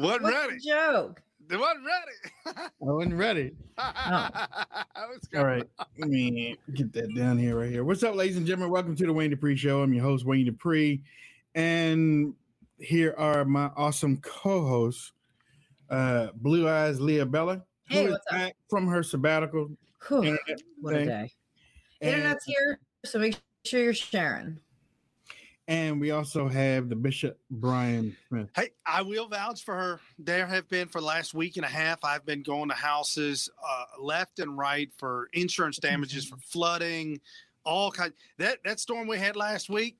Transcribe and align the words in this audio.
wasn't 0.00 0.22
What's 0.24 0.34
ready. 0.36 0.58
joke? 0.60 1.22
They 1.48 1.56
wasn't 1.56 1.84
ready. 1.86 2.66
I 2.68 2.68
wasn't 2.80 3.14
ready. 3.14 3.52
I 3.78 4.76
was 5.08 5.20
All 5.36 5.44
right, 5.46 5.64
let 5.98 6.08
me 6.10 6.58
get 6.74 6.92
that 6.92 7.14
down 7.14 7.38
here, 7.38 7.58
right 7.58 7.70
here. 7.70 7.84
What's 7.84 8.02
up, 8.02 8.14
ladies 8.14 8.36
and 8.36 8.46
gentlemen? 8.46 8.70
Welcome 8.70 8.94
to 8.96 9.06
the 9.06 9.12
Wayne 9.12 9.30
Dupree 9.30 9.56
Show. 9.56 9.82
I'm 9.82 9.92
your 9.94 10.02
host, 10.04 10.26
Wayne 10.26 10.44
Dupree, 10.46 11.00
and 11.54 12.34
here 12.78 13.14
are 13.16 13.44
my 13.46 13.70
awesome 13.76 14.18
co-hosts, 14.18 15.12
uh, 15.90 16.28
Blue 16.36 16.68
Eyes 16.68 17.00
Leah 17.00 17.24
Bella, 17.26 17.62
who 17.88 17.94
Hey, 17.94 18.04
is 18.06 18.10
what's 18.12 18.26
up? 18.30 18.32
back 18.38 18.56
from 18.68 18.86
her 18.88 19.02
sabbatical. 19.02 19.70
Whew, 20.08 20.38
what 20.82 20.94
a 20.94 20.98
thing. 20.98 21.06
day. 21.08 21.32
And, 22.02 22.14
Internet's 22.14 22.44
here, 22.44 22.78
so 23.06 23.18
make 23.18 23.36
sure 23.64 23.82
you're 23.82 23.94
sharing. 23.94 24.60
And 25.68 26.00
we 26.00 26.10
also 26.12 26.48
have 26.48 26.88
the 26.88 26.96
Bishop 26.96 27.38
Brian 27.50 28.16
Smith. 28.28 28.48
Hey, 28.56 28.70
I 28.86 29.02
will 29.02 29.28
vouch 29.28 29.62
for 29.62 29.76
her. 29.76 30.00
There 30.18 30.46
have 30.46 30.66
been 30.68 30.88
for 30.88 31.00
the 31.00 31.06
last 31.06 31.34
week 31.34 31.56
and 31.56 31.64
a 31.64 31.68
half. 31.68 32.02
I've 32.02 32.24
been 32.24 32.42
going 32.42 32.70
to 32.70 32.74
houses 32.74 33.50
uh, 33.62 33.84
left 34.00 34.38
and 34.38 34.56
right 34.56 34.90
for 34.96 35.28
insurance 35.34 35.76
damages 35.76 36.24
for 36.24 36.38
flooding, 36.38 37.20
all 37.64 37.92
kind. 37.92 38.14
That 38.38 38.58
that 38.64 38.80
storm 38.80 39.06
we 39.06 39.18
had 39.18 39.36
last 39.36 39.68
week. 39.68 39.98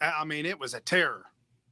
I 0.00 0.12
I 0.20 0.24
mean, 0.24 0.44
it 0.44 0.60
was 0.60 0.74
a 0.74 0.80
terror. 0.80 1.24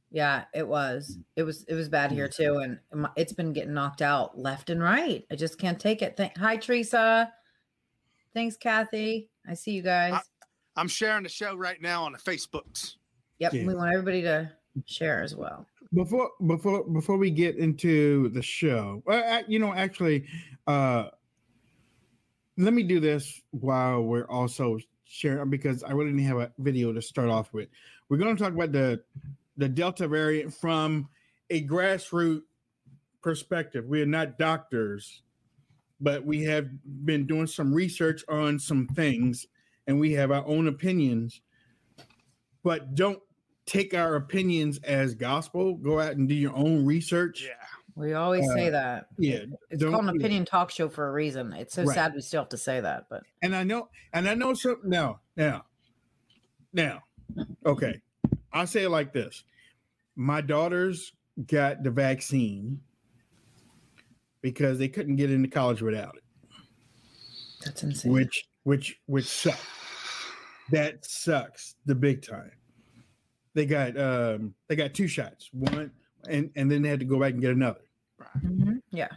Yeah, 0.09 0.45
it 0.55 0.67
was. 0.67 1.19
It 1.35 1.43
was. 1.43 1.63
It 1.67 1.75
was 1.75 1.89
bad 1.89 2.11
here 2.11 2.27
too, 2.27 2.57
and 2.57 2.79
it's 3.15 3.33
been 3.33 3.53
getting 3.53 3.73
knocked 3.73 4.01
out 4.01 4.37
left 4.37 4.71
and 4.71 4.81
right. 4.81 5.23
I 5.29 5.35
just 5.35 5.59
can't 5.59 5.79
take 5.79 6.01
it. 6.01 6.17
Thank- 6.17 6.37
Hi, 6.37 6.55
Teresa. 6.55 7.31
Thanks, 8.33 8.57
Kathy. 8.57 9.29
I 9.47 9.53
see 9.53 9.71
you 9.71 9.81
guys. 9.83 10.19
I'm 10.75 10.87
sharing 10.87 11.23
the 11.23 11.29
show 11.29 11.55
right 11.55 11.81
now 11.81 12.03
on 12.03 12.13
the 12.13 12.19
Facebooks. 12.19 12.95
Yep, 13.39 13.53
yeah. 13.53 13.65
we 13.65 13.75
want 13.75 13.91
everybody 13.91 14.21
to 14.21 14.51
share 14.85 15.21
as 15.21 15.35
well. 15.35 15.65
before 15.93 16.31
before 16.45 16.83
before 16.83 17.17
we 17.17 17.31
get 17.31 17.57
into 17.57 18.29
the 18.29 18.41
show 18.41 19.01
well, 19.05 19.41
you 19.47 19.59
know 19.59 19.73
actually 19.73 20.25
uh 20.67 21.05
let 22.57 22.73
me 22.73 22.83
do 22.83 22.99
this 22.99 23.41
while 23.51 24.01
we're 24.01 24.27
also 24.27 24.77
sharing 25.05 25.49
because 25.49 25.83
i 25.83 25.91
really 25.91 26.11
didn't 26.11 26.25
have 26.25 26.37
a 26.37 26.51
video 26.59 26.91
to 26.91 27.01
start 27.01 27.29
off 27.29 27.53
with 27.53 27.69
we're 28.09 28.17
going 28.17 28.35
to 28.35 28.41
talk 28.41 28.53
about 28.53 28.71
the 28.71 29.01
the 29.55 29.69
delta 29.69 30.07
variant 30.07 30.53
from 30.53 31.07
a 31.49 31.65
grassroots 31.65 32.41
perspective 33.21 33.85
we 33.85 34.01
are 34.01 34.05
not 34.05 34.37
doctors 34.37 35.23
but 35.99 36.23
we 36.23 36.43
have 36.43 36.67
been 37.05 37.25
doing 37.25 37.47
some 37.47 37.73
research 37.73 38.23
on 38.29 38.59
some 38.59 38.87
things 38.87 39.47
and 39.87 39.99
we 39.99 40.11
have 40.11 40.31
our 40.31 40.45
own 40.45 40.67
opinions 40.67 41.41
but 42.63 42.93
don't 42.95 43.19
take 43.67 43.93
our 43.93 44.15
opinions 44.15 44.79
as 44.79 45.13
gospel. 45.13 45.75
Go 45.75 45.99
out 45.99 46.13
and 46.13 46.27
do 46.27 46.33
your 46.33 46.55
own 46.55 46.83
research. 46.85 47.43
Yeah. 47.45 47.53
We 47.95 48.13
always 48.13 48.45
say 48.53 48.67
Uh, 48.67 48.71
that. 48.71 49.07
Yeah, 49.19 49.45
It's 49.69 49.81
don't- 49.81 49.91
called 49.91 50.05
an 50.05 50.15
yeah. 50.15 50.21
opinion 50.21 50.45
talk 50.45 50.71
show 50.71 50.87
for 50.89 51.07
a 51.07 51.11
reason. 51.11 51.51
It's 51.53 51.73
so 51.75 51.83
Right. 51.83 51.93
sad 51.95 52.13
we 52.15 52.21
still 52.21 52.41
have 52.41 52.49
to 52.49 52.57
say 52.57 52.79
that, 52.79 53.07
but 53.09 53.23
And 53.43 53.55
I 53.55 53.63
know, 53.63 53.89
and 54.13 54.27
I 54.29 54.33
know 54.35 54.53
something 54.53 54.89
now. 54.89 55.19
Now, 55.35 55.65
now, 56.73 57.03
okay. 57.65 58.01
I'll 58.53 58.67
say 58.67 58.83
it 58.83 58.89
like 58.89 59.13
this: 59.13 59.43
My 60.15 60.41
daughters 60.41 61.11
got 61.47 61.83
the 61.83 61.91
vaccine 61.91 62.81
because 64.41 64.77
they 64.79 64.87
couldn't 64.87 65.15
get 65.17 65.31
into 65.31 65.49
college 65.49 65.81
without 65.81 66.15
it, 66.17 66.23
that's 67.63 67.83
insane. 67.83 68.11
which 68.11 68.47
which 68.63 68.99
which 69.07 69.25
sucks. 69.25 69.59
That 70.71 71.03
sucks 71.05 71.75
the 71.85 71.95
big 71.95 72.21
time. 72.21 72.51
They 73.57 73.65
got 73.65 73.97
um 73.99 74.53
they 74.67 74.75
got 74.75 74.93
two 74.93 75.07
shots, 75.07 75.49
one 75.51 75.89
and 76.29 76.51
and 76.55 76.69
then 76.69 76.83
they 76.83 76.89
had 76.89 76.99
to 76.99 77.05
go 77.07 77.19
back 77.19 77.33
and 77.33 77.41
get 77.41 77.53
another. 77.53 77.81
Mhm. 78.45 78.83
Yeah. 78.91 79.09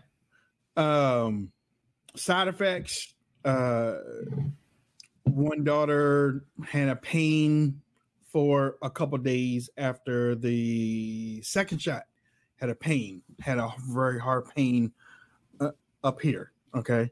um 0.79 1.53
side 2.17 2.49
effects 2.49 3.13
uh 3.45 3.97
one 5.25 5.63
daughter 5.63 6.47
had 6.67 6.89
a 6.89 6.97
pain 6.97 7.83
for 8.33 8.77
a 8.83 8.89
couple 8.89 9.19
days 9.19 9.69
after 9.77 10.35
the 10.35 11.43
second 11.43 11.81
shot 11.83 12.05
had 12.57 12.71
a 12.71 12.75
pain 12.75 13.21
had 13.41 13.59
a 13.59 13.71
very 13.93 14.19
hard 14.19 14.45
pain 14.55 14.91
uh, 15.61 15.71
up 16.03 16.21
here 16.23 16.53
okay 16.75 17.11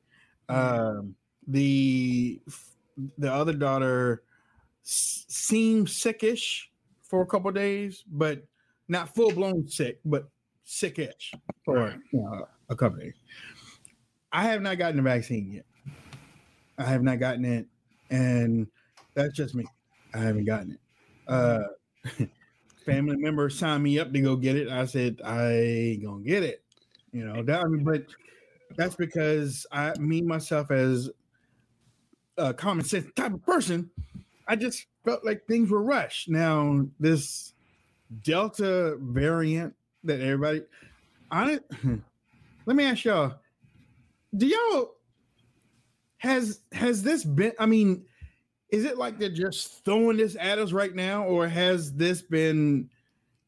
um 0.48 1.14
the 1.46 2.40
the 3.18 3.30
other 3.32 3.52
daughter 3.52 4.22
s- 4.84 5.24
seemed 5.28 5.86
sickish 5.88 6.67
for 7.08 7.22
a 7.22 7.26
couple 7.26 7.50
days 7.50 8.04
but 8.06 8.44
not 8.88 9.14
full 9.14 9.32
blown 9.32 9.66
sick 9.66 9.98
but 10.04 10.28
sickish 10.64 11.32
for 11.64 11.96
know, 12.12 12.46
a 12.68 12.76
couple 12.76 12.98
days 12.98 13.14
I 14.32 14.44
have 14.44 14.62
not 14.62 14.78
gotten 14.78 14.96
the 14.96 15.02
vaccine 15.02 15.52
yet. 15.52 15.64
I 16.76 16.84
have 16.84 17.02
not 17.02 17.18
gotten 17.18 17.44
it, 17.44 17.66
and 18.10 18.66
that's 19.14 19.34
just 19.34 19.54
me. 19.54 19.64
I 20.14 20.18
haven't 20.18 20.44
gotten 20.44 20.72
it. 20.72 20.80
Uh, 21.26 21.64
family 22.86 23.16
member 23.16 23.50
signed 23.50 23.82
me 23.82 23.98
up 23.98 24.12
to 24.12 24.20
go 24.20 24.36
get 24.36 24.56
it. 24.56 24.68
I 24.68 24.84
said 24.84 25.20
I 25.24 25.52
ain't 25.52 26.04
gonna 26.04 26.22
get 26.22 26.42
it. 26.42 26.62
You 27.12 27.24
know 27.24 27.42
that. 27.42 27.60
I 27.60 27.64
mean, 27.64 27.84
but 27.84 28.04
that's 28.76 28.96
because 28.96 29.66
I, 29.72 29.94
me 29.98 30.20
myself, 30.20 30.70
as 30.70 31.10
a 32.36 32.52
common 32.52 32.84
sense 32.84 33.06
type 33.16 33.32
of 33.32 33.42
person, 33.42 33.90
I 34.48 34.56
just 34.56 34.86
felt 35.04 35.24
like 35.24 35.46
things 35.46 35.70
were 35.70 35.82
rushed. 35.82 36.28
Now 36.28 36.86
this 36.98 37.52
Delta 38.24 38.96
variant 39.00 39.74
that 40.04 40.20
everybody, 40.20 40.62
on 41.30 41.50
it. 41.50 41.64
Let 42.66 42.76
me 42.76 42.84
ask 42.84 43.04
y'all 43.04 43.34
do 44.36 44.46
y'all 44.46 44.94
has 46.18 46.60
has 46.72 47.02
this 47.02 47.24
been 47.24 47.52
i 47.58 47.66
mean 47.66 48.04
is 48.70 48.84
it 48.84 48.98
like 48.98 49.18
they're 49.18 49.30
just 49.30 49.84
throwing 49.84 50.16
this 50.16 50.36
at 50.38 50.58
us 50.58 50.72
right 50.72 50.94
now 50.94 51.24
or 51.24 51.48
has 51.48 51.94
this 51.94 52.20
been 52.20 52.88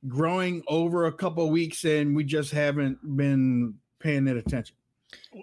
growing 0.09 0.63
over 0.67 1.07
a 1.07 1.13
couple 1.13 1.49
weeks 1.51 1.85
and 1.85 2.17
we 2.17 2.25
just 2.25 2.51
haven't 2.51 2.99
been 3.17 3.75
paying 3.99 4.27
it 4.27 4.37
attention 4.37 4.75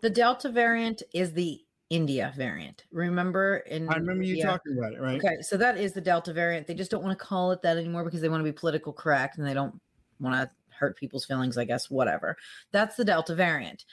The 0.01 0.09
Delta 0.09 0.50
variant 0.50 1.03
is 1.13 1.34
the 1.34 1.62
India 1.90 2.34
variant. 2.36 2.84
Remember 2.92 3.58
in 3.58 3.88
i 3.90 3.96
remember 3.96 4.24
you 4.24 4.34
India- 4.34 4.46
talking 4.46 4.78
about 4.78 4.94
it 4.94 5.02
right 5.02 5.24
Okay, 5.24 5.42
so 5.42 5.56
that 5.58 5.78
is 5.78 5.94
the 5.94 6.02
Delta 6.02 6.34
variant. 6.34 6.68
They 6.68 6.74
just 6.74 6.92
don't 6.92 7.03
want 7.03 7.18
to 7.18 7.25
call 7.25 7.52
it 7.52 7.62
that 7.62 7.78
anymore 7.78 8.03
because 8.03 8.22
they 8.22 8.30
want 8.30 8.42
to 8.42 8.52
be 8.52 8.58
political 8.58 8.92
correct 8.92 9.38
and 9.38 9.48
they 9.48 9.53
don't 9.53 9.80
want 10.20 10.36
to 10.36 10.50
hurt 10.75 10.98
people's 10.98 11.25
feelings, 11.25 11.58
I 11.58 11.66
guess, 11.66 11.90
whatever. 11.90 12.38
That's 12.72 12.96
the 12.96 13.06
Delta 13.06 13.36
variant. 13.36 13.86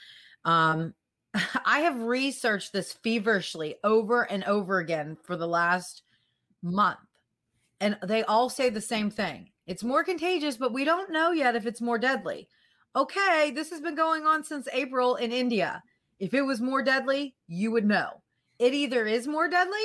Um, 0.45 0.95
I 1.65 1.81
have 1.81 2.01
researched 2.01 2.73
this 2.73 2.93
feverishly 2.93 3.77
over 3.85 4.23
and 4.31 4.45
over 4.45 4.79
again 4.79 5.17
for 5.23 5.37
the 5.37 5.49
last 5.49 6.03
month, 6.63 6.99
and 7.81 7.97
they 8.03 8.25
all 8.25 8.49
say 8.49 8.71
the 8.71 8.81
same 8.81 9.11
thing. 9.11 9.51
It's 9.67 9.85
more 9.85 10.05
contagious, 10.05 10.57
but 10.57 10.73
we 10.73 10.85
don't 10.85 11.11
know 11.11 11.33
yet 11.33 11.57
if 11.57 11.67
it's 11.67 11.81
more 11.81 11.99
deadly. 11.99 12.49
Okay, 12.97 13.51
this 13.55 13.71
has 13.71 13.81
been 13.81 13.95
going 13.95 14.25
on 14.25 14.45
since 14.45 14.69
April 14.73 15.17
in 15.17 15.33
India. 15.33 15.83
If 16.19 16.35
it 16.35 16.43
was 16.43 16.61
more 16.61 16.83
deadly, 16.83 17.35
you 17.47 17.71
would 17.73 17.85
know. 17.85 18.23
It 18.59 18.73
either 18.75 19.07
is 19.07 19.27
more 19.27 19.49
deadly 19.49 19.85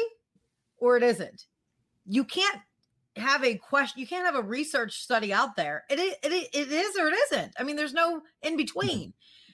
or 0.77 0.97
it 0.97 1.03
isn't. 1.03 1.45
You 2.05 2.23
can't 2.23 2.59
have 3.15 3.43
a 3.43 3.55
question. 3.55 3.99
You 3.99 4.07
can't 4.07 4.25
have 4.25 4.35
a 4.35 4.47
research 4.47 4.93
study 5.01 5.33
out 5.33 5.55
there. 5.55 5.83
It 5.89 5.99
i- 5.99 6.27
it, 6.27 6.49
it 6.53 6.71
is 6.71 6.95
or 6.97 7.07
it 7.07 7.15
isn't. 7.31 7.53
I 7.59 7.63
mean, 7.63 7.75
there's 7.75 7.93
no 7.93 8.21
in 8.41 8.55
between. 8.57 8.99
Mm-hmm. 9.09 9.09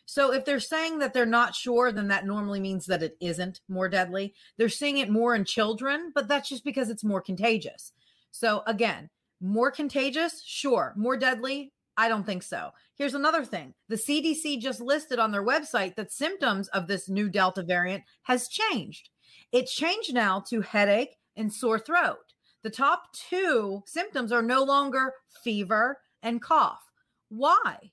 So 0.06 0.32
if 0.34 0.46
they're 0.46 0.60
saying 0.60 1.00
that 1.00 1.14
they're 1.14 1.26
not 1.26 1.56
sure, 1.56 1.92
then 1.92 2.10
that 2.10 2.28
normally 2.28 2.60
means 2.60 2.86
that 2.86 3.02
it 3.02 3.18
isn't 3.20 3.62
more 3.68 3.90
deadly. 3.90 4.36
They're 4.58 4.70
seeing 4.70 5.00
it 5.00 5.10
more 5.10 5.34
in 5.34 5.46
children, 5.46 6.12
but 6.14 6.28
that's 6.28 6.48
just 6.50 6.64
because 6.64 6.92
it's 6.92 7.04
more 7.04 7.22
contagious. 7.22 7.92
So 8.30 8.62
again, 8.68 9.10
more 9.42 9.72
contagious, 9.72 10.44
sure. 10.46 10.94
More 10.96 11.18
deadly, 11.18 11.72
I 11.98 12.10
don't 12.10 12.26
think 12.26 12.44
so. 12.44 12.72
Here's 12.96 13.14
another 13.14 13.46
thing. 13.46 13.74
The 13.88 13.96
CDC 13.96 14.60
just 14.60 14.82
listed 14.82 15.20
on 15.20 15.32
their 15.32 15.46
website 15.46 15.96
that 15.96 16.12
symptoms 16.12 16.68
of 16.70 16.88
this 16.88 17.10
new 17.10 17.30
Delta 17.30 17.64
variant 17.64 18.04
has 18.24 18.48
changed. 18.48 19.10
It 19.52 19.68
changed 19.68 20.14
now 20.14 20.44
to 20.50 20.62
headache 20.62 21.16
and 21.38 21.52
sore 21.52 21.80
throat. 21.80 22.34
The 22.64 22.70
top 22.70 23.04
two 23.14 23.84
symptoms 23.86 24.32
are 24.32 24.42
no 24.42 24.64
longer 24.64 25.14
fever 25.44 26.00
and 26.22 26.42
cough. 26.42 26.82
Why? 27.30 27.92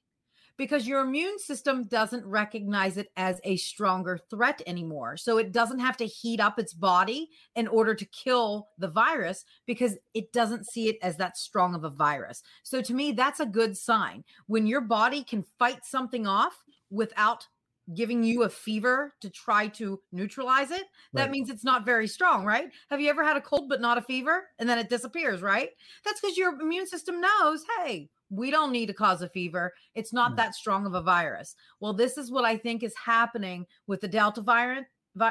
Because 0.62 0.86
your 0.86 1.00
immune 1.00 1.40
system 1.40 1.82
doesn't 1.88 2.24
recognize 2.24 2.96
it 2.96 3.10
as 3.16 3.40
a 3.42 3.56
stronger 3.56 4.16
threat 4.30 4.62
anymore. 4.64 5.16
So 5.16 5.36
it 5.38 5.50
doesn't 5.50 5.80
have 5.80 5.96
to 5.96 6.06
heat 6.06 6.38
up 6.38 6.56
its 6.56 6.72
body 6.72 7.30
in 7.56 7.66
order 7.66 7.96
to 7.96 8.04
kill 8.04 8.68
the 8.78 8.86
virus 8.86 9.44
because 9.66 9.96
it 10.14 10.32
doesn't 10.32 10.68
see 10.68 10.88
it 10.88 10.98
as 11.02 11.16
that 11.16 11.36
strong 11.36 11.74
of 11.74 11.82
a 11.82 11.90
virus. 11.90 12.44
So 12.62 12.80
to 12.80 12.94
me, 12.94 13.10
that's 13.10 13.40
a 13.40 13.46
good 13.46 13.76
sign. 13.76 14.22
When 14.46 14.68
your 14.68 14.82
body 14.82 15.24
can 15.24 15.44
fight 15.58 15.84
something 15.84 16.28
off 16.28 16.62
without 16.90 17.48
giving 17.92 18.22
you 18.22 18.44
a 18.44 18.48
fever 18.48 19.12
to 19.20 19.28
try 19.30 19.66
to 19.66 20.00
neutralize 20.12 20.70
it, 20.70 20.84
that 21.14 21.22
Right. 21.22 21.30
means 21.32 21.50
it's 21.50 21.64
not 21.64 21.84
very 21.84 22.06
strong, 22.06 22.44
right? 22.44 22.70
Have 22.88 23.00
you 23.00 23.10
ever 23.10 23.24
had 23.24 23.36
a 23.36 23.40
cold 23.40 23.68
but 23.68 23.80
not 23.80 23.98
a 23.98 24.02
fever 24.02 24.48
and 24.60 24.68
then 24.68 24.78
it 24.78 24.88
disappears, 24.88 25.42
right? 25.42 25.70
That's 26.04 26.20
because 26.20 26.36
your 26.36 26.60
immune 26.60 26.86
system 26.86 27.20
knows, 27.20 27.64
hey, 27.78 28.10
we 28.32 28.50
don't 28.50 28.72
need 28.72 28.86
to 28.86 28.94
cause 28.94 29.20
a 29.20 29.28
fever. 29.28 29.74
It's 29.94 30.12
not 30.12 30.32
Mm. 30.32 30.36
that 30.36 30.54
strong 30.54 30.86
of 30.86 30.94
a 30.94 31.02
virus. 31.02 31.54
Well, 31.80 31.92
this 31.92 32.16
is 32.16 32.30
what 32.32 32.46
I 32.46 32.56
think 32.56 32.82
is 32.82 32.94
happening 32.96 33.66
with 33.86 34.00
the 34.00 34.08
Delta 34.08 34.40
variant. 34.40 34.86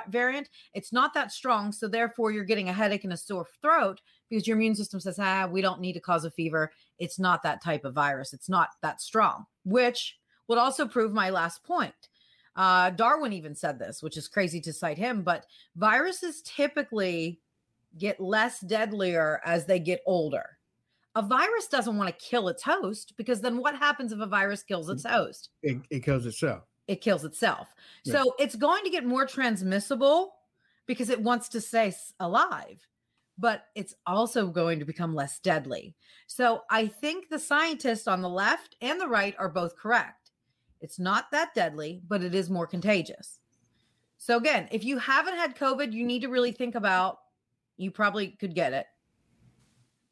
Variant, 0.09 0.47
it's 0.75 0.93
not 0.93 1.11
that 1.15 1.31
strong, 1.31 1.71
so 1.71 1.87
therefore 1.87 2.29
you're 2.31 2.43
getting 2.43 2.69
a 2.69 2.73
headache 2.73 3.03
and 3.03 3.13
a 3.13 3.17
sore 3.17 3.47
throat 3.63 3.99
because 4.29 4.45
your 4.45 4.55
immune 4.55 4.75
system 4.75 4.99
says, 4.99 5.17
"Ah, 5.17 5.47
we 5.47 5.59
don't 5.59 5.81
need 5.81 5.93
to 5.93 5.99
cause 5.99 6.23
a 6.23 6.29
fever. 6.29 6.71
It's 6.99 7.17
not 7.17 7.41
that 7.41 7.63
type 7.63 7.83
of 7.83 7.95
virus. 7.95 8.31
It's 8.31 8.47
not 8.47 8.69
that 8.83 9.01
strong." 9.01 9.47
Which 9.63 10.19
would 10.47 10.59
also 10.59 10.87
prove 10.87 11.13
my 11.13 11.31
last 11.31 11.63
point. 11.63 12.09
Uh, 12.55 12.91
Darwin 12.91 13.33
even 13.33 13.55
said 13.55 13.79
this, 13.79 14.03
which 14.03 14.17
is 14.17 14.27
crazy 14.27 14.61
to 14.61 14.71
cite 14.73 14.99
him, 14.99 15.23
but 15.23 15.47
viruses 15.75 16.43
typically 16.43 17.41
get 17.97 18.19
less 18.19 18.59
deadlier 18.59 19.41
as 19.43 19.65
they 19.65 19.79
get 19.79 20.03
older. 20.05 20.59
A 21.15 21.21
virus 21.21 21.67
doesn't 21.67 21.97
want 21.97 22.09
to 22.09 22.25
kill 22.25 22.47
its 22.47 22.63
host 22.63 23.13
because 23.17 23.41
then 23.41 23.57
what 23.57 23.75
happens 23.75 24.11
if 24.11 24.19
a 24.19 24.25
virus 24.25 24.63
kills 24.63 24.89
its 24.89 25.05
host? 25.05 25.49
It, 25.61 25.77
it 25.89 26.03
kills 26.03 26.25
itself. 26.25 26.63
It 26.87 27.01
kills 27.01 27.25
itself. 27.25 27.73
Yeah. 28.05 28.13
So 28.13 28.35
it's 28.39 28.55
going 28.55 28.83
to 28.85 28.89
get 28.89 29.05
more 29.05 29.25
transmissible 29.25 30.33
because 30.85 31.09
it 31.09 31.21
wants 31.21 31.49
to 31.49 31.61
stay 31.61 31.93
alive, 32.19 32.85
but 33.37 33.65
it's 33.75 33.93
also 34.05 34.47
going 34.47 34.79
to 34.79 34.85
become 34.85 35.13
less 35.13 35.39
deadly. 35.39 35.95
So 36.27 36.61
I 36.69 36.87
think 36.87 37.29
the 37.29 37.39
scientists 37.39 38.07
on 38.07 38.21
the 38.21 38.29
left 38.29 38.75
and 38.81 38.99
the 38.99 39.07
right 39.07 39.35
are 39.37 39.49
both 39.49 39.75
correct. 39.77 40.31
It's 40.79 40.97
not 40.97 41.31
that 41.31 41.53
deadly, 41.53 42.01
but 42.07 42.23
it 42.23 42.33
is 42.33 42.49
more 42.49 42.67
contagious. 42.67 43.39
So 44.17 44.37
again, 44.37 44.67
if 44.71 44.83
you 44.83 44.97
haven't 44.97 45.35
had 45.35 45.55
COVID, 45.55 45.93
you 45.93 46.05
need 46.05 46.21
to 46.21 46.29
really 46.29 46.51
think 46.51 46.75
about 46.75 47.19
you 47.77 47.91
probably 47.91 48.29
could 48.29 48.53
get 48.53 48.73
it. 48.73 48.85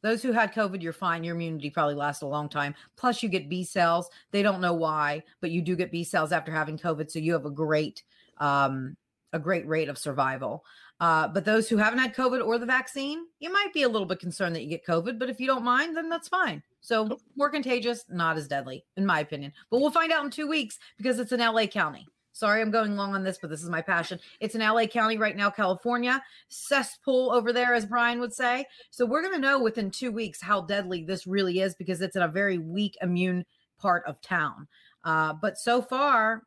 Those 0.02 0.22
who 0.22 0.32
had 0.32 0.54
COVID, 0.54 0.82
you're 0.82 0.92
fine. 0.92 1.24
Your 1.24 1.34
immunity 1.34 1.70
probably 1.70 1.94
lasts 1.94 2.22
a 2.22 2.26
long 2.26 2.48
time. 2.48 2.74
Plus, 2.96 3.22
you 3.22 3.28
get 3.28 3.48
B 3.48 3.64
cells. 3.64 4.08
They 4.30 4.42
don't 4.42 4.60
know 4.60 4.74
why, 4.74 5.22
but 5.40 5.50
you 5.50 5.62
do 5.62 5.76
get 5.76 5.92
B 5.92 6.04
cells 6.04 6.32
after 6.32 6.52
having 6.52 6.78
COVID. 6.78 7.10
So 7.10 7.18
you 7.18 7.32
have 7.32 7.46
a 7.46 7.50
great, 7.50 8.02
um, 8.38 8.96
a 9.32 9.38
great 9.38 9.66
rate 9.68 9.88
of 9.88 9.98
survival. 9.98 10.64
Uh, 11.00 11.28
but 11.28 11.44
those 11.44 11.68
who 11.68 11.76
haven't 11.76 11.98
had 11.98 12.14
COVID 12.14 12.44
or 12.44 12.58
the 12.58 12.66
vaccine, 12.66 13.24
you 13.38 13.50
might 13.52 13.72
be 13.72 13.82
a 13.84 13.88
little 13.88 14.06
bit 14.06 14.20
concerned 14.20 14.54
that 14.54 14.62
you 14.62 14.68
get 14.68 14.86
COVID. 14.86 15.18
But 15.18 15.30
if 15.30 15.40
you 15.40 15.46
don't 15.46 15.64
mind, 15.64 15.96
then 15.96 16.08
that's 16.08 16.28
fine. 16.28 16.62
So 16.82 17.18
more 17.36 17.50
contagious, 17.50 18.04
not 18.08 18.36
as 18.36 18.48
deadly, 18.48 18.84
in 18.96 19.06
my 19.06 19.20
opinion. 19.20 19.52
But 19.70 19.80
we'll 19.80 19.90
find 19.90 20.12
out 20.12 20.24
in 20.24 20.30
two 20.30 20.46
weeks 20.46 20.78
because 20.98 21.18
it's 21.18 21.32
in 21.32 21.40
LA 21.40 21.66
County. 21.66 22.06
Sorry, 22.32 22.60
I'm 22.60 22.70
going 22.70 22.96
long 22.96 23.14
on 23.14 23.24
this, 23.24 23.38
but 23.38 23.50
this 23.50 23.62
is 23.62 23.68
my 23.68 23.82
passion. 23.82 24.18
It's 24.38 24.54
in 24.54 24.60
LA 24.60 24.86
County 24.86 25.18
right 25.18 25.36
now, 25.36 25.50
California. 25.50 26.22
Cesspool 26.48 27.32
over 27.32 27.52
there, 27.52 27.74
as 27.74 27.84
Brian 27.84 28.20
would 28.20 28.32
say. 28.32 28.66
So 28.90 29.04
we're 29.04 29.22
going 29.22 29.34
to 29.34 29.40
know 29.40 29.60
within 29.60 29.90
two 29.90 30.12
weeks 30.12 30.40
how 30.40 30.62
deadly 30.62 31.04
this 31.04 31.26
really 31.26 31.60
is 31.60 31.74
because 31.74 32.00
it's 32.00 32.16
in 32.16 32.22
a 32.22 32.28
very 32.28 32.58
weak 32.58 32.96
immune 33.02 33.44
part 33.78 34.04
of 34.06 34.20
town. 34.20 34.68
Uh, 35.04 35.32
but 35.32 35.58
so 35.58 35.82
far, 35.82 36.44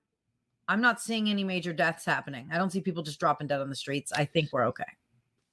I'm 0.67 0.81
not 0.81 1.01
seeing 1.01 1.29
any 1.29 1.43
major 1.43 1.73
deaths 1.73 2.05
happening. 2.05 2.49
I 2.51 2.57
don't 2.57 2.71
see 2.71 2.81
people 2.81 3.03
just 3.03 3.19
dropping 3.19 3.47
dead 3.47 3.61
on 3.61 3.69
the 3.69 3.75
streets. 3.75 4.11
I 4.13 4.25
think 4.25 4.53
we're 4.53 4.67
okay. 4.67 4.83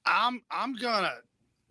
I'm 0.05 0.41
I'm 0.49 0.73
gonna 0.73 1.15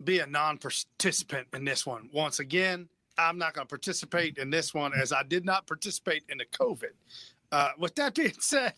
be 0.03 0.19
a 0.19 0.27
non-participant 0.27 1.47
in 1.53 1.65
this 1.65 1.85
one. 1.85 2.09
Once 2.13 2.39
again, 2.39 2.87
I'm 3.17 3.37
not 3.37 3.53
gonna 3.53 3.65
participate 3.65 4.37
in 4.37 4.49
this 4.49 4.73
one 4.73 4.93
as 4.93 5.11
I 5.11 5.23
did 5.23 5.45
not 5.45 5.67
participate 5.67 6.23
in 6.29 6.37
the 6.37 6.45
COVID. 6.45 6.91
Uh, 7.51 7.71
with 7.77 7.93
that 7.95 8.15
being 8.15 8.33
said, 8.39 8.73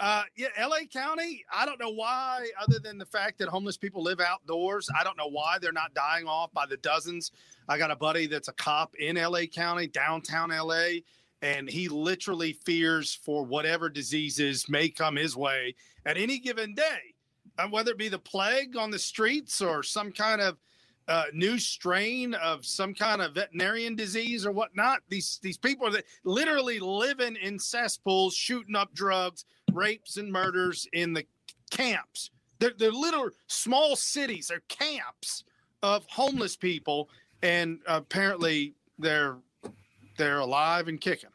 uh, 0.00 0.22
yeah, 0.36 0.48
LA 0.60 0.80
County, 0.92 1.44
I 1.52 1.64
don't 1.64 1.80
know 1.80 1.92
why, 1.92 2.48
other 2.60 2.78
than 2.78 2.98
the 2.98 3.06
fact 3.06 3.38
that 3.38 3.48
homeless 3.48 3.76
people 3.76 4.02
live 4.02 4.20
outdoors, 4.20 4.88
I 4.98 5.04
don't 5.04 5.16
know 5.16 5.28
why 5.28 5.58
they're 5.60 5.72
not 5.72 5.94
dying 5.94 6.26
off 6.26 6.52
by 6.52 6.66
the 6.66 6.76
dozens. 6.78 7.30
I 7.68 7.78
got 7.78 7.90
a 7.90 7.96
buddy 7.96 8.26
that's 8.26 8.48
a 8.48 8.52
cop 8.54 8.94
in 8.96 9.16
LA 9.16 9.42
County, 9.42 9.86
downtown 9.86 10.50
LA, 10.50 11.00
and 11.42 11.68
he 11.68 11.88
literally 11.88 12.54
fears 12.64 13.14
for 13.14 13.44
whatever 13.44 13.88
diseases 13.88 14.68
may 14.68 14.88
come 14.88 15.16
his 15.16 15.36
way 15.36 15.74
at 16.04 16.16
any 16.16 16.38
given 16.38 16.74
day 16.74 17.14
uh, 17.58 17.66
whether 17.68 17.90
it 17.90 17.98
be 17.98 18.08
the 18.08 18.18
plague 18.18 18.76
on 18.76 18.90
the 18.90 18.98
streets 18.98 19.60
or 19.60 19.82
some 19.82 20.12
kind 20.12 20.40
of 20.40 20.56
uh, 21.08 21.24
new 21.32 21.58
strain 21.58 22.34
of 22.34 22.64
some 22.64 22.94
kind 22.94 23.22
of 23.22 23.34
veterinarian 23.34 23.96
disease 23.96 24.44
or 24.44 24.52
whatnot. 24.52 25.00
These 25.08 25.40
these 25.42 25.56
people 25.56 25.90
that 25.90 26.04
literally 26.24 26.78
living 26.78 27.36
in 27.36 27.58
cesspools, 27.58 28.34
shooting 28.34 28.76
up 28.76 28.92
drugs, 28.94 29.44
rapes 29.72 30.18
and 30.18 30.30
murders 30.30 30.86
in 30.92 31.14
the 31.14 31.24
camps. 31.70 32.30
They're, 32.58 32.74
they're 32.76 32.92
little 32.92 33.30
small 33.46 33.96
cities. 33.96 34.48
They're 34.48 34.62
camps 34.68 35.44
of 35.82 36.04
homeless 36.08 36.56
people, 36.56 37.08
and 37.42 37.78
apparently 37.86 38.74
they're 38.98 39.36
they're 40.18 40.40
alive 40.40 40.88
and 40.88 41.00
kicking. 41.00 41.30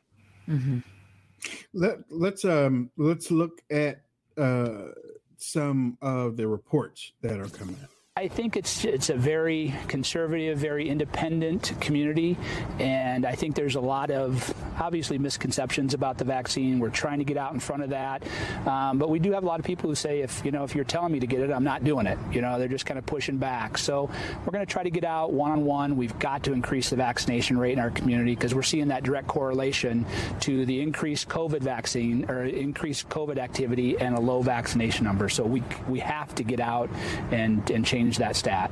Let 1.74 2.00
let's 2.10 2.46
um 2.46 2.92
let's 2.98 3.32
look 3.32 3.62
at 3.72 4.02
uh 4.38 4.90
some 5.38 5.98
of 6.02 6.38
the 6.38 6.48
reports 6.48 7.12
that 7.22 7.40
are 7.40 7.50
coming 7.50 7.78
out. 7.84 7.90
I 8.16 8.28
think 8.28 8.56
it's 8.58 8.86
it's 8.86 9.10
a 9.10 9.16
very 9.16 9.74
conservative, 9.88 10.60
very 10.60 10.88
independent 10.88 11.74
community, 11.82 12.38
and 12.78 13.26
I 13.26 13.34
think 13.34 13.56
there's 13.56 13.74
a 13.74 13.82
lot 13.82 14.12
of 14.12 14.54
obviously 14.80 15.18
misconceptions 15.18 15.96
about 15.96 16.20
the 16.20 16.24
vaccine. 16.24 16.78
We're 16.78 16.92
trying 16.92 17.18
to 17.18 17.26
get 17.26 17.38
out 17.38 17.54
in 17.54 17.60
front 17.60 17.82
of 17.82 17.90
that, 17.90 18.22
um, 18.68 19.00
but 19.00 19.10
we 19.10 19.18
do 19.18 19.32
have 19.32 19.42
a 19.42 19.48
lot 19.48 19.60
of 19.60 19.66
people 19.66 19.90
who 19.90 19.96
say, 19.96 20.22
if 20.22 20.46
you 20.46 20.52
know, 20.52 20.64
if 20.64 20.76
you're 20.76 20.84
telling 20.84 21.12
me 21.12 21.22
to 21.22 21.26
get 21.26 21.40
it, 21.40 21.52
I'm 21.52 21.64
not 21.64 21.84
doing 21.84 22.06
it. 22.06 22.20
You 22.32 22.42
know, 22.42 22.60
they're 22.60 22.68
just 22.68 22.86
kind 22.86 23.00
of 23.00 23.06
pushing 23.08 23.40
back. 23.40 23.80
So 23.80 24.12
we're 24.46 24.52
going 24.52 24.64
to 24.64 24.72
try 24.72 24.84
to 24.84 24.92
get 24.92 25.06
out 25.06 25.34
one 25.34 25.50
on 25.50 25.66
one. 25.66 25.98
We've 25.98 26.18
got 26.20 26.44
to 26.44 26.54
increase 26.54 26.92
the 26.92 26.98
vaccination 26.98 27.58
rate 27.58 27.74
in 27.74 27.80
our 27.80 27.90
community 27.90 28.36
because 28.36 28.54
we're 28.54 28.62
seeing 28.62 28.90
that 28.90 29.02
direct 29.02 29.28
correlation 29.28 30.06
to 30.42 30.68
the 30.68 30.82
increased 30.82 31.30
COVID 31.30 31.62
vaccine 31.62 32.30
or 32.30 32.44
increased 32.44 33.10
COVID 33.10 33.40
activity 33.40 33.98
and 33.98 34.16
a 34.16 34.22
low 34.22 34.44
vaccination 34.44 35.04
number. 35.04 35.30
So 35.30 35.44
we 35.44 35.64
we 35.90 35.98
have 36.02 36.36
to 36.36 36.44
get 36.44 36.60
out 36.60 36.92
and 37.32 37.68
and 37.72 37.84
change 37.84 38.03
that 38.12 38.36
stat. 38.36 38.72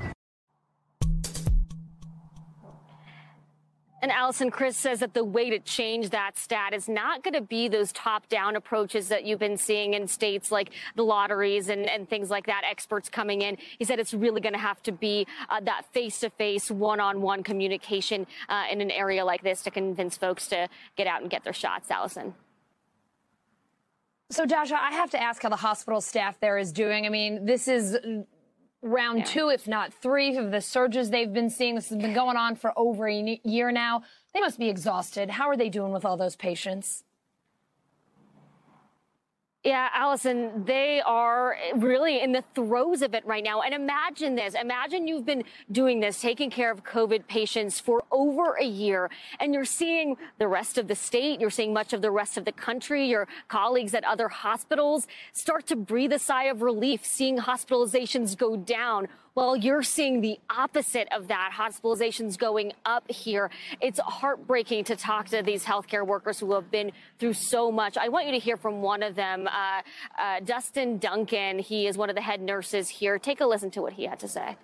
And 4.02 4.12
Allison 4.12 4.50
Chris 4.50 4.76
says 4.78 5.02
that 5.02 5.14
the 5.14 5.24
way 5.24 5.52
to 5.52 5.60
change 5.60 6.10
that 6.10 6.36
stat 6.36 6.74
is 6.74 6.90
not 6.90 7.24
going 7.24 7.36
to 7.36 7.42
be 7.42 7.68
those 7.68 7.92
top 7.92 8.28
down 8.30 8.56
approaches 8.56 9.10
that 9.10 9.26
you've 9.26 9.40
been 9.40 9.58
seeing 9.58 9.94
in 9.94 10.08
states 10.08 10.52
like 10.52 10.72
the 10.96 11.04
lotteries 11.04 11.70
and, 11.70 11.88
and 11.88 12.10
things 12.10 12.32
like 12.32 12.48
that, 12.48 12.64
experts 12.68 13.10
coming 13.10 13.44
in. 13.44 13.58
He 13.78 13.86
said 13.86 14.00
it's 14.00 14.14
really 14.14 14.42
going 14.42 14.54
to 14.54 14.60
have 14.60 14.82
to 14.84 14.92
be 14.92 15.28
uh, 15.50 15.60
that 15.62 15.86
face 15.94 16.20
to 16.22 16.32
face, 16.32 16.72
one 16.72 17.00
on 17.00 17.22
one 17.22 17.44
communication 17.44 18.26
uh, 18.50 18.64
in 18.72 18.82
an 18.82 18.90
area 18.90 19.24
like 19.24 19.44
this 19.44 19.62
to 19.64 19.72
convince 19.72 20.18
folks 20.18 20.48
to 20.48 20.68
get 20.96 21.06
out 21.06 21.22
and 21.22 21.30
get 21.30 21.44
their 21.44 21.54
shots. 21.54 21.92
Allison. 21.92 22.34
So, 24.32 24.46
Dasha, 24.46 24.82
I 24.82 24.94
have 24.94 25.12
to 25.12 25.22
ask 25.22 25.44
how 25.44 25.50
the 25.50 25.58
hospital 25.58 26.02
staff 26.02 26.40
there 26.40 26.58
is 26.58 26.72
doing. 26.72 27.06
I 27.06 27.10
mean, 27.10 27.46
this 27.46 27.68
is 27.68 27.98
round 28.82 29.20
Yeah. 29.20 29.26
two, 29.26 29.50
if 29.50 29.68
not 29.68 29.94
three, 29.94 30.36
of 30.38 30.52
the 30.52 30.62
surges 30.62 31.10
they've 31.10 31.32
been 31.32 31.50
seeing. 31.50 31.76
This 31.76 31.90
has 31.90 31.98
been 31.98 32.14
going 32.14 32.38
on 32.38 32.56
for 32.56 32.74
over 32.78 33.08
a 33.08 33.40
year 33.44 33.72
now. 33.72 34.04
They 34.34 34.40
must 34.40 34.58
be 34.60 34.70
exhausted. 34.70 35.30
How 35.32 35.48
are 35.48 35.58
they 35.58 35.70
doing 35.70 35.92
with 35.92 36.06
all 36.06 36.18
those 36.18 36.36
patients? 36.36 37.04
Yeah, 39.64 39.90
Allison, 39.94 40.66
they 40.66 41.02
are 41.02 41.56
really 41.76 42.20
in 42.20 42.32
the 42.32 42.44
throes 42.56 43.04
of 43.04 43.14
it 43.14 43.24
right 43.28 43.44
now. 43.44 43.62
And 43.62 43.76
imagine 43.76 44.34
this. 44.34 44.56
Imagine 44.56 45.08
you've 45.08 45.26
been 45.26 45.44
doing 45.72 46.00
this, 46.00 46.20
taking 46.20 46.50
care 46.50 46.72
of 46.72 46.84
COVID 46.84 47.28
patients 47.28 47.80
for 47.80 48.04
over 48.12 48.56
a 48.56 48.66
year, 48.66 49.12
and 49.40 49.54
you're 49.54 49.64
seeing 49.64 50.18
the 50.40 50.48
rest 50.48 50.80
of 50.80 50.88
the 50.88 50.96
state, 50.96 51.40
you're 51.40 51.52
seeing 51.52 51.74
much 51.74 51.94
of 51.94 52.02
the 52.02 52.10
rest 52.10 52.40
of 52.40 52.46
the 52.46 52.52
country, 52.52 53.06
your 53.06 53.28
colleagues 53.50 53.94
at 53.94 54.04
other 54.04 54.30
hospitals 54.30 55.06
start 55.32 55.68
to 55.68 55.76
breathe 55.76 56.12
a 56.12 56.20
sigh 56.20 56.46
of 56.46 56.64
relief, 56.64 57.06
seeing 57.06 57.38
hospitalizations 57.38 58.36
go 58.36 58.58
down. 58.58 59.08
Well, 59.34 59.56
you're 59.56 59.84
seeing 59.84 60.20
the 60.20 60.40
opposite 60.50 61.08
of 61.14 61.30
that, 61.30 61.52
hospitalizations 61.56 62.38
going 62.38 62.74
up 62.86 63.10
here. 63.10 63.50
It's 63.80 63.98
heartbreaking 64.00 64.84
to 64.86 64.98
talk 64.98 65.30
to 65.30 65.42
these 65.42 65.64
healthcare 65.64 66.06
workers 66.06 66.40
who 66.40 66.54
have 66.54 66.70
been 66.70 66.92
through 67.18 67.34
so 67.34 67.72
much. 67.72 67.98
I 67.98 68.10
want 68.10 68.26
you 68.26 68.34
to 68.34 68.40
hear 68.40 68.58
from 68.58 68.82
one 68.82 69.02
of 69.02 69.16
them, 69.16 69.48
uh, 69.48 69.82
uh, 70.20 70.42
Dustin 70.42 70.98
Duncan. 70.98 71.60
He 71.60 71.88
is 71.88 71.98
one 71.98 72.10
of 72.10 72.16
the 72.16 72.22
head 72.22 72.42
nurses 72.42 72.90
here. 72.90 73.18
Take 73.18 73.40
a 73.40 73.46
listen 73.46 73.72
to 73.72 73.82
what 73.82 73.94
he 73.94 74.06
had 74.06 74.20
to 74.20 74.28
say. 74.28 74.58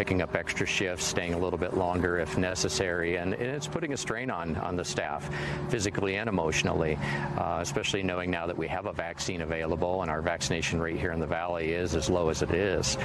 Picking 0.00 0.22
up 0.22 0.34
extra 0.34 0.64
shifts, 0.66 1.04
staying 1.04 1.34
a 1.34 1.38
little 1.38 1.58
bit 1.58 1.76
longer 1.76 2.18
if 2.18 2.38
necessary, 2.38 3.16
and, 3.16 3.34
and 3.34 3.42
it's 3.42 3.66
putting 3.66 3.92
a 3.92 3.96
strain 3.98 4.30
on 4.30 4.56
on 4.56 4.74
the 4.74 4.82
staff, 4.82 5.28
physically 5.68 6.16
and 6.16 6.26
emotionally, 6.26 6.96
uh, 7.36 7.58
especially 7.60 8.02
knowing 8.02 8.30
now 8.30 8.46
that 8.46 8.56
we 8.56 8.66
have 8.66 8.86
a 8.86 8.94
vaccine 8.94 9.42
available 9.42 10.00
and 10.00 10.10
our 10.10 10.22
vaccination 10.22 10.80
rate 10.80 10.98
here 10.98 11.12
in 11.12 11.20
the 11.20 11.26
valley 11.26 11.72
is 11.74 11.94
as 11.94 12.08
low 12.08 12.30
as 12.30 12.40
it 12.40 12.50
is. 12.50 12.96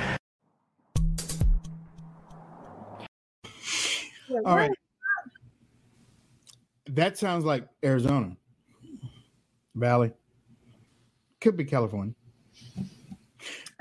All 4.45 4.55
right. 4.55 4.71
That 6.91 7.17
sounds 7.17 7.43
like 7.43 7.67
Arizona. 7.83 8.37
Valley. 9.75 10.13
Could 11.41 11.57
be 11.57 11.65
California. 11.65 12.15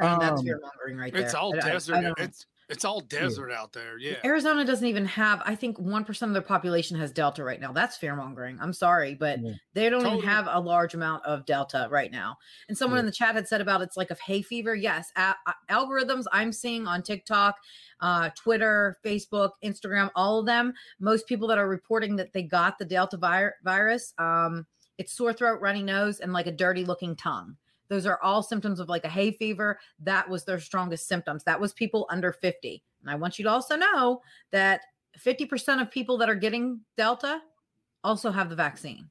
I 0.00 0.11
mean, 0.11 0.18
that's 0.18 0.40
Um, 0.40 0.44
fear 0.44 0.59
mongering 0.61 0.99
right 0.99 1.12
there. 1.12 1.23
It's 1.23 1.35
all 1.35 1.54
I- 1.54 1.59
I- 1.59 1.71
desert. 1.71 1.94
I 1.94 2.02
don't- 2.02 2.18
it's 2.18 2.47
It's 2.68 2.85
all 2.85 3.00
desert 3.00 3.50
yeah. 3.50 3.61
out 3.61 3.73
there. 3.73 3.99
Yeah. 3.99 4.16
Arizona 4.25 4.64
doesn't 4.64 4.87
even 4.87 5.04
have, 5.04 5.42
I 5.44 5.54
think 5.54 5.78
1% 5.78 6.23
of 6.23 6.33
their 6.33 6.42
population 6.42 6.99
has 6.99 7.12
Delta 7.12 7.44
right 7.44 7.61
now. 7.61 7.73
That's 7.73 7.97
fear 7.97 8.16
mongering. 8.16 8.59
I'm 8.61 8.73
sorry, 8.73 9.14
but 9.14 9.40
yeah. 9.42 9.52
they 9.75 9.90
don't 9.90 10.02
totally. 10.02 10.18
even 10.18 10.28
have 10.30 10.49
a 10.50 10.61
large 10.61 10.94
amount 10.94 11.25
of 11.25 11.44
Delta 11.44 11.88
right 11.90 12.11
now. 12.11 12.37
And 12.68 12.76
someone 12.76 12.97
yeah. 12.97 13.00
in 13.00 13.06
the 13.06 13.12
chat 13.12 13.35
had 13.35 13.47
said 13.47 13.61
about 13.61 13.83
it's 13.83 13.97
like 13.97 14.11
a 14.11 14.16
hay 14.25 14.42
fever. 14.42 14.75
Yes. 14.75 15.11
A- 15.16 15.35
algorithms 15.71 16.25
I'm 16.33 16.52
seeing 16.52 16.87
on 16.87 17.02
TikTok, 17.02 17.56
uh, 18.00 18.30
Twitter, 18.37 18.99
Facebook, 19.04 19.50
Instagram, 19.62 20.11
all 20.14 20.38
of 20.38 20.47
them, 20.47 20.73
most 21.00 21.26
people 21.26 21.49
that 21.49 21.59
are 21.59 21.68
reporting 21.68 22.16
that 22.16 22.33
they 22.33 22.42
got 22.42 22.78
the 22.78 22.85
Delta 22.85 23.16
vi- 23.16 23.50
virus, 23.62 24.14
um, 24.18 24.66
it's 24.97 25.12
sore 25.12 25.33
throat, 25.33 25.61
runny 25.61 25.83
nose, 25.83 26.21
and 26.21 26.33
like 26.33 26.47
a 26.47 26.52
dirty 26.52 26.85
looking 26.85 27.16
tongue. 27.16 27.56
Those 27.95 28.07
are 28.07 28.19
all 28.25 28.43
symptoms 28.43 28.81
of 28.81 28.89
like 28.89 29.05
a 29.05 29.09
hay 29.09 29.31
fever. 29.31 29.79
That 30.01 30.29
was 30.29 30.45
their 30.45 30.59
strongest 30.59 31.07
symptoms. 31.07 31.45
That 31.45 31.61
was 31.61 31.73
people 31.73 32.09
under 32.11 32.33
50. 32.33 32.83
And 33.03 33.09
I 33.09 33.15
want 33.15 33.39
you 33.39 33.45
to 33.45 33.51
also 33.51 33.77
know 33.77 34.21
that 34.51 34.81
50% 35.17 35.81
of 35.81 35.93
people 35.93 36.19
that 36.19 36.29
are 36.29 36.35
getting 36.35 36.81
Delta 36.97 37.41
also 38.03 38.33
have 38.33 38.51
the 38.51 38.57
vaccine. 38.57 39.09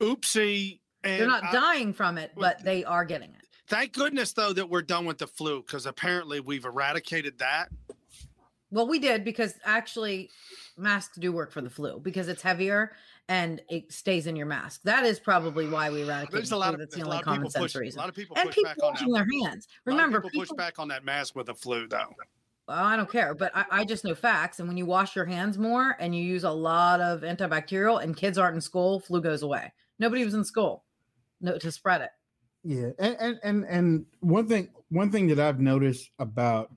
Oopsie. 0.00 0.80
And 1.04 1.20
They're 1.20 1.28
not 1.28 1.44
I, 1.44 1.52
dying 1.52 1.92
from 1.92 2.18
it, 2.18 2.32
but 2.36 2.64
they 2.64 2.84
are 2.84 3.04
getting 3.04 3.30
it. 3.30 3.46
Thank 3.68 3.92
goodness, 3.92 4.32
though, 4.32 4.52
that 4.52 4.68
we're 4.68 4.82
done 4.82 5.04
with 5.04 5.18
the 5.18 5.28
flu 5.28 5.62
because 5.62 5.86
apparently 5.86 6.40
we've 6.40 6.64
eradicated 6.64 7.38
that. 7.38 7.68
Well, 8.72 8.88
we 8.88 8.98
did 8.98 9.24
because 9.24 9.54
actually 9.64 10.30
masks 10.76 11.16
do 11.18 11.30
work 11.30 11.52
for 11.52 11.60
the 11.60 11.70
flu 11.70 12.00
because 12.00 12.26
it's 12.26 12.42
heavier 12.42 12.96
and 13.28 13.60
it 13.68 13.92
stays 13.92 14.26
in 14.26 14.36
your 14.36 14.46
mask. 14.46 14.80
That 14.84 15.04
is 15.04 15.20
probably 15.20 15.68
why 15.68 15.90
we 15.90 16.02
eradicate. 16.02 16.32
There's 16.32 16.52
a 16.52 16.56
lot 16.56 16.72
of 16.72 16.80
that's 16.80 16.94
the 16.94 17.02
only 17.02 17.20
common 17.20 17.50
sense 17.50 17.62
push, 17.62 17.74
reason. 17.74 17.98
A 17.98 18.02
lot 18.02 18.08
of 18.08 18.14
people 18.14 18.36
and 18.38 18.50
people 18.50 18.72
washing 18.80 19.12
their 19.12 19.26
hands. 19.42 19.68
Remember, 19.84 20.18
people, 20.18 20.30
people 20.30 20.46
push 20.46 20.56
back 20.56 20.78
on 20.78 20.88
that 20.88 21.04
mask 21.04 21.36
with 21.36 21.46
the 21.46 21.54
flu, 21.54 21.86
though. 21.86 22.14
Well, 22.66 22.78
I 22.78 22.96
don't 22.96 23.10
care, 23.10 23.34
but 23.34 23.52
I, 23.54 23.64
I, 23.70 23.84
just 23.84 24.04
know 24.04 24.14
facts. 24.14 24.58
And 24.58 24.68
when 24.68 24.76
you 24.76 24.84
wash 24.84 25.16
your 25.16 25.24
hands 25.24 25.56
more 25.56 25.96
and 26.00 26.14
you 26.14 26.22
use 26.22 26.44
a 26.44 26.50
lot 26.50 27.00
of 27.00 27.22
antibacterial, 27.22 28.02
and 28.02 28.16
kids 28.16 28.36
aren't 28.36 28.56
in 28.56 28.60
school, 28.60 29.00
flu 29.00 29.22
goes 29.22 29.42
away. 29.42 29.72
Nobody 29.98 30.24
was 30.24 30.34
in 30.34 30.44
school, 30.44 30.84
no, 31.40 31.56
to 31.58 31.72
spread 31.72 32.02
it. 32.02 32.10
Yeah, 32.64 32.90
and 32.98 33.16
and 33.20 33.40
and, 33.42 33.64
and 33.64 34.06
one 34.20 34.48
thing, 34.48 34.68
one 34.90 35.10
thing 35.10 35.28
that 35.28 35.38
I've 35.38 35.60
noticed 35.60 36.10
about 36.18 36.70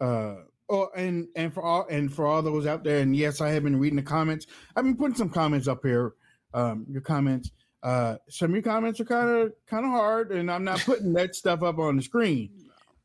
uh 0.00 0.36
Oh, 0.72 0.88
and 0.96 1.26
and 1.34 1.52
for 1.52 1.64
all 1.64 1.86
and 1.88 2.12
for 2.14 2.26
all 2.26 2.42
those 2.42 2.64
out 2.64 2.84
there, 2.84 3.00
and 3.00 3.16
yes, 3.16 3.40
I 3.40 3.48
have 3.50 3.64
been 3.64 3.76
reading 3.76 3.96
the 3.96 4.02
comments. 4.02 4.46
I've 4.76 4.84
been 4.84 4.96
putting 4.96 5.16
some 5.16 5.28
comments 5.28 5.66
up 5.66 5.80
here. 5.82 6.12
Um, 6.54 6.86
your 6.88 7.00
comments. 7.00 7.50
Uh, 7.82 8.16
some 8.28 8.50
of 8.50 8.54
your 8.54 8.62
comments 8.62 9.00
are 9.00 9.04
kind 9.04 9.28
of 9.28 9.52
kind 9.66 9.84
of 9.84 9.90
hard, 9.90 10.30
and 10.30 10.48
I'm 10.48 10.62
not 10.62 10.78
putting 10.80 11.12
that 11.14 11.34
stuff 11.34 11.64
up 11.64 11.78
on 11.78 11.96
the 11.96 12.02
screen. 12.02 12.50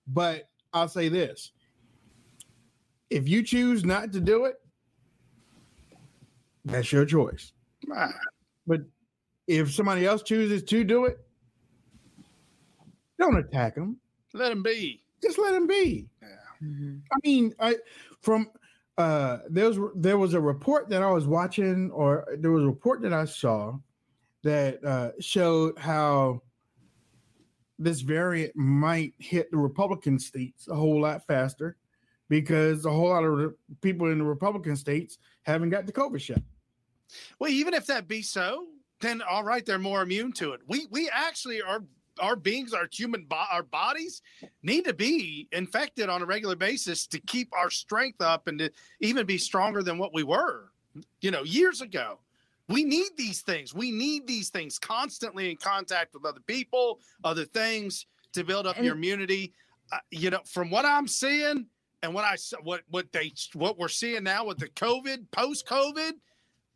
But 0.08 0.48
I'll 0.74 0.88
say 0.88 1.10
this: 1.10 1.54
if 3.10 3.28
you 3.28 3.42
choose 3.42 3.84
not 3.84 4.12
to 4.14 4.20
do 4.20 4.46
it, 4.46 4.56
that's 6.66 6.92
your 6.92 7.06
choice. 7.06 7.52
But 8.68 8.82
if 9.48 9.74
somebody 9.74 10.06
else 10.06 10.22
chooses 10.22 10.62
to 10.64 10.84
do 10.84 11.06
it, 11.06 11.18
don't 13.18 13.38
attack 13.38 13.74
them. 13.74 13.98
Let 14.34 14.50
them 14.50 14.62
be. 14.62 15.02
Just 15.24 15.40
let 15.40 15.54
them 15.54 15.66
be. 15.66 16.10
Yeah. 16.22 16.28
Mm-hmm. 16.64 16.98
I 17.12 17.16
mean, 17.24 17.54
I 17.60 17.76
from 18.22 18.50
uh 18.98 19.40
there 19.50 19.70
was 19.70 19.80
there 19.96 20.18
was 20.18 20.34
a 20.34 20.42
report 20.42 20.90
that 20.90 21.02
I 21.04 21.12
was 21.12 21.28
watching, 21.28 21.92
or 21.92 22.28
there 22.38 22.52
was 22.52 22.64
a 22.64 22.68
report 22.68 23.02
that 23.02 23.14
I 23.14 23.26
saw 23.26 23.78
that 24.44 24.84
uh, 24.86 25.12
showed 25.20 25.78
how 25.78 26.42
this 27.80 28.02
variant 28.02 28.56
might 28.56 29.14
hit 29.18 29.50
the 29.52 29.58
Republican 29.58 30.20
states 30.20 30.68
a 30.68 30.76
whole 30.76 31.02
lot 31.02 31.26
faster 31.26 31.78
because 32.30 32.86
a 32.86 32.92
whole 32.92 33.10
lot 33.10 33.24
of 33.24 33.56
people 33.82 34.12
in 34.12 34.20
the 34.20 34.24
Republican 34.24 34.76
states 34.76 35.18
haven't 35.44 35.70
got 35.70 35.86
the 35.86 35.92
COVID 35.92 36.22
shot. 36.22 36.42
Well, 37.40 37.52
even 37.52 37.74
if 37.74 37.86
that 37.88 38.08
be 38.08 38.22
so, 38.22 38.68
then 39.02 39.22
all 39.22 39.44
right, 39.44 39.66
they're 39.66 39.80
more 39.80 40.02
immune 40.02 40.32
to 40.34 40.54
it. 40.54 40.62
We 40.68 40.88
we 40.92 41.10
actually 41.12 41.62
are 41.62 41.84
our 42.20 42.36
beings, 42.36 42.74
our 42.74 42.88
human, 42.92 43.26
bo- 43.26 43.46
our 43.52 43.64
bodies 43.64 44.22
need 44.64 44.86
to 44.86 44.94
be 44.94 45.48
infected 45.52 46.10
on 46.10 46.22
a 46.22 46.26
regular 46.26 46.56
basis 46.56 47.08
to 47.08 47.20
keep 47.22 47.50
our 47.54 47.70
strength 47.70 48.22
up 48.22 48.48
and 48.48 48.60
to 48.60 48.72
even 49.00 49.26
be 49.26 49.38
stronger 49.38 49.84
than 49.84 49.98
what 49.98 50.14
we 50.14 50.24
were, 50.24 50.72
you 51.22 51.32
know, 51.32 51.44
years 51.44 51.82
ago. 51.82 52.20
We 52.68 52.84
need 52.84 53.10
these 53.16 53.42
things. 53.42 53.74
We 53.74 53.92
need 53.92 54.26
these 54.26 54.50
things 54.50 54.80
constantly 54.80 55.52
in 55.52 55.58
contact 55.58 56.14
with 56.14 56.26
other 56.26 56.42
people, 56.48 57.00
other 57.24 57.46
things 57.46 58.08
to 58.34 58.44
build 58.44 58.66
up 58.66 58.78
and, 58.78 58.86
your 58.86 58.96
immunity. 58.96 59.54
Uh, 59.92 59.98
you 60.10 60.32
know, 60.32 60.42
from 60.46 60.72
what 60.72 60.84
I'm 60.84 61.08
seeing 61.08 61.68
and 62.02 62.14
what 62.14 62.26
I 62.26 62.36
what 62.64 62.82
what 62.90 63.12
they 63.12 63.32
what 63.54 63.78
we're 63.78 63.88
seeing 63.88 64.24
now 64.24 64.46
with 64.46 64.58
the 64.58 64.70
COVID, 64.70 65.30
post 65.32 65.68
COVID, 65.68 66.14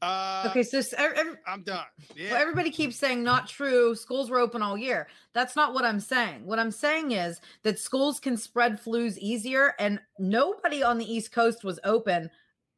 uh, 0.01 0.45
okay, 0.47 0.63
so 0.63 0.81
every, 0.97 1.35
I'm 1.45 1.63
done. 1.63 1.83
Yeah. 2.15 2.31
Well, 2.31 2.41
everybody 2.41 2.71
keeps 2.71 2.95
saying 2.95 3.21
not 3.23 3.47
true. 3.47 3.95
Schools 3.95 4.29
were 4.29 4.39
open 4.39 4.61
all 4.61 4.77
year. 4.77 5.07
That's 5.33 5.55
not 5.55 5.73
what 5.73 5.83
I'm 5.83 5.99
saying. 5.99 6.45
What 6.45 6.59
I'm 6.59 6.71
saying 6.71 7.11
is 7.11 7.41
that 7.63 7.79
schools 7.79 8.19
can 8.19 8.37
spread 8.37 8.81
flus 8.81 9.17
easier, 9.17 9.75
and 9.77 9.99
nobody 10.17 10.83
on 10.83 10.97
the 10.97 11.11
East 11.11 11.31
Coast 11.31 11.63
was 11.63 11.79
open 11.83 12.29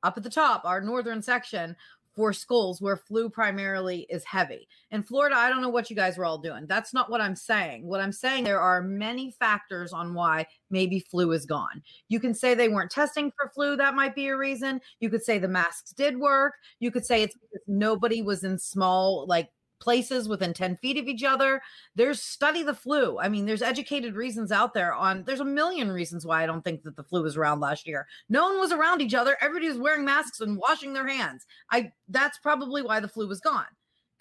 up 0.03 0.17
at 0.17 0.23
the 0.23 0.29
top, 0.29 0.65
our 0.65 0.81
northern 0.81 1.21
section, 1.21 1.75
for 2.15 2.33
schools 2.33 2.81
where 2.81 2.97
flu 2.97 3.29
primarily 3.29 4.05
is 4.09 4.23
heavy. 4.25 4.67
In 4.91 5.03
Florida, 5.03 5.35
I 5.35 5.49
don't 5.49 5.61
know 5.61 5.69
what 5.69 5.89
you 5.89 5.95
guys 5.95 6.17
were 6.17 6.25
all 6.25 6.37
doing. 6.37 6.65
That's 6.67 6.93
not 6.93 7.09
what 7.09 7.21
I'm 7.21 7.35
saying. 7.35 7.85
What 7.85 8.01
I'm 8.01 8.11
saying, 8.11 8.43
there 8.43 8.59
are 8.59 8.81
many 8.81 9.31
factors 9.31 9.93
on 9.93 10.13
why 10.13 10.45
maybe 10.69 10.99
flu 10.99 11.31
is 11.31 11.45
gone. 11.45 11.81
You 12.09 12.19
can 12.19 12.33
say 12.33 12.53
they 12.53 12.69
weren't 12.69 12.91
testing 12.91 13.31
for 13.31 13.49
flu. 13.49 13.77
That 13.77 13.95
might 13.95 14.15
be 14.15 14.27
a 14.27 14.37
reason. 14.37 14.81
You 14.99 15.09
could 15.09 15.23
say 15.23 15.37
the 15.37 15.47
masks 15.47 15.93
did 15.93 16.17
work. 16.17 16.55
You 16.79 16.91
could 16.91 17.05
say 17.05 17.23
it's 17.23 17.35
because 17.35 17.63
nobody 17.67 18.21
was 18.21 18.43
in 18.43 18.59
small, 18.59 19.25
like 19.27 19.49
places 19.81 20.29
within 20.29 20.53
10 20.53 20.77
feet 20.77 20.97
of 20.97 21.07
each 21.07 21.23
other. 21.23 21.61
There's 21.95 22.21
study 22.21 22.63
the 22.63 22.73
flu. 22.73 23.19
I 23.19 23.27
mean, 23.27 23.45
there's 23.45 23.61
educated 23.61 24.15
reasons 24.15 24.51
out 24.51 24.73
there 24.73 24.93
on 24.93 25.23
there's 25.25 25.41
a 25.41 25.45
million 25.45 25.91
reasons 25.91 26.25
why 26.25 26.43
I 26.43 26.45
don't 26.45 26.63
think 26.63 26.83
that 26.83 26.95
the 26.95 27.03
flu 27.03 27.23
was 27.23 27.35
around 27.35 27.59
last 27.59 27.85
year. 27.85 28.07
No 28.29 28.45
one 28.45 28.59
was 28.59 28.71
around 28.71 29.01
each 29.01 29.13
other. 29.13 29.35
Everybody 29.41 29.67
was 29.67 29.77
wearing 29.77 30.05
masks 30.05 30.39
and 30.39 30.57
washing 30.57 30.93
their 30.93 31.07
hands. 31.07 31.45
I 31.69 31.91
that's 32.07 32.38
probably 32.38 32.81
why 32.81 33.01
the 33.01 33.09
flu 33.09 33.27
was 33.27 33.41
gone. 33.41 33.65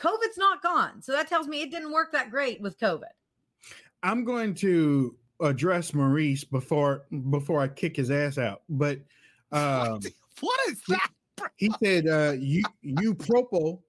COVID's 0.00 0.38
not 0.38 0.62
gone. 0.62 1.02
So 1.02 1.12
that 1.12 1.28
tells 1.28 1.46
me 1.46 1.62
it 1.62 1.70
didn't 1.70 1.92
work 1.92 2.10
that 2.12 2.30
great 2.30 2.60
with 2.60 2.78
COVID. 2.80 3.04
I'm 4.02 4.24
going 4.24 4.54
to 4.54 5.14
address 5.40 5.94
Maurice 5.94 6.42
before 6.42 7.04
before 7.30 7.60
I 7.60 7.68
kick 7.68 7.96
his 7.96 8.10
ass 8.10 8.38
out. 8.38 8.62
But 8.68 8.98
um, 9.52 10.00
what 10.40 10.58
is 10.68 10.80
that? 10.88 11.10
He, 11.56 11.66
he 11.66 11.72
said 11.82 12.06
uh, 12.08 12.34
you 12.38 12.62
you 12.82 13.14
propo 13.14 13.80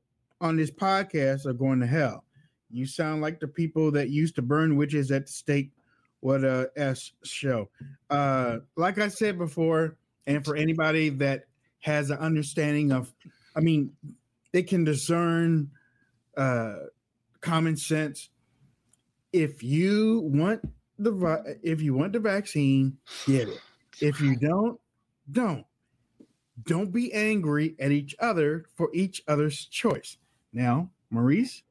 on 0.42 0.58
this 0.58 0.72
podcast 0.72 1.46
are 1.46 1.54
going 1.54 1.80
to 1.80 1.88
hell. 1.88 2.26
You 2.70 2.86
sound 2.86 3.22
like 3.22 3.40
the 3.40 3.48
people 3.48 3.92
that 3.92 4.10
used 4.10 4.36
to 4.36 4.42
burn 4.42 4.76
witches 4.76 5.12
at 5.12 5.28
the 5.28 5.32
stake. 5.32 5.72
What 6.22 6.44
a 6.44 6.70
S 6.76 7.12
show. 7.24 7.70
Uh, 8.10 8.60
like 8.76 9.00
I 9.00 9.08
said 9.08 9.38
before, 9.38 9.98
and 10.28 10.46
for 10.46 10.56
anybody 10.56 11.10
that 11.10 11.46
has 11.80 12.12
an 12.12 12.20
understanding 12.20 12.92
of, 12.92 13.14
I 13.56 13.60
mean, 13.60 13.92
they 14.52 14.64
can 14.64 14.84
discern 14.84 15.72
uh, 16.38 16.76
common 17.42 17.76
sense. 17.76 18.30
If 19.34 19.64
you 19.64 20.22
want 20.26 20.62
the 21.00 21.58
if 21.64 21.82
you 21.82 21.96
want 21.96 22.14
the 22.14 22.20
vaccine, 22.20 22.98
get 23.26 23.48
it. 23.48 23.62
If 24.00 24.22
you 24.22 24.36
don't, 24.36 24.80
don't. 25.32 25.66
Don't 26.64 26.92
be 26.92 27.12
angry 27.14 27.76
at 27.80 27.92
each 27.92 28.16
other 28.20 28.66
for 28.76 28.90
each 28.94 29.24
other's 29.28 29.66
choice. 29.66 30.18
Now, 30.53 30.89
Maurice. 31.10 31.63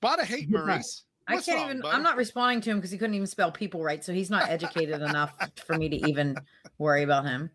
Why 0.00 0.16
to 0.16 0.24
hate 0.24 0.50
Maurice? 0.50 1.04
I 1.26 1.36
can't 1.36 1.48
wrong, 1.48 1.66
even. 1.66 1.80
Buddy? 1.80 1.96
I'm 1.96 2.02
not 2.02 2.16
responding 2.16 2.60
to 2.62 2.70
him 2.70 2.78
because 2.78 2.90
he 2.90 2.98
couldn't 2.98 3.14
even 3.14 3.26
spell 3.26 3.50
people 3.50 3.82
right, 3.82 4.04
so 4.04 4.12
he's 4.12 4.30
not 4.30 4.48
educated 4.50 5.00
enough 5.00 5.34
for 5.64 5.76
me 5.76 5.88
to 5.88 6.08
even 6.08 6.36
worry 6.78 7.02
about 7.02 7.24
him. 7.24 7.50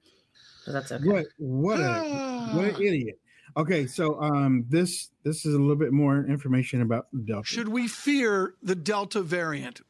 But 0.65 0.71
that's 0.73 0.91
okay. 0.91 1.03
What 1.03 1.27
what 1.37 1.79
a 1.79 2.49
what 2.53 2.65
an 2.65 2.75
idiot. 2.75 3.19
Okay, 3.57 3.87
so 3.87 4.19
um, 4.21 4.65
this 4.67 5.09
this 5.23 5.45
is 5.45 5.53
a 5.53 5.59
little 5.59 5.75
bit 5.75 5.91
more 5.91 6.25
information 6.25 6.81
about 6.81 7.07
Delta. 7.25 7.47
Should 7.47 7.69
we 7.69 7.87
fear 7.87 8.55
the 8.63 8.75
Delta 8.75 9.21
variant? 9.21 9.81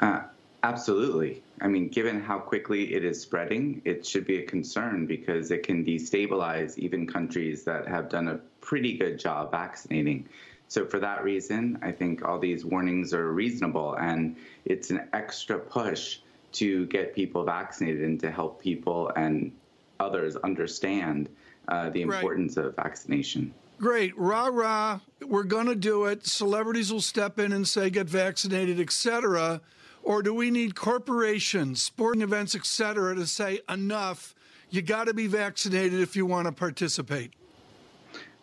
Uh, 0.00 0.22
absolutely. 0.62 1.42
I 1.60 1.68
mean, 1.68 1.88
given 1.88 2.20
how 2.20 2.38
quickly 2.38 2.94
it 2.94 3.04
is 3.04 3.20
spreading, 3.20 3.82
it 3.84 4.06
should 4.06 4.26
be 4.26 4.38
a 4.38 4.42
concern 4.42 5.06
because 5.06 5.50
it 5.50 5.62
can 5.62 5.84
destabilize 5.84 6.78
even 6.78 7.06
countries 7.06 7.64
that 7.64 7.88
have 7.88 8.08
done 8.08 8.28
a 8.28 8.36
pretty 8.60 8.96
good 8.96 9.18
job 9.18 9.50
vaccinating. 9.50 10.28
So, 10.68 10.84
for 10.84 10.98
that 11.00 11.24
reason, 11.24 11.78
I 11.82 11.92
think 11.92 12.24
all 12.24 12.38
these 12.38 12.64
warnings 12.64 13.14
are 13.14 13.32
reasonable, 13.32 13.94
and 13.94 14.36
it's 14.66 14.90
an 14.90 15.08
extra 15.12 15.58
push 15.58 16.18
to 16.52 16.86
get 16.86 17.14
people 17.14 17.44
vaccinated 17.44 18.02
and 18.02 18.20
to 18.20 18.30
help 18.30 18.60
people 18.60 19.10
and 19.16 19.52
others 20.00 20.36
understand 20.36 21.28
uh, 21.68 21.90
the 21.90 22.02
importance 22.02 22.56
right. 22.56 22.66
of 22.66 22.76
vaccination. 22.76 23.52
Great, 23.78 24.16
rah 24.18 24.48
rah, 24.48 25.00
we're 25.26 25.44
going 25.44 25.66
to 25.66 25.74
do 25.74 26.04
it. 26.06 26.26
Celebrities 26.26 26.92
will 26.92 27.00
step 27.00 27.38
in 27.38 27.52
and 27.52 27.66
say 27.66 27.90
get 27.90 28.08
vaccinated, 28.08 28.80
etc 28.80 29.60
or 30.08 30.22
do 30.22 30.32
we 30.32 30.50
need 30.50 30.74
corporations, 30.74 31.82
sporting 31.82 32.22
events, 32.22 32.54
et 32.54 32.64
cetera, 32.64 33.14
to 33.14 33.26
say 33.26 33.60
enough? 33.68 34.34
You 34.70 34.80
got 34.80 35.04
to 35.04 35.12
be 35.12 35.26
vaccinated 35.26 36.00
if 36.00 36.16
you 36.16 36.24
want 36.24 36.46
to 36.46 36.52
participate. 36.52 37.34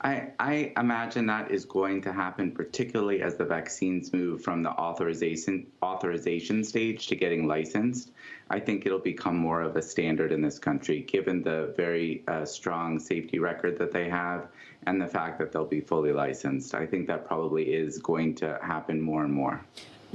I, 0.02 0.28
I, 0.40 0.74
imagine 0.78 1.26
that 1.26 1.50
is 1.50 1.66
going 1.66 2.04
to 2.04 2.14
happen, 2.14 2.52
particularly 2.52 3.24
as 3.24 3.38
the 3.38 3.46
vaccines 3.46 4.14
move 4.14 4.44
from 4.44 4.62
the 4.62 4.70
authorization 4.70 5.66
authorization 5.82 6.64
stage 6.64 7.08
to 7.08 7.16
getting 7.16 7.48
licensed. 7.48 8.12
I 8.52 8.60
think 8.60 8.86
it'll 8.86 9.00
become 9.00 9.36
more 9.36 9.64
of 9.64 9.76
a 9.76 9.82
standard 9.82 10.32
in 10.32 10.44
this 10.44 10.60
country, 10.60 11.02
given 11.02 11.42
the 11.42 11.74
very 11.76 12.24
uh, 12.28 12.46
strong 12.46 13.00
safety 13.00 13.40
record 13.40 13.80
that 13.80 13.92
they 13.92 14.08
have 14.08 14.50
and 14.86 15.02
the 15.02 15.08
fact 15.08 15.40
that 15.40 15.52
they'll 15.52 15.66
be 15.66 15.82
fully 15.82 16.12
licensed. 16.12 16.76
I 16.76 16.86
think 16.86 17.08
that 17.08 17.26
probably 17.26 17.74
is 17.74 17.98
going 17.98 18.36
to 18.36 18.60
happen 18.62 19.02
more 19.02 19.24
and 19.24 19.34
more. 19.34 19.66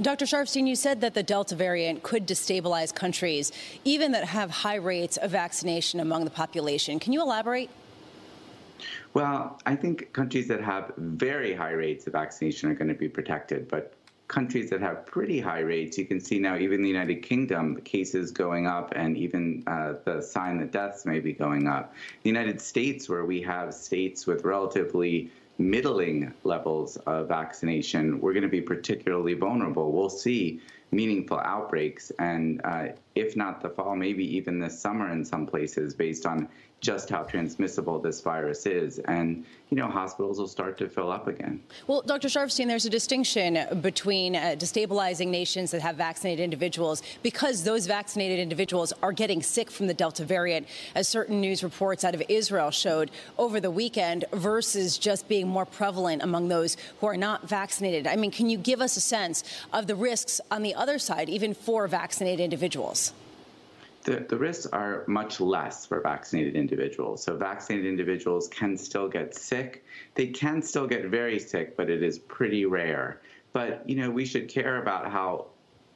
Dr. 0.01 0.25
Sharfstein, 0.25 0.67
you 0.67 0.75
said 0.75 1.01
that 1.01 1.13
the 1.13 1.21
Delta 1.21 1.53
variant 1.55 2.01
could 2.01 2.27
destabilize 2.27 2.93
countries, 2.93 3.51
even 3.85 4.13
that 4.13 4.23
have 4.23 4.49
high 4.49 4.75
rates 4.75 5.17
of 5.17 5.29
vaccination 5.29 5.99
among 5.99 6.25
the 6.25 6.31
population. 6.31 6.99
Can 6.99 7.13
you 7.13 7.21
elaborate? 7.21 7.69
Well, 9.13 9.59
I 9.67 9.75
think 9.75 10.11
countries 10.11 10.47
that 10.47 10.59
have 10.61 10.91
very 10.97 11.53
high 11.53 11.73
rates 11.73 12.07
of 12.07 12.13
vaccination 12.13 12.71
are 12.71 12.73
going 12.73 12.87
to 12.87 12.95
be 12.95 13.09
protected, 13.09 13.67
but 13.67 13.93
countries 14.27 14.71
that 14.71 14.81
have 14.81 15.05
pretty 15.05 15.39
high 15.39 15.59
rates, 15.59 15.99
you 15.99 16.05
can 16.05 16.19
see 16.19 16.39
now 16.39 16.57
even 16.57 16.81
the 16.81 16.87
United 16.87 17.21
Kingdom, 17.21 17.75
the 17.75 17.81
cases 17.81 18.31
going 18.31 18.65
up, 18.65 18.93
and 18.95 19.15
even 19.15 19.61
uh, 19.67 19.93
the 20.05 20.19
sign 20.19 20.57
that 20.57 20.71
deaths 20.71 21.05
may 21.05 21.19
be 21.19 21.33
going 21.33 21.67
up. 21.67 21.93
The 22.23 22.29
United 22.29 22.59
States, 22.59 23.07
where 23.07 23.25
we 23.25 23.39
have 23.43 23.71
states 23.71 24.25
with 24.25 24.45
relatively 24.45 25.29
middling 25.61 26.33
levels 26.43 26.97
of 26.97 27.27
vaccination, 27.27 28.19
we're 28.19 28.33
going 28.33 28.43
to 28.43 28.49
be 28.49 28.61
particularly 28.61 29.33
vulnerable. 29.33 29.91
We'll 29.91 30.09
see 30.09 30.61
meaningful 30.91 31.39
outbreaks, 31.39 32.11
and 32.19 32.61
uh, 32.63 32.87
if 33.15 33.37
not 33.37 33.61
the 33.61 33.69
fall, 33.69 33.95
maybe 33.95 34.25
even 34.35 34.59
this 34.59 34.77
summer 34.79 35.11
in 35.11 35.23
some 35.23 35.45
places, 35.45 35.93
based 35.93 36.25
on 36.25 36.49
just 36.81 37.09
how 37.09 37.21
transmissible 37.21 37.99
this 37.99 38.21
virus 38.21 38.65
is. 38.65 38.97
And, 38.99 39.45
you 39.69 39.77
know, 39.77 39.87
hospitals 39.87 40.39
will 40.39 40.47
start 40.47 40.79
to 40.79 40.89
fill 40.89 41.11
up 41.11 41.27
again. 41.27 41.61
Well, 41.85 42.01
Dr. 42.01 42.27
Sharfstein, 42.27 42.67
there's 42.67 42.85
a 42.85 42.89
distinction 42.89 43.59
between 43.81 44.35
uh, 44.35 44.55
destabilizing 44.57 45.27
nations 45.27 45.69
that 45.71 45.81
have 45.81 45.95
vaccinated 45.95 46.43
individuals 46.43 47.03
because 47.21 47.63
those 47.63 47.85
vaccinated 47.85 48.39
individuals 48.39 48.93
are 49.03 49.11
getting 49.11 49.43
sick 49.43 49.69
from 49.69 49.85
the 49.85 49.93
Delta 49.93 50.25
variant, 50.25 50.67
as 50.95 51.07
certain 51.07 51.39
news 51.39 51.63
reports 51.63 52.03
out 52.03 52.15
of 52.15 52.23
Israel 52.27 52.71
showed 52.71 53.11
over 53.37 53.59
the 53.59 53.71
weekend, 53.71 54.25
versus 54.33 54.97
just 54.97 55.27
being 55.27 55.47
more 55.47 55.65
prevalent 55.65 56.23
among 56.23 56.47
those 56.47 56.77
who 56.99 57.05
are 57.05 57.17
not 57.17 57.47
vaccinated. 57.47 58.07
I 58.07 58.15
mean, 58.15 58.31
can 58.31 58.49
you 58.49 58.57
give 58.57 58.81
us 58.81 58.97
a 58.97 59.01
sense 59.01 59.43
of 59.71 59.85
the 59.85 59.95
risks 59.95 60.41
on 60.49 60.63
the 60.63 60.73
other 60.73 60.97
side, 60.97 61.29
even 61.29 61.53
for 61.53 61.87
vaccinated 61.87 62.39
individuals? 62.39 63.13
The, 64.03 64.25
the 64.27 64.37
risks 64.37 64.65
are 64.67 65.03
much 65.07 65.39
less 65.39 65.85
for 65.85 66.01
vaccinated 66.01 66.55
individuals. 66.55 67.23
So, 67.23 67.35
vaccinated 67.35 67.87
individuals 67.87 68.47
can 68.47 68.77
still 68.77 69.07
get 69.07 69.35
sick. 69.35 69.85
They 70.15 70.27
can 70.27 70.61
still 70.61 70.87
get 70.87 71.05
very 71.05 71.39
sick, 71.39 71.77
but 71.77 71.89
it 71.89 72.03
is 72.03 72.19
pretty 72.19 72.65
rare. 72.65 73.21
But, 73.53 73.87
you 73.87 73.95
know, 73.95 74.09
we 74.09 74.25
should 74.25 74.47
care 74.47 74.81
about 74.81 75.11
how 75.11 75.47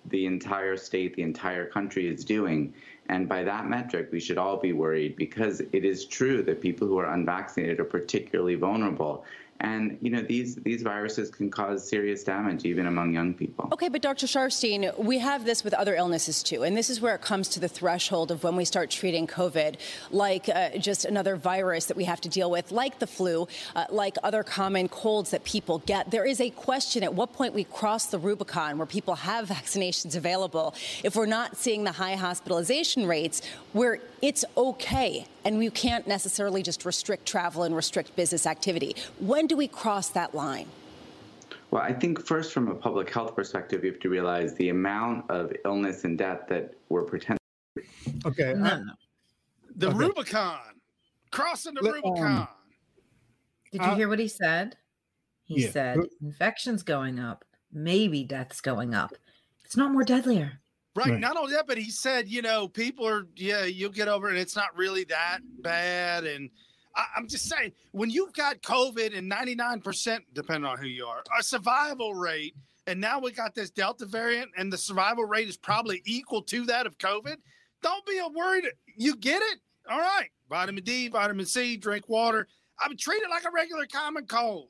the 0.07 0.25
entire 0.25 0.77
state, 0.77 1.15
the 1.15 1.23
entire 1.23 1.65
country 1.65 2.07
is 2.07 2.23
doing. 2.23 2.73
And 3.07 3.27
by 3.27 3.43
that 3.43 3.67
metric, 3.67 4.09
we 4.11 4.19
should 4.19 4.37
all 4.37 4.57
be 4.57 4.73
worried 4.73 5.15
because 5.15 5.61
it 5.71 5.85
is 5.85 6.05
true 6.05 6.43
that 6.43 6.61
people 6.61 6.87
who 6.87 6.97
are 6.97 7.13
unvaccinated 7.13 7.79
are 7.79 7.85
particularly 7.85 8.55
vulnerable. 8.55 9.25
And 9.61 9.97
you 10.01 10.09
know 10.09 10.21
these 10.21 10.55
these 10.55 10.81
viruses 10.81 11.29
can 11.29 11.49
cause 11.49 11.87
serious 11.87 12.25
damage 12.25 12.65
even 12.65 12.87
among 12.87 13.13
young 13.13 13.33
people. 13.33 13.69
Okay, 13.71 13.87
but 13.87 14.01
Dr. 14.01 14.27
Sharfstein, 14.27 14.97
we 14.97 15.19
have 15.19 15.45
this 15.45 15.63
with 15.63 15.73
other 15.73 15.95
illnesses 15.95 16.43
too, 16.43 16.63
and 16.63 16.75
this 16.75 16.89
is 16.89 16.99
where 16.99 17.15
it 17.15 17.21
comes 17.21 17.47
to 17.49 17.61
the 17.61 17.69
threshold 17.69 18.31
of 18.31 18.43
when 18.43 18.57
we 18.57 18.65
start 18.65 18.89
treating 18.89 19.27
COVID 19.27 19.77
like 20.11 20.49
uh, 20.49 20.77
just 20.77 21.05
another 21.05 21.37
virus 21.37 21.85
that 21.85 21.95
we 21.95 22.03
have 22.03 22.19
to 22.21 22.29
deal 22.29 22.51
with, 22.51 22.71
like 22.71 22.99
the 22.99 23.07
flu, 23.07 23.47
uh, 23.77 23.85
like 23.89 24.17
other 24.23 24.43
common 24.43 24.89
colds 24.89 25.29
that 25.29 25.45
people 25.45 25.79
get. 25.85 26.11
There 26.11 26.25
is 26.25 26.41
a 26.41 26.49
question 26.49 27.01
at 27.01 27.13
what 27.13 27.31
point 27.31 27.53
we 27.53 27.63
cross 27.63 28.07
the 28.07 28.19
Rubicon 28.19 28.77
where 28.77 28.85
people 28.85 29.15
have 29.15 29.47
vaccinations 29.55 30.17
available. 30.17 30.75
If 31.01 31.15
we're 31.15 31.27
not 31.27 31.55
seeing 31.55 31.85
the 31.85 31.93
high 31.93 32.15
hospitalization 32.15 33.07
rates, 33.07 33.41
where 33.71 33.99
it's 34.25 34.43
okay 34.57 35.27
and 35.43 35.59
we 35.59 35.69
can't 35.69 36.07
necessarily 36.07 36.63
just 36.63 36.83
restrict 36.83 37.27
travel 37.27 37.61
and 37.61 37.75
restrict 37.75 38.15
business 38.15 38.47
activity. 38.47 38.95
When 39.19 39.45
do 39.45 39.55
we 39.55 39.67
cross 39.67 40.09
that 40.09 40.33
line? 40.33 40.67
Well, 41.69 41.83
I 41.83 41.93
think 41.93 42.25
first, 42.25 42.51
from 42.51 42.67
a 42.69 42.73
public 42.75 43.07
health 43.13 43.35
perspective, 43.35 43.83
you 43.83 43.91
have 43.91 43.99
to 43.99 44.09
realize 44.09 44.55
the 44.55 44.69
amount 44.69 45.29
of 45.29 45.53
illness 45.63 46.05
and 46.05 46.17
death 46.17 46.47
that 46.49 46.73
we're 46.89 47.03
pretending. 47.03 47.37
Okay. 48.25 48.53
No, 48.55 48.65
I- 48.65 48.81
The 49.75 49.89
Okay. 49.89 49.97
Rubicon, 49.97 50.59
crossing 51.31 51.75
the 51.75 51.81
Let- 51.83 51.95
um, 51.95 52.01
Rubicon. 52.13 52.47
Did 53.71 53.81
you 53.81 53.87
Uh, 53.87 53.95
hear 53.95 54.09
what 54.09 54.19
he 54.19 54.27
said? 54.27 54.77
He 55.43 55.63
Yeah. 55.63 55.71
said 55.71 55.99
infections 56.21 56.81
going 56.81 57.19
up, 57.19 57.43
maybe 57.71 58.23
deaths 58.23 58.59
going 58.61 58.95
up. 58.95 59.11
It's 59.65 59.75
not 59.77 59.91
more 59.91 60.03
deadlier. 60.03 60.61
Right. 60.95 61.11
Right. 61.11 61.19
Not 61.19 61.35
only 61.35 61.53
that, 61.53 61.67
but 61.67 61.77
he 61.77 61.91
said, 61.91 62.29
you 62.29 62.41
know, 62.41 62.67
people 62.69 63.05
are, 63.05 63.27
yeah, 63.35 63.65
you'll 63.65 63.91
get 63.91 64.07
over 64.07 64.31
it. 64.31 64.37
It's 64.37 64.55
not 64.55 64.75
really 64.77 65.03
that 65.05 65.39
bad. 65.59 66.23
And 66.23 66.49
I, 66.95 67.05
I'm 67.17 67.27
just 67.27 67.49
saying, 67.49 67.73
when 67.91 68.09
you've 68.09 68.33
got 68.33 68.61
COVID 68.61 69.15
and 69.17 69.29
99%, 69.29 70.19
depending 70.33 70.69
on 70.69 70.77
who 70.77 70.87
you 70.87 71.05
are, 71.05 71.21
a 71.37 71.43
survival 71.43 72.15
rate, 72.15 72.55
and 72.87 73.01
now 73.01 73.19
we 73.19 73.31
got 73.31 73.53
this 73.53 73.71
Delta 73.71 74.05
variant, 74.05 74.51
and 74.57 74.71
the 74.71 74.77
survival 74.77 75.25
rate 75.25 75.49
is 75.49 75.57
probably 75.57 76.01
equal 76.05 76.41
to 76.43 76.65
that 76.65 76.85
of 76.85 76.97
COVID, 76.97 77.35
don't 77.81 78.05
be 78.05 78.19
a 78.19 78.27
worried. 78.27 78.65
You 78.95 79.17
get 79.17 79.41
it? 79.41 79.59
All 79.89 79.99
right. 79.99 80.29
Vitamin 80.49 80.83
D, 80.83 81.09
vitamin 81.09 81.45
C, 81.45 81.75
drink 81.75 82.07
water. 82.07 82.47
I 82.79 82.87
would 82.87 82.99
treat 82.99 83.21
it 83.21 83.29
like 83.29 83.45
a 83.45 83.51
regular 83.51 83.85
common 83.85 84.27
cold. 84.27 84.69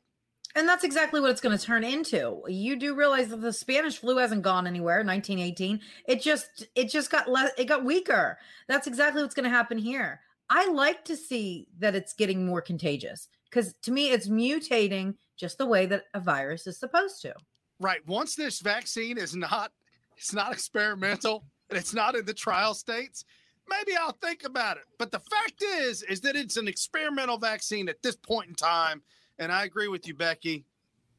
And 0.56 0.70
that's 0.70 0.86
exactly 0.86 1.20
what 1.20 1.32
it's 1.32 1.42
going 1.42 1.58
to 1.58 1.64
turn 1.64 1.84
into. 1.84 2.42
You 2.48 2.78
do 2.78 2.96
realize 2.96 3.28
that 3.28 3.42
the 3.42 3.52
Spanish 3.52 3.98
flu 3.98 4.18
hasn't 4.18 4.42
gone 4.42 4.68
anywhere. 4.68 5.04
1918. 5.04 5.82
It 6.08 6.22
just 6.22 6.68
it 6.76 6.90
just 6.90 7.12
got 7.12 7.30
less. 7.30 7.52
It 7.58 7.66
got 7.66 7.84
weaker. 7.84 8.38
That's 8.68 8.88
exactly 8.88 9.22
what's 9.22 9.36
going 9.36 9.44
to 9.44 9.50
happen 9.50 9.78
here. 9.78 10.22
I 10.50 10.70
like 10.70 11.04
to 11.06 11.18
see 11.18 11.68
that 11.80 11.96
it's 11.96 12.14
getting 12.14 12.46
more 12.46 12.62
contagious 12.62 13.28
because 13.50 13.74
to 13.84 13.92
me 13.92 14.12
it's 14.12 14.30
mutating 14.30 15.16
just 15.38 15.58
the 15.58 15.66
way 15.66 15.86
that 15.88 16.04
a 16.14 16.20
virus 16.20 16.68
is 16.68 16.80
supposed 16.80 17.22
to. 17.24 17.34
Right. 17.80 18.06
Once 18.08 18.36
this 18.36 18.62
vaccine 18.62 19.18
is 19.18 19.36
not, 19.36 19.72
it's 20.16 20.34
not 20.34 20.54
experimental 20.54 21.46
and 21.70 21.78
it's 21.78 21.94
not 21.94 22.16
in 22.16 22.26
the 22.26 22.34
trial 22.34 22.74
states, 22.74 23.26
maybe 23.68 23.98
I'll 23.98 24.18
think 24.22 24.44
about 24.46 24.78
it. 24.78 24.84
But 24.98 25.12
the 25.12 25.20
fact 25.20 25.62
is, 25.62 26.04
is 26.04 26.22
that 26.22 26.36
it's 26.36 26.58
an 26.58 26.68
experimental 26.68 27.38
vaccine 27.38 27.90
at 27.90 28.02
this 28.02 28.16
point 28.16 28.50
in 28.50 28.56
time. 28.56 29.02
And 29.40 29.52
I 29.52 29.66
agree 29.66 29.88
with 29.88 30.08
you, 30.08 30.14
Becky. 30.14 30.66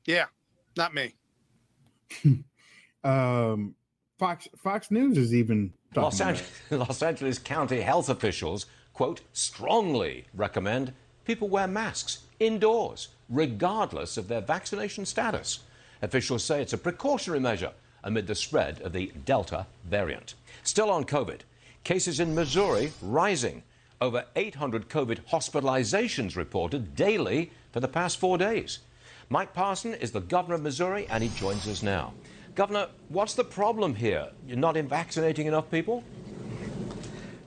Yeah, 0.06 0.26
not 0.76 0.94
me. 0.94 1.14
um, 3.04 3.74
Fox 4.18 4.48
Fox 4.56 4.90
News 4.90 5.18
is 5.18 5.34
even 5.34 5.72
talking 5.92 6.02
Los, 6.02 6.20
about 6.20 6.42
Los 6.88 7.02
Angeles 7.02 7.38
County 7.38 7.80
health 7.80 8.08
officials, 8.08 8.66
quote, 8.92 9.20
strongly 9.32 10.26
recommend 10.34 10.92
people 11.24 11.48
wear 11.48 11.66
masks 11.66 12.20
indoors, 12.38 13.08
regardless 13.28 14.16
of 14.16 14.28
their 14.28 14.40
vaccination 14.40 15.04
status. 15.04 15.60
Officials 16.02 16.44
say 16.44 16.62
it's 16.62 16.72
a 16.72 16.78
precautionary 16.78 17.40
measure 17.40 17.72
amid 18.04 18.26
the 18.26 18.34
spread 18.34 18.80
of 18.82 18.92
the 18.92 19.12
Delta 19.24 19.66
variant. 19.84 20.34
Still 20.62 20.90
on 20.90 21.04
COVID, 21.04 21.40
cases 21.82 22.20
in 22.20 22.34
Missouri 22.34 22.92
rising. 23.02 23.62
Over 24.00 24.24
800 24.36 24.88
COVID 24.88 25.20
hospitalizations 25.30 26.36
reported 26.36 26.94
daily 26.94 27.50
for 27.76 27.80
the 27.80 27.88
past 27.88 28.16
four 28.16 28.38
days. 28.38 28.78
Mike 29.28 29.52
Parson 29.52 29.92
is 29.92 30.10
the 30.10 30.22
governor 30.22 30.54
of 30.54 30.62
Missouri, 30.62 31.06
and 31.10 31.22
he 31.22 31.28
joins 31.38 31.68
us 31.68 31.82
now. 31.82 32.14
Governor, 32.54 32.86
what's 33.10 33.34
the 33.34 33.44
problem 33.44 33.94
here? 33.94 34.28
You're 34.48 34.56
not 34.56 34.78
in 34.78 34.88
vaccinating 34.88 35.46
enough 35.46 35.70
people? 35.70 36.02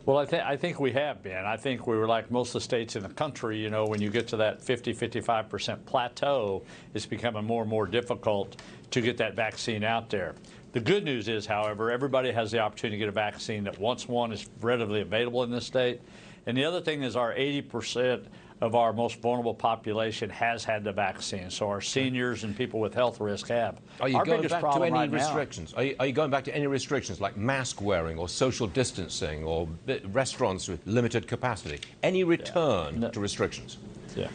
Well, 0.06 0.20
I, 0.20 0.26
th- 0.26 0.44
I 0.44 0.56
think 0.56 0.80
we 0.80 0.92
have 0.92 1.24
been. 1.24 1.46
I 1.46 1.58
think 1.58 1.88
we 1.88 1.98
were 1.98 2.08
like 2.08 2.30
most 2.30 2.50
of 2.50 2.54
the 2.54 2.62
states 2.62 2.96
in 2.96 3.02
the 3.02 3.10
country. 3.10 3.58
You 3.58 3.72
know, 3.72 3.86
when 3.88 4.04
you 4.04 4.12
get 4.12 4.28
to 4.28 4.38
that 4.38 4.62
50, 4.62 4.94
55% 4.94 5.84
plateau, 5.88 6.62
it's 6.94 7.08
becoming 7.08 7.44
more 7.44 7.64
and 7.64 7.70
more 7.72 7.88
difficult 7.88 8.62
to 8.92 9.02
get 9.02 9.18
that 9.18 9.34
vaccine 9.34 9.84
out 9.84 10.12
there. 10.12 10.36
The 10.74 10.80
good 10.80 11.06
news 11.06 11.28
is, 11.28 11.48
however, 11.48 11.90
everybody 11.90 12.32
has 12.32 12.52
the 12.52 12.60
opportunity 12.60 12.98
to 12.98 13.00
get 13.00 13.10
a 13.10 13.14
vaccine 13.14 13.64
that 13.64 13.80
once 13.80 14.08
one 14.08 14.32
is 14.32 14.48
readily 14.62 15.02
available 15.02 15.42
in 15.42 15.50
this 15.50 15.66
state. 15.66 16.02
And 16.46 16.56
the 16.56 16.66
other 16.66 16.82
thing 16.82 17.02
is, 17.02 17.16
our 17.16 17.34
80% 17.34 18.26
of 18.62 18.76
our 18.76 18.92
most 18.92 19.22
vulnerable 19.22 19.54
population 19.54 20.30
has 20.30 20.64
had 20.64 20.84
the 20.84 20.92
vaccine. 20.92 21.50
So 21.50 21.70
our 21.70 21.82
seniors 21.82 22.44
and 22.44 22.56
people 22.56 22.80
with 22.80 22.94
health 22.94 23.20
risk 23.20 23.48
have. 23.48 23.80
Are 24.02 24.10
you 24.10 24.18
our 24.18 24.26
going 24.26 24.48
back 24.48 24.62
to 24.62 24.84
any 24.84 24.92
right 24.92 25.12
restrictions? 25.12 25.74
Are 25.74 25.84
you, 25.84 25.96
are 26.00 26.08
you 26.08 26.14
going 26.14 26.32
back 26.32 26.44
to 26.46 26.56
any 26.56 26.68
restrictions 26.68 27.22
like 27.22 27.38
mask 27.38 27.82
wearing 27.82 28.18
or 28.18 28.28
social 28.28 28.68
distancing 28.68 29.44
or 29.44 29.68
restaurants 30.12 30.68
with 30.68 30.86
limited 30.86 31.28
capacity? 31.28 31.80
Any 32.04 32.24
return 32.24 33.10
to 33.12 33.20
restrictions? 33.20 33.78
Yeah. 34.16 34.28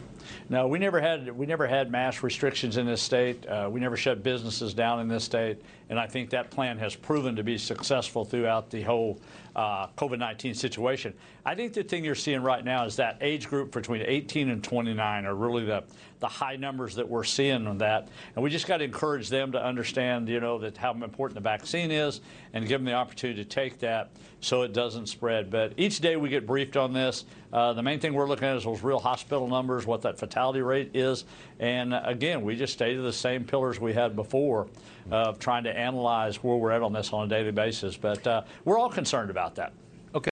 No, 0.48 0.68
we 0.68 0.78
never 0.78 1.00
had 1.00 1.36
we 1.36 1.46
never 1.46 1.66
had 1.66 1.90
mass 1.90 2.22
restrictions 2.22 2.76
in 2.76 2.86
this 2.86 3.00
state. 3.00 3.46
Uh, 3.46 3.68
we 3.70 3.80
never 3.80 3.96
shut 3.96 4.22
businesses 4.22 4.74
down 4.74 5.00
in 5.00 5.08
this 5.08 5.24
state, 5.24 5.62
and 5.88 5.98
I 5.98 6.06
think 6.06 6.30
that 6.30 6.50
plan 6.50 6.78
has 6.78 6.94
proven 6.94 7.36
to 7.36 7.42
be 7.42 7.56
successful 7.56 8.24
throughout 8.24 8.70
the 8.70 8.82
whole 8.82 9.18
uh, 9.56 9.88
COVID-19 9.96 10.56
situation. 10.56 11.14
I 11.44 11.54
think 11.54 11.72
the 11.74 11.82
thing 11.82 12.04
you're 12.04 12.14
seeing 12.14 12.42
right 12.42 12.64
now 12.64 12.84
is 12.84 12.96
that 12.96 13.18
age 13.20 13.48
group 13.48 13.72
between 13.72 14.02
18 14.02 14.48
and 14.48 14.62
29 14.62 15.26
are 15.26 15.34
really 15.34 15.64
the 15.64 15.84
the 16.24 16.28
high 16.28 16.56
numbers 16.56 16.94
that 16.94 17.06
we're 17.06 17.22
seeing 17.22 17.66
on 17.66 17.76
that, 17.76 18.08
and 18.34 18.42
we 18.42 18.48
just 18.48 18.66
got 18.66 18.78
to 18.78 18.84
encourage 18.84 19.28
them 19.28 19.52
to 19.52 19.62
understand, 19.62 20.26
you 20.26 20.40
know, 20.40 20.58
that 20.58 20.74
how 20.74 20.90
important 20.94 21.34
the 21.34 21.40
vaccine 21.42 21.90
is, 21.90 22.22
and 22.54 22.66
give 22.66 22.80
them 22.80 22.86
the 22.86 22.94
opportunity 22.94 23.44
to 23.44 23.48
take 23.48 23.78
that 23.80 24.10
so 24.40 24.62
it 24.62 24.72
doesn't 24.72 25.06
spread. 25.06 25.50
But 25.50 25.74
each 25.76 25.98
day 26.00 26.16
we 26.16 26.30
get 26.30 26.46
briefed 26.46 26.78
on 26.78 26.94
this. 26.94 27.26
Uh, 27.52 27.74
the 27.74 27.82
main 27.82 28.00
thing 28.00 28.14
we're 28.14 28.26
looking 28.26 28.48
at 28.48 28.56
is 28.56 28.64
those 28.64 28.82
real 28.82 29.00
hospital 29.00 29.48
numbers, 29.48 29.84
what 29.84 30.00
that 30.00 30.18
fatality 30.18 30.62
rate 30.62 30.92
is, 30.94 31.26
and 31.60 31.92
uh, 31.92 32.00
again, 32.04 32.40
we 32.40 32.56
just 32.56 32.72
stay 32.72 32.94
to 32.94 33.02
the 33.02 33.12
same 33.12 33.44
pillars 33.44 33.78
we 33.78 33.92
had 33.92 34.16
before 34.16 34.66
of 35.10 35.38
trying 35.38 35.64
to 35.64 35.78
analyze 35.78 36.42
where 36.42 36.56
we're 36.56 36.70
at 36.70 36.80
on 36.80 36.94
this 36.94 37.12
on 37.12 37.26
a 37.26 37.28
daily 37.28 37.50
basis. 37.50 37.98
But 37.98 38.26
uh, 38.26 38.44
we're 38.64 38.78
all 38.78 38.88
concerned 38.88 39.30
about 39.30 39.43
that. 39.56 39.72
Okay, 40.14 40.30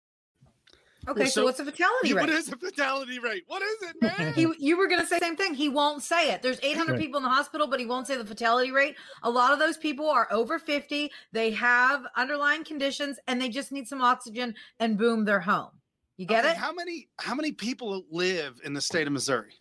Okay, 1.09 1.27
so, 1.27 1.43
what's 1.43 1.59
the 1.59 1.65
fatality 1.65 2.15
rate? 2.15 2.29
is 2.29 2.47
the 2.47 2.57
fatality 2.57 3.19
rate? 3.19 3.43
What 3.49 3.61
is 3.63 3.75
it, 3.83 3.97
man? 4.01 4.33
He, 4.35 4.47
you 4.59 4.77
were 4.77 4.87
going 4.87 5.01
to 5.01 5.07
say 5.07 5.19
the 5.19 5.25
same 5.25 5.35
thing. 5.37 5.53
He 5.55 5.69
won't 5.69 6.01
say 6.03 6.31
it. 6.33 6.43
There's 6.43 6.61
800 6.63 6.93
Right. 6.93 7.01
people 7.01 7.17
in 7.19 7.25
the 7.25 7.29
hospital, 7.29 7.67
but 7.67 7.81
he 7.81 7.87
won't 7.87 8.07
say 8.07 8.17
the 8.17 8.25
fatality 8.25 8.71
rate. 8.71 8.95
A 9.25 9.31
lot 9.31 9.53
of 9.53 9.59
those 9.59 9.77
people 9.77 10.09
are 10.09 10.29
over 10.31 10.61
50. 10.61 11.11
They 11.33 11.51
have 11.51 12.05
underlying 12.17 12.63
conditions, 12.63 13.19
and 13.27 13.43
they 13.43 13.49
just 13.49 13.73
need 13.73 13.89
some 13.89 14.01
oxygen, 14.01 14.55
and 14.79 14.97
boom, 14.97 15.25
they're 15.25 15.41
home. 15.41 15.71
You 16.19 16.27
get 16.27 16.45
Okay, 16.45 16.53
it? 16.53 16.59
How 16.59 16.73
many 16.73 17.09
how 17.19 17.35
many 17.35 17.51
people 17.51 18.05
live 18.11 18.61
in 18.65 18.75
the 18.75 18.81
state 18.81 19.09
of 19.09 19.13
Missouri? 19.13 19.55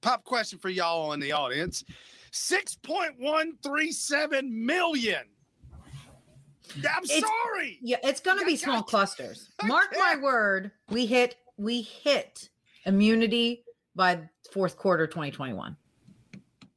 Pop 0.00 0.22
question 0.22 0.60
for 0.60 0.68
y'all 0.68 1.12
in 1.12 1.18
the 1.18 1.32
audience. 1.32 1.82
6.137 2.30 4.48
million. 4.48 5.24
I'm 6.76 7.04
It's- 7.04 7.20
sorry. 7.20 7.78
Yeah, 7.82 7.98
it's 8.02 8.20
going 8.20 8.38
to 8.38 8.44
be 8.44 8.56
small 8.56 8.82
clusters. 8.82 9.50
Mark 9.64 9.94
my 9.98 10.16
word, 10.16 10.70
we 10.90 11.06
hit 11.06 11.36
we 11.56 11.82
hit 11.82 12.48
immunity 12.84 13.64
by 13.94 14.20
fourth 14.52 14.76
quarter 14.76 15.06
2021. 15.06 15.76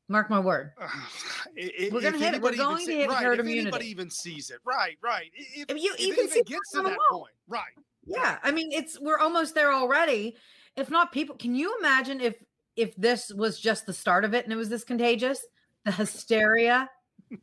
Mark 0.07 0.29
my 0.29 0.39
word. 0.39 0.71
I- 0.81 1.89
We're 1.91 2.01
gonna 2.01 2.15
if 2.17 2.21
hit 2.21 2.33
it. 2.35 2.41
We're 2.41 2.49
anybody 2.49 2.55
even 2.55 2.65
going 2.65 2.85
to 2.87 2.91
hit 2.93 3.09
right, 3.09 3.23
herd 3.23 3.33
if 3.33 3.39
immunity. 3.41 3.61
Anybody 3.67 3.87
even 3.89 4.09
sees 4.09 4.49
it. 4.49 4.59
Right, 4.65 4.97
right. 5.01 5.31
If, 5.35 5.69
If 5.69 5.77
you- 5.81 5.93
if 5.93 5.99
you 5.99 6.13
it 6.13 6.15
can 6.15 6.25
even 6.25 6.29
see 6.29 6.43
gets 6.43 6.71
to 6.71 6.81
that 6.83 6.97
wall. 7.11 7.19
point. 7.21 7.33
Right. 7.47 7.73
Yeah, 8.05 8.39
I 8.41 8.51
mean 8.51 8.71
it's 8.71 8.99
we're 8.99 9.19
almost 9.19 9.53
there 9.53 9.71
already. 9.71 10.35
If 10.75 10.89
not 10.89 11.11
people, 11.11 11.35
can 11.35 11.53
you 11.53 11.75
imagine 11.79 12.21
if 12.21 12.35
if 12.75 12.95
this 12.95 13.31
was 13.31 13.59
just 13.59 13.85
the 13.85 13.93
start 13.93 14.23
of 14.25 14.33
it 14.33 14.45
and 14.45 14.53
it 14.53 14.55
was 14.55 14.69
this 14.69 14.83
contagious? 14.83 15.45
The 15.85 15.91
hysteria. 15.91 16.89
you 17.29 17.37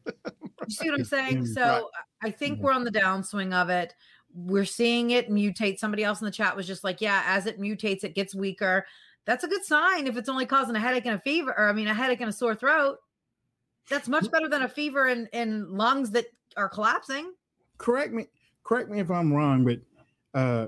see 0.68 0.90
what 0.90 0.98
I'm 0.98 1.04
saying? 1.04 1.46
So 1.46 1.62
right. 1.62 1.82
I 2.22 2.30
think 2.30 2.60
we're 2.60 2.72
on 2.72 2.84
the 2.84 2.90
downswing 2.90 3.54
of 3.54 3.68
it. 3.68 3.94
We're 4.34 4.64
seeing 4.64 5.10
it 5.10 5.30
mutate. 5.30 5.78
Somebody 5.78 6.04
else 6.04 6.20
in 6.20 6.24
the 6.24 6.30
chat 6.30 6.56
was 6.56 6.66
just 6.66 6.84
like, 6.84 7.00
yeah, 7.00 7.22
as 7.26 7.46
it 7.46 7.60
mutates, 7.60 8.04
it 8.04 8.14
gets 8.14 8.34
weaker. 8.34 8.86
That's 9.24 9.44
a 9.44 9.48
good 9.48 9.64
sign 9.64 10.06
if 10.06 10.16
it's 10.16 10.28
only 10.28 10.46
causing 10.46 10.76
a 10.76 10.80
headache 10.80 11.06
and 11.06 11.16
a 11.16 11.18
fever, 11.18 11.54
or 11.56 11.68
I 11.68 11.72
mean, 11.72 11.88
a 11.88 11.94
headache 11.94 12.20
and 12.20 12.30
a 12.30 12.32
sore 12.32 12.54
throat. 12.54 12.98
That's 13.88 14.08
much 14.08 14.30
better 14.30 14.48
than 14.48 14.62
a 14.62 14.68
fever 14.68 15.06
and, 15.06 15.28
and 15.32 15.70
lungs 15.70 16.10
that 16.12 16.26
are 16.56 16.68
collapsing. 16.68 17.32
correct 17.78 18.12
me 18.12 18.26
correct 18.64 18.90
me 18.90 19.00
if 19.00 19.10
i'm 19.10 19.32
wrong 19.32 19.64
but 19.64 19.80
uh 20.38 20.66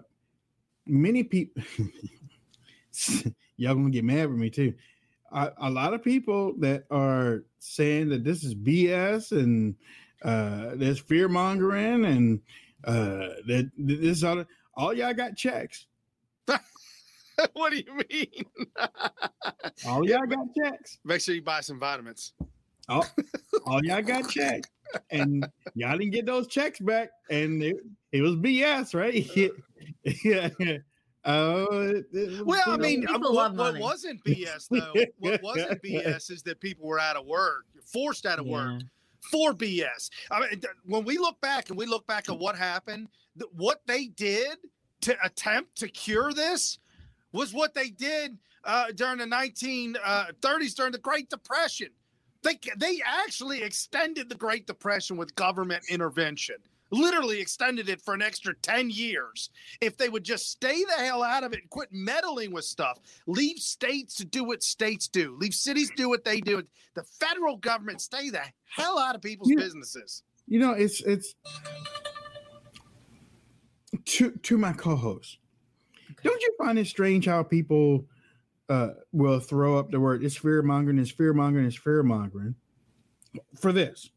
many 0.87 1.22
people 1.22 1.62
y'all 3.56 3.74
gonna 3.74 3.90
get 3.90 4.04
mad 4.04 4.28
with 4.28 4.38
me 4.38 4.50
too 4.50 4.72
a, 5.32 5.52
a 5.58 5.70
lot 5.70 5.94
of 5.94 6.02
people 6.02 6.54
that 6.58 6.84
are 6.90 7.44
saying 7.58 8.08
that 8.08 8.24
this 8.24 8.44
is 8.44 8.54
bs 8.54 9.32
and 9.32 9.74
uh 10.22 10.72
there's 10.74 10.98
fear 10.98 11.28
mongering 11.28 12.04
and 12.04 12.40
uh 12.85 13.28
that 13.46 13.70
that 13.78 14.00
this 14.02 14.22
all 14.24 14.44
all 14.74 14.92
y'all 14.94 15.14
got 15.14 15.37
checks. 15.37 15.87
What 17.52 17.70
do 17.70 17.76
you 17.78 17.94
mean? 18.11 18.44
all 19.87 20.04
y'all 20.09 20.26
got 20.26 20.46
checks. 20.61 20.98
Make 21.04 21.20
sure 21.20 21.37
you 21.37 21.42
buy 21.42 21.61
some 21.61 21.78
vitamins. 21.78 22.33
all, 22.88 23.07
all 23.66 23.85
y'all 23.85 24.02
got 24.02 24.28
checks. 24.28 24.68
And 25.11 25.46
y'all 25.74 25.96
didn't 25.96 26.12
get 26.12 26.26
those 26.26 26.48
checks 26.48 26.81
back. 26.81 27.11
And 27.31 27.62
it, 27.62 27.76
it 28.11 28.22
was 28.22 28.35
bs 28.35 28.92
right? 28.92 29.24
Yeah. 30.24 30.48
Oh 31.24 31.66
it- 31.90 32.07
it 32.12 32.44
Well, 32.46 32.61
I 32.66 32.70
you 32.72 32.76
know, 32.76 32.83
mean, 32.83 33.07
People 33.07 33.35
love 33.35 33.57
what, 33.57 33.74
what 33.74 33.81
wasn't 33.83 34.24
BS 34.24 34.66
though? 34.70 34.92
what 35.18 35.40
wasn't 35.42 35.81
BS 35.83 36.31
is 36.33 36.42
that 36.42 36.59
people 36.61 36.88
were 36.88 36.98
out 36.98 37.14
of 37.16 37.24
work, 37.26 37.66
forced 37.85 38.26
out 38.26 38.38
of 38.40 38.46
work 38.46 38.81
for 39.31 39.52
BS. 39.52 40.11
I 40.31 40.40
mean, 40.40 40.62
when 40.85 41.04
we 41.04 41.18
look 41.18 41.40
back 41.40 41.70
and 41.70 41.78
we 41.78 41.87
look 41.87 42.07
back 42.07 42.28
at 42.28 42.38
what 42.38 42.57
happened, 42.57 43.09
what 43.52 43.83
they 43.87 44.07
did 44.07 44.59
to 45.02 45.16
attempt 45.24 45.76
to 45.78 45.88
cure 45.88 46.33
this 46.33 46.78
was 47.33 47.52
what 47.52 47.74
they 47.74 47.90
did 47.90 48.38
uh, 48.64 48.87
during 48.94 49.18
the 49.18 49.24
1930s 49.24 50.74
during 50.74 50.92
the 50.92 50.98
Great 50.98 51.31
Depression. 51.31 51.88
They 52.42 52.59
they 52.76 53.00
actually 53.04 53.62
extended 53.62 54.28
the 54.28 54.35
Great 54.35 54.66
Depression 54.66 55.16
with 55.16 55.35
government 55.35 55.85
intervention. 55.88 56.57
Literally 56.90 57.40
extended 57.40 57.88
it 57.88 58.01
for 58.01 58.14
an 58.14 58.22
extra 58.22 58.55
10 58.62 58.90
years. 58.90 59.51
If 59.81 59.96
they 59.96 60.09
would 60.09 60.24
just 60.24 60.51
stay 60.51 60.85
the 60.85 61.03
hell 61.05 61.22
out 61.22 61.44
of 61.44 61.53
it 61.53 61.61
and 61.61 61.70
quit 61.70 61.88
meddling 61.92 62.51
with 62.53 62.64
stuff, 62.64 62.98
leave 63.27 63.59
states 63.59 64.14
to 64.16 64.24
do 64.24 64.42
what 64.44 64.62
states 64.62 65.07
do, 65.09 65.37
leave 65.38 65.55
cities 65.55 65.90
do 65.96 66.09
what 66.09 66.24
they 66.24 66.40
do. 66.40 66.62
The 66.94 67.03
federal 67.05 67.57
government 67.59 68.01
stay 68.01 68.31
the 68.31 68.40
hell 68.64 68.98
out 68.98 69.14
of 69.14 69.22
people's 69.22 69.51
Yeah. 69.51 69.57
businesses. 69.62 70.22
you 70.46 70.59
know 70.59 70.72
it's 70.72 71.01
it's 71.03 71.35
to 74.05 74.31
to 74.33 74.57
my 74.59 74.72
co-host 74.72 75.38
don't 76.22 76.40
you 76.40 76.55
find 76.59 76.79
it 76.79 76.87
strange 76.87 77.27
how 77.27 77.42
people 77.42 78.07
uh 78.68 78.90
will 79.12 79.40
throw 79.40 79.79
up 79.79 79.90
the 79.90 80.01
word 80.01 80.24
it's 80.24 80.37
fear 80.37 80.62
mongering 80.62 80.98
it's 80.98 81.11
fear 81.11 81.33
mongering 81.35 81.66
it's 81.66 81.77
fear 81.77 82.03
mongering 82.03 82.55
for 83.61 83.72
this 83.72 84.11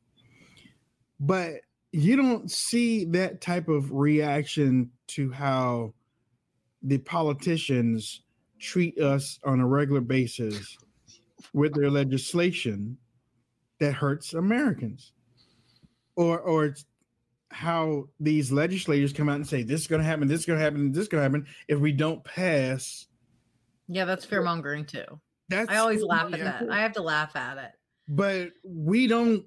but 1.19 1.55
you 1.91 2.15
don't 2.15 2.49
see 2.49 3.05
that 3.05 3.41
type 3.41 3.67
of 3.67 3.91
reaction 3.91 4.89
to 5.07 5.31
how 5.31 5.93
the 6.83 6.97
politicians 6.99 8.21
treat 8.59 8.97
us 8.99 9.39
on 9.43 9.59
a 9.59 9.67
regular 9.67 10.01
basis 10.01 10.77
with 11.53 11.73
their 11.73 11.89
legislation 11.89 12.97
that 13.79 13.93
hurts 13.93 14.33
americans 14.33 15.11
or 16.15 16.39
or 16.39 16.65
it's 16.65 16.85
how 17.51 18.07
these 18.19 18.51
legislators 18.51 19.13
come 19.13 19.29
out 19.29 19.35
and 19.35 19.47
say 19.47 19.63
this 19.63 19.81
is 19.81 19.87
going 19.87 20.01
to 20.01 20.07
happen, 20.07 20.27
this 20.27 20.39
is 20.41 20.45
going 20.45 20.57
to 20.57 20.63
happen, 20.63 20.91
this 20.91 21.03
is 21.03 21.07
going 21.07 21.19
to 21.19 21.23
happen 21.23 21.45
if 21.67 21.79
we 21.79 21.91
don't 21.91 22.23
pass. 22.23 23.07
Yeah, 23.87 24.05
that's 24.05 24.25
fear 24.25 24.41
mongering 24.41 24.85
too. 24.85 25.05
That's 25.49 25.69
I 25.69 25.77
always 25.77 26.01
laugh 26.01 26.33
at 26.33 26.39
that. 26.39 26.71
I 26.71 26.81
have 26.81 26.93
to 26.93 27.01
laugh 27.01 27.35
at 27.35 27.57
it. 27.57 27.71
But 28.07 28.51
we 28.63 29.07
don't 29.07 29.43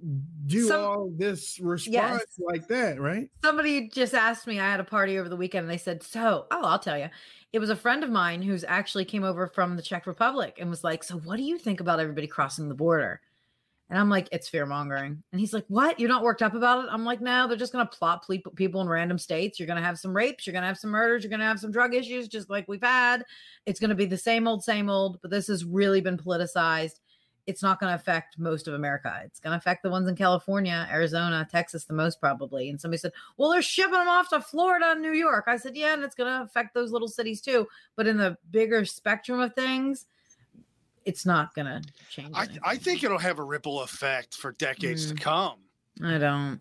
do 0.47 0.67
Some- 0.67 0.81
all 0.81 1.11
this 1.17 1.59
response 1.61 1.93
Yes. 1.95 2.25
like 2.39 2.69
that, 2.69 3.01
right? 3.01 3.31
Somebody 3.45 3.89
just 3.89 4.15
asked 4.15 4.47
me. 4.47 4.61
I 4.61 4.71
had 4.71 4.81
a 4.81 4.85
party 4.85 5.19
over 5.19 5.29
the 5.29 5.37
weekend, 5.37 5.63
and 5.65 5.71
they 5.71 5.79
said, 5.79 6.03
"So, 6.03 6.47
oh, 6.51 6.63
I'll 6.65 6.79
tell 6.79 6.99
you." 6.99 7.09
It 7.53 7.61
was 7.61 7.71
a 7.71 7.77
friend 7.77 8.03
of 8.03 8.11
mine 8.11 8.43
who's 8.43 8.65
actually 8.65 9.05
came 9.05 9.23
over 9.25 9.47
from 9.47 9.77
the 9.77 9.83
Czech 9.83 10.07
Republic 10.07 10.57
and 10.61 10.69
was 10.69 10.83
like, 10.85 11.05
"So, 11.05 11.17
what 11.19 11.37
do 11.37 11.43
you 11.45 11.57
think 11.59 11.81
about 11.81 12.01
everybody 12.01 12.27
crossing 12.27 12.69
the 12.69 12.75
border?" 12.75 13.21
And 13.91 13.99
I'm 13.99 14.09
like, 14.09 14.29
"It's 14.33 14.49
fear 14.49 14.65
mongering." 14.67 15.23
And 15.31 15.41
he's 15.41 15.53
like, 15.53 15.67
"What? 15.69 16.01
You're 16.01 16.09
not 16.09 16.25
worked 16.25 16.43
up 16.43 16.55
about 16.55 16.85
it?" 16.85 16.91
I'm 16.91 17.05
like, 17.05 17.21
"No, 17.21 17.47
they're 17.47 17.57
just 17.57 17.73
going 17.73 17.87
to 17.87 17.97
plot 17.97 18.25
ple- 18.27 18.39
people 18.57 18.81
in 18.81 18.89
random 18.89 19.19
states. 19.19 19.61
You're 19.61 19.67
going 19.67 19.79
to 19.81 19.87
have 19.87 19.99
some 19.99 20.17
rapes. 20.17 20.47
You're 20.47 20.53
going 20.53 20.63
to 20.63 20.67
have 20.69 20.79
some 20.79 20.91
murders. 20.91 21.23
You're 21.23 21.29
going 21.31 21.41
to 21.41 21.47
have 21.47 21.61
some 21.61 21.71
drug 21.71 21.95
issues, 21.95 22.27
just 22.27 22.49
like 22.51 22.67
we've 22.67 22.83
had. 22.83 23.25
It's 23.67 23.79
going 23.79 23.91
to 23.91 23.95
be 23.95 24.07
the 24.07 24.17
same 24.19 24.49
old, 24.49 24.65
same 24.65 24.89
old. 24.91 25.21
But 25.23 25.31
this 25.31 25.47
has 25.47 25.65
really 25.65 26.01
been 26.01 26.17
politicized." 26.19 27.01
It's 27.47 27.63
not 27.63 27.79
going 27.79 27.91
to 27.91 27.95
affect 27.95 28.39
most 28.39 28.67
of 28.69 28.75
America. 28.75 29.21
It's 29.25 29.39
going 29.39 29.53
to 29.53 29.59
affect 29.59 29.83
the 29.83 29.91
ones 29.91 30.09
in 30.09 30.17
California, 30.17 30.89
Arizona, 30.91 31.47
Texas 31.51 31.85
the 31.85 31.93
most 31.93 32.21
probably. 32.21 32.71
And 32.71 32.81
somebody 32.81 32.99
said, 32.99 33.13
well, 33.37 33.51
they're 33.51 33.61
shipping 33.61 33.93
them 33.93 34.09
off 34.09 34.31
to 34.31 34.41
Florida 34.41 34.93
and 34.93 35.03
New 35.03 35.13
York. 35.13 35.45
I 35.47 35.57
said, 35.59 35.77
yeah, 35.77 35.93
and 35.93 36.03
it's 36.03 36.15
going 36.15 36.33
to 36.33 36.43
affect 36.43 36.73
those 36.75 36.91
little 36.91 37.09
cities 37.09 37.41
too. 37.43 37.69
But 37.97 38.07
in 38.07 38.17
the 38.17 38.39
bigger 38.51 38.85
spectrum 38.87 39.41
of 39.41 39.55
things, 39.55 40.07
it's 41.05 41.27
not 41.27 41.55
going 41.55 41.67
to 41.67 41.83
change. 42.09 42.31
I. 42.35 42.49
I 42.65 42.77
think 42.77 43.05
it'll 43.05 43.19
have 43.19 43.39
a 43.39 43.45
ripple 43.45 43.83
effect 43.83 44.35
for 44.35 44.53
decades 44.53 45.07
to 45.09 45.15
Mm. 45.15 45.21
come. 45.21 45.59
I 46.03 46.17
don't. 46.19 46.59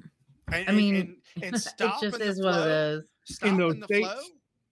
And, 0.51 0.69
I 0.69 0.71
mean, 0.73 0.95
and, 0.95 1.15
and, 1.37 1.43
and 1.45 1.55
it 1.55 1.59
stop 1.59 2.01
just 2.01 2.15
in 2.15 2.19
the 2.21 2.25
is 2.27 2.41
what 2.41 2.49
it 2.55 2.57
flow. 2.57 2.97
is. 2.99 3.05
Stop 3.35 3.49
in 3.49 3.57
those 3.57 3.75
the 3.79 3.85
states, 3.85 4.07
flow. 4.09 4.21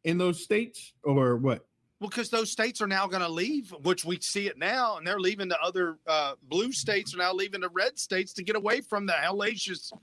in 0.04 0.18
those 0.18 0.44
states, 0.44 0.92
or 1.04 1.38
what? 1.38 1.66
Well, 2.02 2.10
because 2.10 2.32
those 2.32 2.52
states 2.52 2.82
are 2.82 2.88
now 2.88 3.06
going 3.06 3.22
to 3.22 3.30
leave, 3.30 3.70
which 3.84 4.04
we 4.04 4.20
see 4.20 4.48
it 4.48 4.58
now, 4.58 4.98
and 4.98 5.06
they're 5.06 5.20
leaving 5.20 5.48
the 5.48 5.62
other 5.62 6.00
uh, 6.08 6.34
blue 6.42 6.72
states 6.72 7.14
are 7.14 7.20
now 7.20 7.32
leaving 7.32 7.62
the 7.62 7.70
red 7.70 8.00
states 8.00 8.34
to 8.34 8.44
get 8.44 8.56
away 8.56 8.82
from 8.82 9.06
the 9.06 9.14
hellacious 9.14 9.94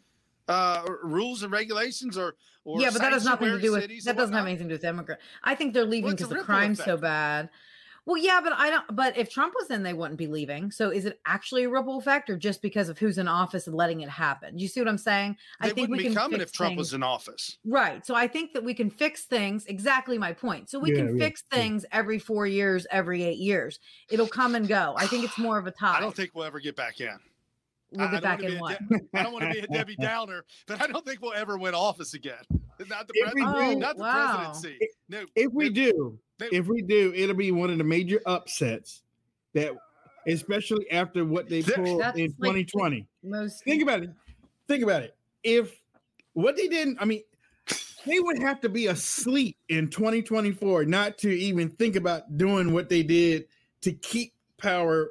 uh, 0.46 0.86
rules 1.02 1.42
and 1.42 1.50
regulations, 1.50 2.16
or, 2.16 2.36
or 2.64 2.80
yeah, 2.80 2.90
but 2.92 3.00
that 3.00 3.12
has 3.12 3.24
nothing 3.24 3.48
to 3.48 3.60
do 3.60 3.72
with 3.72 3.82
cities 3.82 4.04
that. 4.04 4.16
Doesn't 4.16 4.32
have 4.32 4.46
anything 4.46 4.68
to 4.68 4.74
do 4.74 4.78
with 4.78 4.84
immigrant. 4.84 5.20
I 5.42 5.56
think 5.56 5.74
they're 5.74 5.84
leaving 5.84 6.12
because 6.12 6.28
the 6.28 6.36
ripple 6.36 6.46
crime's 6.46 6.84
so 6.84 6.96
bad. 6.96 7.50
Well, 8.08 8.16
yeah, 8.16 8.40
but 8.42 8.54
I 8.54 8.70
don't. 8.70 8.96
But 8.96 9.18
if 9.18 9.28
Trump 9.30 9.52
was 9.60 9.68
in, 9.70 9.82
they 9.82 9.92
wouldn't 9.92 10.16
be 10.16 10.26
leaving. 10.26 10.70
So 10.70 10.88
is 10.88 11.04
it 11.04 11.20
actually 11.26 11.64
a 11.64 11.68
ripple 11.68 11.98
effect, 11.98 12.30
or 12.30 12.38
just 12.38 12.62
because 12.62 12.88
of 12.88 12.98
who's 12.98 13.18
in 13.18 13.28
office 13.28 13.66
and 13.66 13.76
letting 13.76 14.00
it 14.00 14.08
happen? 14.08 14.58
You 14.58 14.66
see 14.66 14.80
what 14.80 14.88
I'm 14.88 14.96
saying? 14.96 15.36
They 15.60 15.68
I 15.68 15.72
think 15.74 15.90
wouldn't 15.90 15.98
we 15.98 15.98
be 15.98 16.04
can 16.04 16.14
coming 16.14 16.40
if 16.40 16.50
Trump 16.50 16.70
things- 16.70 16.78
was 16.78 16.94
in 16.94 17.02
office. 17.02 17.58
Right. 17.66 18.06
So 18.06 18.14
I 18.14 18.26
think 18.26 18.54
that 18.54 18.64
we 18.64 18.72
can 18.72 18.88
fix 18.88 19.26
things. 19.26 19.66
Exactly 19.66 20.16
my 20.16 20.32
point. 20.32 20.70
So 20.70 20.78
we 20.78 20.90
Yeah, 20.92 21.04
can 21.04 21.18
yeah, 21.18 21.24
fix 21.26 21.42
things 21.52 21.84
every 21.92 22.18
four 22.18 22.46
years, 22.46 22.86
every 22.90 23.22
eight 23.24 23.36
years. 23.38 23.78
It'll 24.10 24.26
come 24.26 24.54
and 24.54 24.66
go. 24.66 24.94
I 24.96 25.06
think 25.06 25.24
it's 25.24 25.36
more 25.36 25.58
of 25.58 25.66
a 25.66 25.70
tie. 25.70 25.96
I 25.98 26.00
don't 26.00 26.16
think 26.16 26.30
we'll 26.34 26.44
ever 26.44 26.60
get 26.60 26.76
back 26.76 27.02
in. 27.02 27.10
We'll 27.92 28.08
I- 28.08 28.10
get 28.12 28.22
back 28.22 28.40
don't 28.40 28.52
in 28.52 28.58
wanna 28.58 28.78
what? 28.80 28.88
be 28.88 28.94
a 28.96 28.98
De- 29.00 29.18
I 29.18 29.22
don't 29.22 29.32
want 29.34 29.44
to 29.44 29.50
be 29.52 29.58
a 29.60 29.66
Debbie 29.66 29.96
Downer, 30.00 30.44
but 30.66 30.80
I 30.80 30.86
don't 30.86 31.04
think 31.04 31.20
we'll 31.20 31.34
ever 31.34 31.58
win 31.58 31.74
office 31.74 32.14
again. 32.14 32.42
Not 32.88 33.06
the, 33.06 33.12
If 33.16 33.34
we 33.34 33.42
pres- 33.42 33.74
do- 33.74 33.76
not 33.80 33.96
the 33.98 34.02
oh, 34.02 34.06
wow. 34.06 34.36
presidency. 34.52 34.78
No, 35.10 35.24
If 35.34 35.52
we 35.52 35.68
do, 35.68 36.18
they- 36.38 36.48
if 36.52 36.66
we 36.66 36.82
do, 36.82 37.12
it'll 37.14 37.36
be 37.36 37.52
one 37.52 37.70
of 37.70 37.78
the 37.78 37.84
major 37.84 38.20
upsets 38.26 39.02
that, 39.54 39.72
especially 40.26 40.90
after 40.90 41.24
what 41.24 41.48
they 41.48 41.62
pulled 41.62 42.00
That's 42.00 42.18
in 42.18 42.34
like 42.38 42.66
2020. 42.66 43.06
Most 43.22 43.64
Think 43.64 43.82
about 43.82 44.02
it. 44.02 44.10
Think 44.66 44.82
about 44.82 45.02
it. 45.02 45.16
If 45.42 45.80
what 46.34 46.56
they 46.56 46.68
didn't, 46.68 46.98
I 47.00 47.04
mean, 47.04 47.22
they 48.06 48.20
would 48.20 48.38
have 48.38 48.60
to 48.60 48.68
be 48.68 48.86
asleep 48.86 49.56
in 49.68 49.88
2024 49.88 50.84
not 50.84 51.18
to 51.18 51.30
even 51.30 51.70
think 51.70 51.96
about 51.96 52.36
doing 52.36 52.72
what 52.72 52.88
they 52.88 53.02
did 53.02 53.46
to 53.82 53.92
keep 53.92 54.32
power 54.58 55.10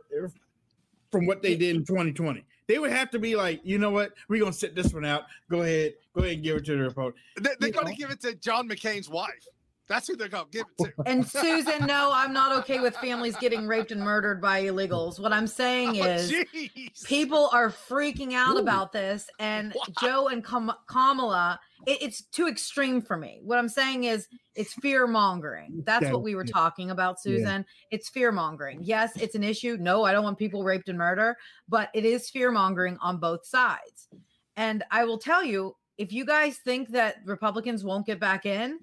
from 1.12 1.26
what 1.26 1.42
they 1.42 1.56
did 1.56 1.76
in 1.76 1.86
2020. 1.86 2.44
They 2.68 2.80
would 2.80 2.92
have 2.92 3.10
to 3.12 3.20
be 3.20 3.36
like, 3.36 3.62
you 3.64 3.78
know 3.78 3.92
what? 3.92 4.12
We're 4.28 4.42
gonna 4.42 4.52
sit 4.54 4.76
this 4.76 4.94
one 4.94 5.06
out. 5.06 5.24
Go 5.50 5.62
ahead, 5.62 5.94
go 6.14 6.22
ahead 6.22 6.36
and 6.36 6.44
give 6.44 6.58
it 6.58 6.66
to 6.66 6.78
the 6.78 6.86
opponent. 6.88 7.16
They, 7.38 7.52
they're 7.60 7.72
going 7.72 7.88
to 7.88 7.94
give 7.94 8.12
it 8.12 8.20
to 8.22 8.36
John 8.36 8.68
McCain's 8.68 9.10
wife. 9.10 9.48
That's 9.90 10.08
who 10.08 10.16
they're 10.16 10.28
going 10.28 10.46
to 10.46 10.52
give 10.52 10.66
it 10.80 10.84
to. 10.86 10.94
And 11.06 11.26
Susan, 11.26 11.86
no, 11.86 12.12
I'm 12.14 12.34
not 12.34 12.58
okay 12.60 12.80
with 12.80 12.96
families 12.98 13.36
getting 13.38 13.68
raped 13.68 13.92
and 13.92 14.02
murdered 14.02 14.42
by 14.42 14.64
illegals. 14.64 15.20
What 15.20 15.32
I'm 15.32 15.48
saying 15.48 16.02
Oh, 16.02 16.06
is 16.06 16.32
jeez. 16.32 17.06
people 17.06 17.50
are 17.54 17.70
freaking 17.70 18.34
out 18.34 18.60
about 18.60 18.92
this, 18.92 19.30
and 19.40 19.74
Joe 20.02 20.28
and 20.28 20.44
Kam- 20.44 20.74
Kamala, 20.90 21.60
it- 21.86 22.02
it's 22.02 22.22
too 22.24 22.48
extreme 22.48 23.02
for 23.02 23.16
me. 23.16 23.40
What 23.44 23.58
I'm 23.60 23.70
saying 23.70 24.04
is 24.04 24.28
it's 24.56 24.74
fear 24.74 25.08
mongering. 25.08 25.84
That's 25.86 26.04
Yeah, 26.04 26.12
what 26.14 26.24
we 26.24 26.36
were 26.36 26.44
yeah. 26.46 26.52
talking 26.52 26.92
about, 26.92 27.16
Yeah. 27.24 27.38
Susan. 27.38 27.66
It's 27.92 28.10
fear 28.10 28.32
mongering. 28.32 28.80
Yes, 28.82 29.16
it's 29.16 29.36
an 29.36 29.44
issue. 29.44 29.78
No, 29.80 30.04
I 30.04 30.12
don't 30.12 30.24
want 30.24 30.38
people 30.38 30.64
raped 30.64 30.90
and 30.90 30.98
murdered, 30.98 31.38
but 31.70 31.90
it 31.94 32.04
is 32.04 32.30
fear 32.30 32.52
mongering 32.52 32.98
on 33.02 33.18
both 33.20 33.46
sides. 33.46 34.10
And 34.58 34.84
I 34.92 35.06
will 35.06 35.18
tell 35.20 35.44
you, 35.44 35.76
if 35.98 36.12
you 36.12 36.26
guys 36.26 36.58
think 36.58 36.90
that 36.90 37.18
Republicans 37.26 37.84
won't 37.84 38.06
get 38.06 38.20
back 38.20 38.46
in, 38.46 38.80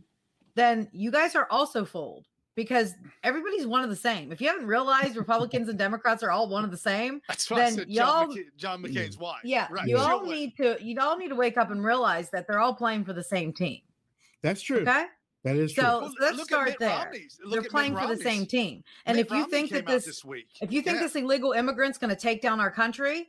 then 0.54 0.88
you 0.92 1.10
guys 1.10 1.34
are 1.34 1.46
also 1.50 1.84
fooled 1.84 2.26
because 2.56 2.94
everybody's 3.22 3.66
one 3.66 3.82
of 3.82 3.90
the 3.90 3.96
same. 3.96 4.30
If 4.30 4.40
you 4.40 4.46
haven't 4.48 4.66
realized 4.66 5.16
Republicans 5.24 5.68
and 5.68 5.78
Democrats 5.78 6.22
are 6.22 6.30
all 6.30 6.48
one 6.48 6.64
of 6.64 6.70
the 6.70 6.76
same, 6.76 7.20
That's 7.28 7.50
why 7.50 7.56
I 7.56 7.60
then 7.60 7.74
said 7.74 7.88
y'all 7.88 8.26
John, 8.26 8.30
McCain, 8.30 8.44
John 8.56 8.82
mm. 8.82 8.86
McCain's 8.86 9.18
wife. 9.18 9.40
yeah, 9.44 9.66
right. 9.70 9.86
you 9.86 9.98
all 9.98 10.24
need 10.24 10.56
to 10.58 10.76
you 10.80 10.98
all 11.00 11.16
need 11.16 11.28
to 11.28 11.34
wake 11.34 11.56
up 11.56 11.70
and 11.70 11.84
realize 11.84 12.30
that 12.30 12.46
they're 12.46 12.60
all 12.60 12.74
playing 12.74 13.04
for 13.04 13.12
the 13.12 13.24
same 13.24 13.52
team. 13.52 13.80
That's 14.42 14.62
true. 14.62 14.80
Okay. 14.80 15.06
That 15.44 15.56
is 15.56 15.74
So 15.74 15.82
true. 15.82 15.90
Well, 15.90 16.14
let's 16.20 16.36
look 16.38 16.46
start 16.46 16.68
Mitt 16.70 16.78
there. 16.78 17.12
Look 17.44 17.52
They're 17.52 17.60
at 17.62 17.70
playing 17.70 17.96
for 17.96 18.06
the 18.06 18.16
same 18.16 18.46
team. 18.46 18.82
And 19.04 19.16
Mitt 19.16 19.26
if 19.26 19.30
you 19.30 19.40
Romney 19.40 19.50
think 19.50 19.70
that 19.72 19.86
this, 19.86 20.06
this 20.06 20.24
week. 20.24 20.48
if 20.62 20.72
you 20.72 20.80
think 20.80 20.96
Yeah. 20.96 21.02
this 21.02 21.16
illegal 21.16 21.52
immigrant's 21.52 21.98
going 21.98 22.14
to 22.14 22.20
take 22.20 22.40
down 22.40 22.60
our 22.60 22.70
country, 22.70 23.28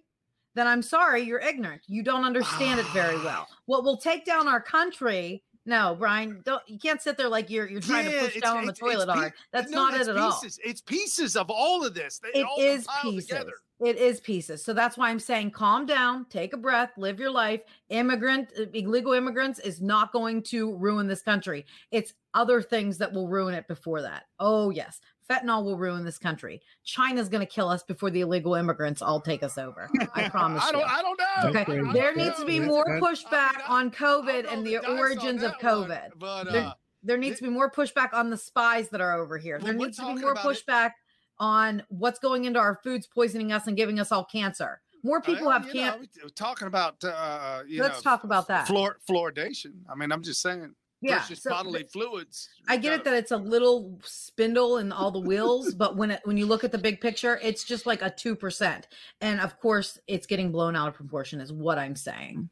then 0.53 0.65
I'm 0.65 0.81
sorry, 0.81 1.21
you're 1.23 1.39
ignorant. 1.39 1.81
You 1.87 2.03
don't 2.03 2.23
understand 2.23 2.79
it 2.79 2.85
very 2.87 3.17
well. 3.23 3.47
What 3.65 3.83
will 3.83 3.97
take 3.97 4.25
down 4.25 4.47
our 4.47 4.61
country? 4.61 5.43
No, 5.65 5.95
Brian, 5.97 6.41
don't 6.45 6.61
you 6.67 6.77
can't 6.77 7.01
sit 7.01 7.17
there 7.17 7.27
like 7.27 7.49
you're 7.49 7.67
you're 7.67 7.81
trying 7.81 8.05
to 8.05 8.19
push 8.19 8.39
down 8.39 8.57
on 8.57 8.65
the 8.65 8.73
toilet 8.73 9.09
hard. 9.09 9.33
That's 9.51 9.71
no, 9.71 9.89
not 9.89 9.99
it 9.99 10.07
at 10.07 10.15
all. 10.15 10.39
It's 10.63 10.81
pieces 10.81 11.35
of 11.35 11.49
all 11.49 11.83
of 11.83 11.95
this. 11.95 12.19
They 12.19 12.39
It 12.39 12.45
all 12.45 12.59
is 12.59 12.87
pieces. 13.01 13.27
together. 13.27 13.53
It 13.83 13.97
is 13.97 14.21
pieces. 14.21 14.63
So 14.63 14.73
that's 14.73 14.97
why 14.97 15.09
I'm 15.09 15.19
saying 15.19 15.51
calm 15.51 15.85
down, 15.85 16.25
take 16.29 16.53
a 16.53 16.57
breath, 16.57 16.91
live 16.97 17.19
your 17.19 17.31
life. 17.31 17.61
Immigrant, 17.89 18.53
uh, 18.57 18.65
illegal 18.73 19.11
immigrants 19.13 19.59
is 19.59 19.81
not 19.81 20.13
going 20.13 20.43
to 20.43 20.75
ruin 20.77 21.07
this 21.07 21.21
country. 21.21 21.65
It's 21.91 22.13
other 22.33 22.61
things 22.61 22.97
that 22.99 23.11
will 23.11 23.27
ruin 23.27 23.53
it 23.53 23.67
before 23.67 24.01
that. 24.01 24.25
Oh, 24.39 24.69
yes. 24.69 25.01
Fentanyl 25.29 25.63
will 25.63 25.77
ruin 25.77 26.05
this 26.05 26.17
country. 26.17 26.61
China's 26.83 27.29
going 27.29 27.45
to 27.45 27.51
kill 27.51 27.67
us 27.69 27.81
before 27.83 28.09
the 28.11 28.21
illegal 28.21 28.53
immigrants 28.55 29.01
all 29.01 29.19
take 29.19 29.41
us 29.43 29.57
over. 29.57 29.89
I 30.15 30.29
promise 30.29 30.63
I 30.63 30.71
don't. 30.71 30.81
you. 30.81 30.87
I 30.87 31.01
don't 31.01 31.19
know. 31.19 31.25
That's 31.35 31.47
Okay. 31.55 31.65
crazy. 31.65 31.91
There 31.93 32.13
That- 32.13 32.17
needs 32.17 32.39
to 32.39 32.45
be 32.45 32.59
that- 32.59 32.65
more 32.67 32.85
that- 32.87 33.01
pushback 33.01 33.67
on 33.69 33.91
COVID 33.91 34.51
and 34.51 34.65
the 34.65 34.73
dice 34.75 34.85
origins 34.87 35.41
of 35.43 35.53
that 35.59 35.63
one, 35.63 35.89
COVID. 35.89 36.09
but, 36.19 36.43
there, 36.51 36.63
uh, 36.63 36.73
there 37.03 37.17
needs 37.17 37.37
to 37.37 37.43
be 37.43 37.49
more 37.49 37.71
pushback 37.71 38.13
on 38.13 38.29
the 38.29 38.37
spies 38.37 38.89
that 38.89 39.01
are 39.01 39.13
over 39.17 39.37
here. 39.37 39.59
There 39.59 39.73
we're 39.73 39.85
needs 39.85 39.97
to 39.97 40.13
be 40.15 40.21
more 40.21 40.31
about 40.33 40.45
it- 40.45 40.63
pushback 40.65 40.91
on 41.39 41.83
what's 41.89 42.19
going 42.19 42.45
into 42.45 42.59
our 42.59 42.79
foods, 42.83 43.07
poisoning 43.07 43.51
us, 43.51 43.67
and 43.67 43.75
giving 43.75 43.99
us 43.99 44.11
all 44.11 44.23
cancer. 44.25 44.81
More 45.03 45.21
people 45.21 45.47
well, 45.47 45.59
have 45.59 45.71
cancer. 45.71 46.07
talking 46.33 46.67
about. 46.67 47.03
Uh, 47.03 47.61
you 47.67 47.81
Let's 47.81 48.03
know, 48.03 48.09
talk 48.11 48.23
about 48.23 48.47
that. 48.47 48.67
Fluor- 48.67 48.95
fluoridation. 49.07 49.73
I 49.87 49.93
mean, 49.95 50.11
I'm 50.11 50.23
just 50.23 50.41
saying. 50.41 50.73
Yeah, 51.01 51.19
Versus 51.19 51.43
so 51.43 51.49
bodily 51.49 51.81
th- 51.81 51.91
fluids. 51.91 52.49
I 52.67 52.77
get 52.77 52.93
it 52.93 53.03
that 53.03 53.13
it's 53.13 53.31
a 53.31 53.37
little 53.37 53.99
spindle 54.03 54.77
in 54.77 54.91
all 54.91 55.11
the 55.11 55.19
wheels, 55.19 55.73
but 55.73 55.97
when 55.97 56.11
it 56.11 56.21
when 56.23 56.37
you 56.37 56.45
look 56.45 56.63
at 56.63 56.71
the 56.71 56.77
big 56.77 57.01
picture, 57.01 57.39
it's 57.43 57.63
just 57.63 57.85
like 57.85 58.01
a 58.01 58.09
two 58.09 58.35
percent. 58.35 58.87
And 59.21 59.39
of 59.41 59.59
course, 59.59 59.99
it's 60.07 60.25
getting 60.25 60.51
blown 60.51 60.75
out 60.75 60.87
of 60.87 60.93
proportion, 60.93 61.41
is 61.41 61.51
what 61.51 61.77
I'm 61.77 61.95
saying. 61.95 62.49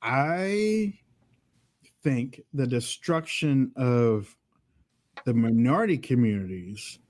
I 0.00 0.94
think 2.02 2.42
the 2.54 2.66
destruction 2.66 3.72
of 3.76 4.34
the 5.24 5.34
minority 5.34 5.98
communities 5.98 7.00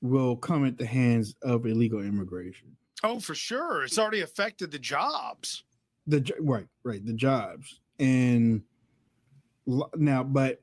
will 0.00 0.36
come 0.36 0.64
at 0.64 0.78
the 0.78 0.86
hands 0.86 1.34
of 1.42 1.66
illegal 1.66 2.00
immigration. 2.00 2.76
Oh, 3.02 3.18
for 3.18 3.34
sure. 3.34 3.84
It's 3.84 3.98
already 3.98 4.20
affected 4.20 4.70
the 4.70 4.78
jobs. 4.78 5.64
The 6.06 6.24
right, 6.40 6.66
right, 6.84 7.04
the 7.04 7.14
jobs, 7.14 7.80
and 7.98 8.62
now, 9.96 10.22
but 10.22 10.62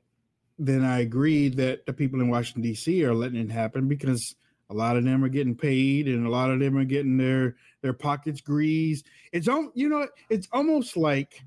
then 0.58 0.84
I 0.84 1.00
agree 1.00 1.48
that 1.50 1.86
the 1.86 1.92
people 1.92 2.20
in 2.20 2.28
Washington 2.28 2.62
D.C. 2.62 3.04
are 3.04 3.14
letting 3.14 3.40
it 3.40 3.50
happen 3.50 3.88
because 3.88 4.36
a 4.70 4.74
lot 4.74 4.96
of 4.96 5.04
them 5.04 5.24
are 5.24 5.28
getting 5.28 5.54
paid, 5.54 6.08
and 6.08 6.26
a 6.26 6.30
lot 6.30 6.50
of 6.50 6.60
them 6.60 6.76
are 6.78 6.84
getting 6.84 7.16
their 7.16 7.56
their 7.82 7.92
pockets 7.92 8.40
greased. 8.40 9.06
It's 9.32 9.48
all 9.48 9.70
you 9.74 9.88
know. 9.88 10.08
It's 10.30 10.48
almost 10.52 10.96
like 10.96 11.42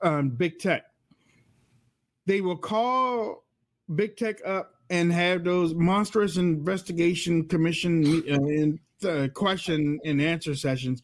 um, 0.00 0.30
big 0.30 0.58
tech. 0.58 0.84
They 2.26 2.40
will 2.40 2.56
call 2.56 3.44
big 3.94 4.16
tech 4.16 4.38
up 4.46 4.74
and 4.88 5.12
have 5.12 5.44
those 5.44 5.74
monstrous 5.74 6.36
investigation 6.36 7.46
commission 7.46 8.22
uh, 8.30 8.34
and 8.34 8.78
uh, 9.04 9.28
question 9.34 9.98
and 10.04 10.20
answer 10.20 10.54
sessions, 10.54 11.02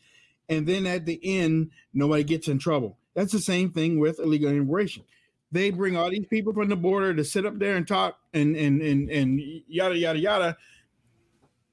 and 0.48 0.66
then 0.66 0.86
at 0.86 1.06
the 1.06 1.20
end, 1.22 1.70
nobody 1.92 2.24
gets 2.24 2.48
in 2.48 2.58
trouble. 2.58 2.98
That's 3.16 3.32
the 3.32 3.40
same 3.40 3.72
thing 3.72 3.98
with 3.98 4.20
illegal 4.20 4.50
immigration. 4.50 5.02
They 5.50 5.70
bring 5.70 5.96
all 5.96 6.10
these 6.10 6.26
people 6.26 6.52
from 6.52 6.68
the 6.68 6.76
border 6.76 7.14
to 7.14 7.24
sit 7.24 7.46
up 7.46 7.58
there 7.58 7.76
and 7.76 7.88
talk 7.88 8.18
and 8.34 8.54
and 8.54 8.82
and 8.82 9.10
and 9.10 9.40
yada 9.66 9.96
yada 9.96 10.18
yada, 10.18 10.56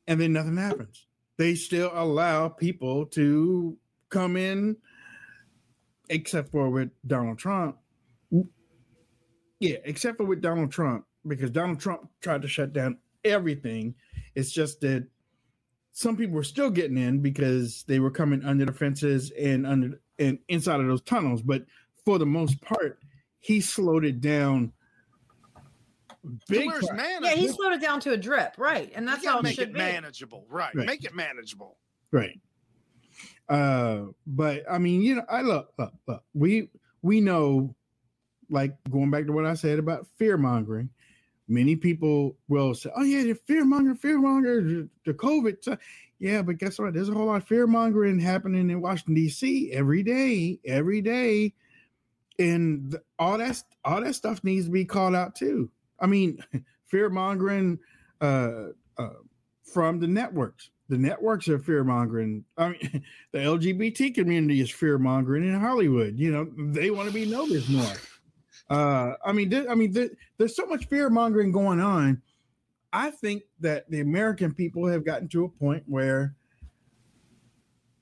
and 0.08 0.22
then 0.22 0.32
nothing 0.32 0.56
happens. 0.56 1.06
They 1.38 1.56
still 1.56 1.92
allow 1.94 2.48
people 2.48 3.08
to 3.08 3.78
come 4.10 4.38
in, 4.38 4.78
except 6.10 6.52
for 6.52 6.70
with 6.70 6.92
Donald 7.06 7.40
Trump. 7.40 7.78
Yeah, 9.60 9.78
except 9.84 10.18
for 10.18 10.26
with 10.26 10.42
Donald 10.42 10.72
Trump, 10.72 11.06
because 11.28 11.52
Donald 11.52 11.80
Trump 11.80 12.10
tried 12.22 12.44
to 12.44 12.48
shut 12.48 12.72
down 12.72 13.00
everything. 13.26 13.96
It's 14.36 14.52
just 14.52 14.80
that 14.82 15.08
some 15.92 16.16
people 16.16 16.36
were 16.36 16.44
still 16.44 16.70
getting 16.70 16.98
in 16.98 17.20
because 17.20 17.84
they 17.88 18.00
were 18.00 18.12
coming 18.12 18.46
under 18.46 18.66
the 18.66 18.74
fences 18.74 19.32
and 19.32 19.68
under 19.68 20.00
and 20.20 20.40
inside 20.48 20.80
of 20.80 20.88
those 20.88 21.02
tunnels. 21.02 21.42
But 21.42 21.66
for 22.06 22.18
the 22.18 22.26
most 22.26 22.62
part, 22.62 23.00
he 23.40 23.62
slowed 23.62 24.06
it 24.06 24.22
down. 24.22 24.72
Big 26.48 26.68
Where's 26.68 26.88
time. 26.88 27.00
Yeah, 27.22 27.32
he 27.32 27.50
slowed 27.50 27.74
it 27.74 27.82
down 27.82 28.00
to 28.02 28.12
a 28.12 28.18
drip, 28.18 28.56
right? 28.58 28.92
And 28.96 29.08
that's 29.08 29.26
how 29.26 29.40
it 29.40 29.44
make 29.44 29.56
should 29.56 29.70
it 29.70 29.74
be. 29.74 29.80
manageable, 29.80 30.46
right. 30.50 30.74
Right. 30.74 30.88
Make 30.88 31.04
it 31.04 31.14
manageable. 31.14 31.78
Right. 32.12 32.40
Uh, 33.50 34.06
but 34.26 34.64
I 34.70 34.78
mean, 34.78 35.02
you 35.02 35.16
know, 35.16 35.26
I 35.30 35.42
look, 35.42 35.74
look, 35.78 35.94
look. 36.08 36.24
We 36.34 36.70
we 37.02 37.20
know, 37.20 37.76
like 38.50 38.76
going 38.90 39.12
back 39.12 39.26
to 39.26 39.34
what 39.34 39.46
I 39.46 39.54
said 39.56 39.80
about 39.80 40.08
fear 40.18 40.38
mongering. 40.38 40.90
Many 41.50 41.76
people 41.76 42.38
will 42.48 42.74
say, 42.74 42.90
"Oh 42.96 43.04
yeah, 43.04 43.24
the 43.24 43.36
fear 43.36 43.66
monger, 43.66 43.96
fear 43.96 44.18
monger, 44.18 44.62
the, 44.62 44.90
the 45.06 45.14
COVID." 45.14 45.78
Yeah, 46.24 46.42
but 46.42 46.58
guess 46.58 46.80
what? 46.80 46.94
There's 46.94 47.10
a 47.10 47.14
whole 47.14 47.26
lot 47.26 47.42
of 47.42 47.48
fear 47.50 47.68
mongering 47.68 48.18
happening 48.18 48.70
in 48.70 48.80
Washington 48.80 49.14
D.C. 49.16 49.74
every 49.74 50.04
day, 50.04 50.58
every 50.64 51.02
day, 51.02 51.54
and 52.40 52.92
th- 52.92 53.04
all 53.20 53.38
that 53.40 53.62
all 53.84 54.00
that 54.00 54.16
stuff 54.16 54.42
needs 54.42 54.68
to 54.68 54.72
be 54.72 54.86
called 54.86 55.16
out 55.16 55.36
too. 55.36 55.70
I 56.00 56.08
mean, 56.08 56.42
fear 56.86 57.10
mongering 57.10 57.78
uh, 58.22 58.68
uh, 58.98 59.10
from 59.66 60.00
the 60.00 60.08
networks. 60.08 60.70
The 60.88 60.98
networks 60.98 61.50
are 61.50 61.60
fear 61.60 61.84
mongering. 61.84 62.46
I 62.58 62.70
mean, 62.70 63.04
the 63.34 63.40
LGBT 63.40 64.16
community 64.16 64.62
is 64.62 64.72
fear 64.72 64.98
mongering 64.98 65.44
in 65.44 65.60
Hollywood. 65.60 66.18
You 66.18 66.32
know, 66.32 66.72
they 66.72 66.90
want 66.90 67.10
to 67.10 67.14
be 67.14 67.26
noticed 67.26 67.70
more. 67.70 67.96
Uh, 68.70 69.16
I 69.26 69.34
mean, 69.34 69.50
there, 69.50 69.70
I 69.70 69.76
mean, 69.76 69.92
there, 69.92 70.08
there's 70.38 70.56
so 70.56 70.66
much 70.68 70.88
fear 70.88 71.10
mongering 71.10 71.52
going 71.52 71.82
on. 71.82 72.22
I 72.94 73.10
think 73.10 73.44
that 73.60 73.90
the 73.90 74.02
American 74.02 74.54
people 74.54 74.86
have 74.86 75.04
gotten 75.04 75.28
to 75.30 75.46
a 75.46 75.50
point 75.50 75.84
where 75.88 76.36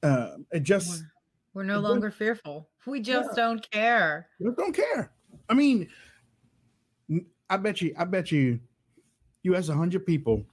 uh, 0.03 0.35
it 0.51 0.63
just 0.63 1.05
We're 1.53 1.63
no 1.63 1.79
longer 1.79 2.11
fearful. 2.11 2.67
We 2.85 2.99
just 2.99 3.35
don't 3.35 3.69
care. 3.71 4.27
just 4.41 4.57
don't 4.57 4.75
care. 4.75 5.13
I 5.49 5.53
mean, 5.53 5.87
I 7.49 7.57
bet 7.57 7.81
you, 7.81 7.95
I 7.97 8.03
bet 8.03 8.31
you, 8.31 8.59
you 9.43 9.55
ask 9.55 9.71
hundred 9.71 10.05
people, 10.05 10.45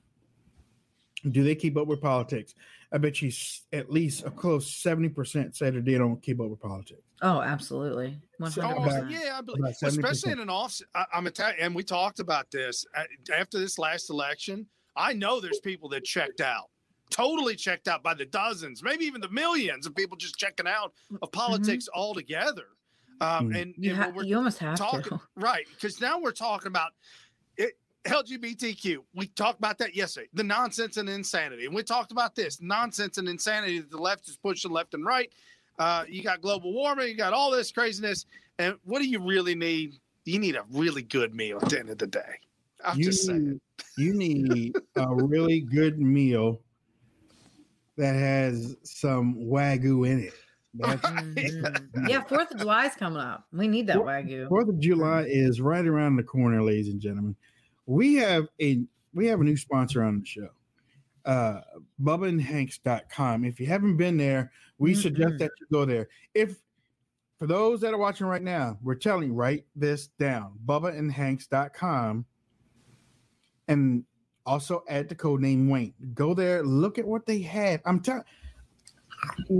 do 1.31 1.43
they 1.43 1.57
keep 1.57 1.77
up 1.77 1.89
with 1.89 2.01
politics? 2.01 2.55
I 2.91 2.99
bet 2.99 3.21
you 3.21 3.31
at 3.73 3.91
least 3.91 4.25
a 4.25 4.31
close 4.31 4.75
seventy 4.75 5.09
percent 5.11 5.55
say 5.57 5.71
that 5.71 5.85
they 5.85 5.99
don't 5.99 6.21
keep 6.23 6.41
up 6.41 6.49
with 6.49 6.61
politics. 6.61 7.03
Oh, 7.21 7.41
absolutely. 7.43 8.19
So 8.49 8.63
100%. 8.63 8.87
about- 8.99 9.11
yeah, 9.11 9.37
I 9.39 9.41
believe, 9.43 9.75
especially 9.83 10.33
in 10.33 10.41
an 10.41 10.49
off. 10.49 10.81
I, 10.95 11.05
I'm 11.13 11.27
Italian, 11.27 11.59
and 11.61 11.75
we 11.75 11.83
talked 11.83 12.21
about 12.21 12.51
this 12.51 12.87
Uh, 12.97 13.05
after 13.37 13.59
this 13.59 13.79
last 13.79 14.09
election. 14.11 14.67
I 14.97 15.13
know 15.13 15.39
there's 15.41 15.61
people 15.61 15.89
that 15.91 16.05
checked 16.05 16.41
out, 16.41 16.71
totally 17.11 17.55
checked 17.57 17.89
out 17.89 18.03
by 18.03 18.15
the 18.15 18.25
dozens, 18.25 18.83
maybe 18.83 19.05
even 19.05 19.21
the 19.21 19.29
millions 19.29 19.87
of 19.87 19.95
people 19.95 20.17
just 20.17 20.37
checking 20.37 20.67
out 20.67 20.93
of 21.23 21.31
politics 21.31 21.89
altogether. 21.95 22.65
Um, 23.21 23.51
Mm. 23.51 23.63
And, 23.63 23.75
You, 23.77 23.95
ha- 23.97 24.13
we're 24.15 24.25
you 24.25 24.37
almost 24.37 24.59
have 24.59 24.79
talking 24.79 25.03
to. 25.03 25.21
right 25.37 25.67
because 25.75 26.01
now 26.01 26.19
we're 26.21 26.31
talking 26.33 26.69
about 26.69 26.89
it, 26.93 26.95
LGBTQ. 28.09 28.99
We 29.15 29.27
talked 29.29 29.59
about 29.59 29.79
that 29.79 29.95
yesterday. 29.95 30.29
The 30.35 30.45
nonsense 30.45 30.97
and 30.97 31.09
insanity, 31.09 31.67
and 31.67 31.75
we 31.75 31.83
talked 31.83 32.13
about 32.13 32.35
this 32.35 32.61
nonsense 32.61 33.19
and 33.19 33.29
insanity 33.29 33.81
that 33.81 33.91
the 33.91 33.99
left 33.99 34.29
is 34.29 34.37
pushing 34.37 34.71
left 34.71 34.95
and 34.95 35.05
right. 35.05 35.31
Uh, 35.79 36.05
you 36.09 36.23
got 36.23 36.41
global 36.41 36.73
warming, 36.73 37.09
you 37.09 37.17
got 37.17 37.33
all 37.33 37.51
this 37.51 37.71
craziness, 37.71 38.27
and 38.59 38.75
what 38.85 39.01
do 39.01 39.09
you 39.09 39.21
really 39.21 39.55
need? 39.55 39.95
You 40.25 40.39
need 40.39 40.57
a 40.57 40.65
really 40.73 41.03
good 41.03 41.35
meal 41.35 41.59
at 41.63 41.69
the 41.71 41.79
end 41.79 41.91
of 41.91 41.99
the 41.99 42.07
day. 42.07 42.41
I'm 42.85 42.99
you 42.99 43.05
just 43.05 43.27
saying. 43.27 43.45
need, 43.49 43.61
you 43.97 44.15
need 44.15 44.77
a 44.97 45.15
really 45.15 45.61
good 45.61 45.99
meal 45.99 46.61
that 47.97 48.15
has 48.15 48.77
some 48.83 49.35
wagyu 49.37 50.09
in 50.09 50.21
it. 50.25 50.35
That's 50.75 51.01
Mhm. 51.07 52.09
yeah, 52.09 52.23
Fourth 52.23 52.53
of 52.53 52.59
July 52.59 52.87
is 52.87 52.95
coming 52.95 53.21
up. 53.21 53.47
We 53.53 53.67
need 53.69 53.87
that 53.89 53.97
wagyu. 53.99 54.49
Fourth 54.49 54.69
of 54.69 54.79
July 54.79 55.25
is 55.29 55.61
right 55.61 55.87
around 55.87 56.17
the 56.17 56.23
corner, 56.23 56.63
ladies 56.63 56.89
and 56.89 57.01
gentlemen. 57.01 57.35
We 57.89 58.15
have 58.17 58.47
a 58.61 58.83
we 59.15 59.27
have 59.27 59.41
a 59.41 59.45
new 59.45 59.57
sponsor 59.57 60.05
on 60.05 60.21
the 60.21 60.27
show. 60.27 60.49
Uh 61.25 61.61
bubbaandhanks.com. 62.03 63.45
If 63.45 63.59
you 63.59 63.67
haven't 63.67 63.97
been 63.97 64.17
there, 64.17 64.53
we 64.79 64.95
suggest 64.95 65.39
that 65.39 65.51
you 65.59 65.67
go 65.73 65.85
there. 65.85 66.09
If 66.35 66.57
for 67.39 67.47
those 67.47 67.81
that 67.81 67.95
are 67.95 67.99
watching 67.99 68.27
right 68.27 68.43
now, 68.43 68.79
we're 68.83 68.95
telling 68.95 69.29
you, 69.29 69.35
write 69.35 69.65
this 69.75 70.09
down. 70.19 70.53
bubbaandhanks.com 70.67 72.25
and 73.69 74.05
also 74.45 74.83
add 74.89 75.09
the 75.09 75.15
code 75.15 75.41
name 75.41 75.69
Wayne. 75.69 75.95
Go 76.15 76.35
there, 76.35 76.63
look 76.63 76.99
at 76.99 77.07
what 77.07 77.27
they 77.27 77.41
have. 77.41 77.81
I'm 77.85 78.01
telling 78.01 78.25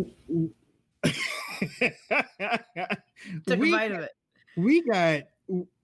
Took 3.47 3.59
we 3.59 3.69
a 3.69 3.77
bite 3.77 3.93
of 3.93 4.01
it. 4.01 4.11
we 4.57 4.83
got 4.83 5.23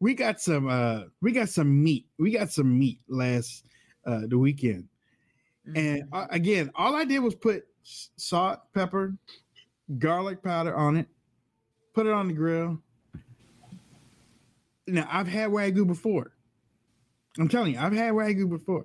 we 0.01 0.15
got 0.15 0.41
some 0.41 0.69
uh 0.69 1.03
we 1.23 1.33
got 1.33 1.49
some 1.49 1.83
meat 1.83 2.07
we 2.19 2.31
got 2.31 2.51
some 2.51 2.79
meat 2.79 3.01
last 3.09 3.65
uh 4.07 4.23
the 4.29 4.39
weekend. 4.39 4.89
And 5.75 6.03
Mm-hmm. 6.05 6.15
uh, 6.15 6.27
again 6.31 6.71
all 6.75 6.95
i 6.95 7.05
did 7.05 7.21
was 7.21 7.35
put 7.35 7.65
salt 7.83 8.61
pepper 8.75 9.15
garlic 9.99 10.43
powder 10.43 10.75
on 10.77 10.97
it 10.99 11.07
put 11.95 12.07
it 12.07 12.13
on 12.13 12.29
the 12.29 12.35
grill. 12.35 12.79
Now 14.87 15.09
i've 15.11 15.29
had 15.29 15.51
wagyu 15.51 15.87
before. 15.87 16.33
I'm 17.39 17.49
telling 17.49 17.75
you 17.75 17.81
i've 17.81 17.93
had 17.95 18.13
wagyu 18.13 18.49
before. 18.49 18.85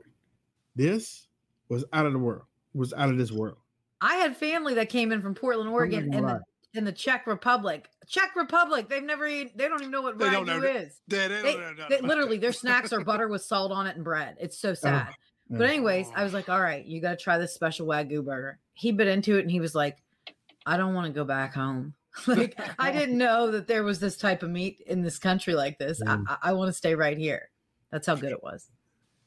This 0.76 1.28
was 1.68 1.84
out 1.92 2.06
of 2.06 2.13
the 2.13 2.20
world 2.20 2.44
was 2.74 2.94
out 2.94 3.10
of 3.10 3.18
this 3.18 3.32
world. 3.32 3.58
I 4.02 4.15
had 4.15 4.38
family 4.38 4.74
that 4.76 4.88
came 4.88 5.12
in 5.12 5.22
from 5.22 5.36
Portland, 5.36 5.70
Oregon, 5.70 6.13
and 6.13 6.26
the, 6.26 6.42
in 6.73 6.86
the 6.86 6.91
Czech 6.91 7.25
Republic. 7.27 7.88
Czech 8.08 8.36
Republic. 8.36 8.88
They've 8.89 9.03
never 9.03 9.27
eaten. 9.27 9.51
They 9.55 9.67
don't 9.67 9.79
even 9.82 9.91
know 9.91 10.01
what 10.01 10.17
They 10.17 10.29
don't 10.29 10.45
wagyu 10.47 10.62
know- 10.62 10.67
is. 10.67 10.99
They, 11.08 11.27
they 11.27 11.41
They, 11.41 11.53
don't 11.53 11.77
know 11.77 11.86
they- 11.89 12.01
literally, 12.01 12.38
their 12.38 12.51
snacks 12.53 12.93
are 12.93 13.03
butter 13.03 13.27
with 13.34 13.41
salt 13.43 13.71
on 13.71 13.88
it 13.88 13.95
and 13.95 14.03
bread. 14.05 14.38
It's 14.39 14.58
so 14.58 14.73
sad. 14.73 15.08
But 15.49 15.62
yeah. 15.65 15.69
anyways, 15.69 16.08
I 16.15 16.23
was 16.23 16.34
like, 16.34 16.47
all 16.49 16.62
right, 16.62 16.86
you 16.86 17.01
got 17.01 17.12
to 17.17 17.23
try 17.23 17.38
this 17.39 17.53
special 17.53 17.88
wagyu 17.88 18.23
burger. 18.23 18.60
He 18.73 18.91
bit 18.91 19.08
into 19.08 19.38
it 19.38 19.41
and 19.41 19.51
he 19.51 19.60
was 19.60 19.73
like, 19.73 19.97
I 20.65 20.77
don't 20.77 20.93
want 20.93 21.08
to 21.08 21.13
go 21.13 21.23
back 21.25 21.53
home. 21.55 21.93
like 22.27 22.60
I 22.77 22.91
didn't 22.91 23.17
know 23.25 23.49
that 23.51 23.67
there 23.67 23.84
was 23.84 23.99
this 23.99 24.17
type 24.17 24.43
of 24.43 24.49
meat 24.49 24.82
in 24.88 25.01
this 25.01 25.17
country 25.19 25.53
like 25.55 25.77
this. 25.79 26.01
Mm. 26.01 26.25
I, 26.27 26.34
I, 26.34 26.49
I 26.49 26.53
want 26.53 26.69
to 26.69 26.73
stay 26.73 26.93
right 26.95 27.17
here. 27.17 27.49
That's 27.91 28.05
how 28.05 28.15
good 28.15 28.32
it 28.32 28.43
was. 28.43 28.69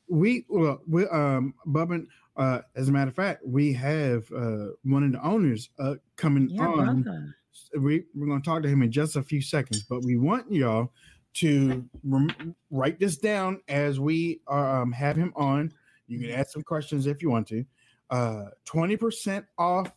we 0.08 0.44
well 0.48 0.80
we 0.88 1.06
um 1.08 1.54
Bubba, 1.66 2.06
uh 2.36 2.60
as 2.76 2.88
a 2.88 2.92
matter 2.92 3.08
of 3.10 3.14
fact 3.14 3.42
we 3.46 3.72
have 3.72 4.24
uh 4.32 4.68
one 4.84 5.02
of 5.04 5.12
the 5.12 5.22
owners 5.22 5.68
uh 5.78 5.94
coming 6.16 6.48
Yeah, 6.50 6.66
on 6.66 7.02
brother. 7.02 7.36
we, 7.78 8.04
we're 8.14 8.26
going 8.26 8.40
to 8.40 8.44
talk 8.48 8.62
to 8.62 8.68
him 8.68 8.82
in 8.82 8.90
just 8.90 9.16
a 9.16 9.22
few 9.22 9.42
seconds 9.42 9.82
but 9.82 10.02
we 10.02 10.16
want 10.16 10.50
y'all 10.50 10.92
to 11.34 11.84
rem- 12.04 12.54
write 12.70 12.98
this 12.98 13.16
down 13.16 13.60
as 13.68 13.98
we 14.00 14.40
um, 14.48 14.92
have 14.92 15.16
him 15.16 15.32
on 15.36 15.72
you 16.06 16.18
can 16.20 16.30
ask 16.30 16.50
some 16.52 16.62
questions 16.62 17.06
if 17.06 17.22
you 17.22 17.30
want 17.30 17.46
to 17.48 17.64
uh 18.10 18.46
20% 18.66 19.44
off 19.58 19.92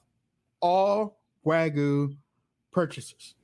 all 0.62 1.20
wagyu 1.46 2.16
purchases 2.72 3.36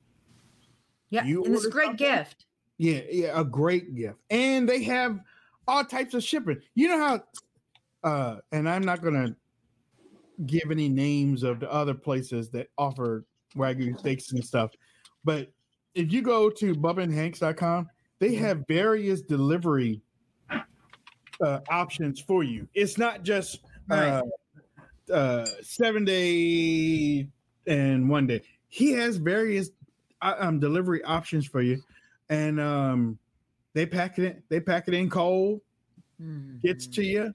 Yeah, 1.10 1.24
You 1.24 1.44
and 1.44 1.54
it's 1.54 1.64
a 1.64 1.70
great 1.70 1.86
something? 1.88 2.06
gift. 2.06 2.46
yeah, 2.78 3.00
yeah, 3.10 3.40
a 3.40 3.44
great 3.44 3.94
gift. 3.94 4.18
And 4.30 4.68
they 4.68 4.82
have 4.84 5.20
all 5.68 5.84
types 5.84 6.14
of 6.14 6.24
shipping. 6.24 6.60
You 6.74 6.88
know 6.88 6.98
how 6.98 7.22
uh 8.04 8.36
and 8.52 8.68
I'm 8.68 8.82
not 8.82 9.02
gonna 9.02 9.34
give 10.46 10.70
any 10.70 10.88
names 10.88 11.42
of 11.42 11.60
the 11.60 11.70
other 11.72 11.94
places 11.94 12.50
that 12.50 12.68
offer 12.78 13.24
wagyu 13.56 13.98
steaks 13.98 14.32
and 14.32 14.44
stuff, 14.44 14.72
but 15.24 15.52
if 15.94 16.10
you 16.10 16.22
go 16.22 16.48
to 16.48 16.74
bubbaandhanks.com, 16.74 17.86
they 18.18 18.34
have 18.36 18.64
various 18.66 19.20
delivery 19.22 20.00
uh 21.42 21.60
options 21.68 22.20
for 22.20 22.42
you. 22.42 22.68
It's 22.74 22.98
not 22.98 23.22
just 23.22 23.60
uh 23.90 24.22
uh 25.12 25.46
seven 25.62 26.04
day 26.04 27.28
and 27.66 28.08
one 28.08 28.26
day. 28.26 28.42
He 28.68 28.92
has 28.92 29.16
various 29.16 29.70
uh, 30.22 30.34
um 30.38 30.58
delivery 30.60 31.02
options 31.04 31.46
for 31.46 31.60
you. 31.62 31.82
And 32.28 32.60
um 32.60 33.18
they 33.74 33.86
pack 33.86 34.18
it 34.18 34.24
in, 34.24 34.42
they 34.48 34.60
pack 34.60 34.88
it 34.88 34.94
in 34.94 35.10
cold 35.10 35.60
gets 36.62 36.86
to 36.86 37.04
you 37.04 37.34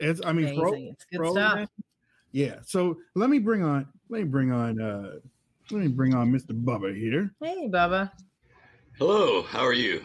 it's 0.00 0.20
i 0.24 0.32
mean 0.32 0.54
fro- 0.54 0.72
Mm-hmm. 0.72 0.92
It's 0.92 1.04
good 1.06 1.16
frozen 1.18 1.32
stuff. 1.42 1.58
in. 1.60 1.68
yeah 2.32 2.54
so 2.64 2.96
let 3.14 3.30
me 3.30 3.38
bring 3.38 3.62
on 3.64 3.86
let 4.08 4.18
me 4.18 4.24
bring 4.24 4.52
on 4.52 4.80
uh 4.80 5.12
let 5.70 5.80
me 5.82 5.88
bring 5.88 6.14
on 6.14 6.30
mr 6.32 6.52
bubba 6.64 6.96
here 6.96 7.34
Hey, 7.42 7.68
Bubba. 7.68 8.10
Hello, 8.98 9.42
how 9.42 9.60
are 9.64 9.72
you? 9.72 10.02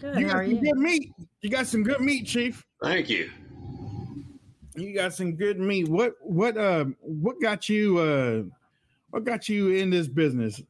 Good. 0.00 0.18
you 0.18 0.26
How 0.26 0.34
got 0.34 0.36
are 0.36 0.44
some 0.44 0.54
you? 0.54 0.60
good 0.60 0.76
meat 0.78 1.12
you 1.42 1.50
got 1.50 1.66
some 1.66 1.82
good 1.82 2.00
meat 2.00 2.26
chief 2.26 2.64
Thank 2.82 3.08
you. 3.10 3.30
you 4.76 4.94
got 4.94 5.12
some 5.14 5.34
good 5.34 5.58
meat 5.58 5.88
what 5.88 6.12
what 6.22 6.56
uh 6.56 6.84
what 7.00 7.40
got 7.42 7.68
you 7.68 7.98
uh 7.98 8.42
what 9.10 9.24
got 9.24 9.48
you 9.48 9.70
in 9.70 9.90
this 9.90 10.06
business 10.06 10.60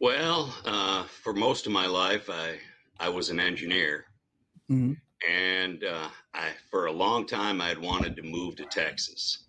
Well, 0.00 0.54
uh, 0.64 1.04
for 1.04 1.34
most 1.34 1.66
of 1.66 1.72
my 1.72 1.86
life, 1.86 2.30
I 2.30 2.56
I 2.98 3.08
was 3.10 3.28
an 3.28 3.38
engineer, 3.38 4.06
Mhm. 4.70 4.96
And 5.28 5.84
uh, 5.84 6.08
I 6.34 6.50
for 6.70 6.86
a 6.86 6.92
long 6.92 7.26
time 7.26 7.60
I 7.60 7.68
had 7.68 7.78
wanted 7.78 8.16
to 8.16 8.22
move 8.22 8.56
to 8.56 8.64
Texas. 8.64 9.44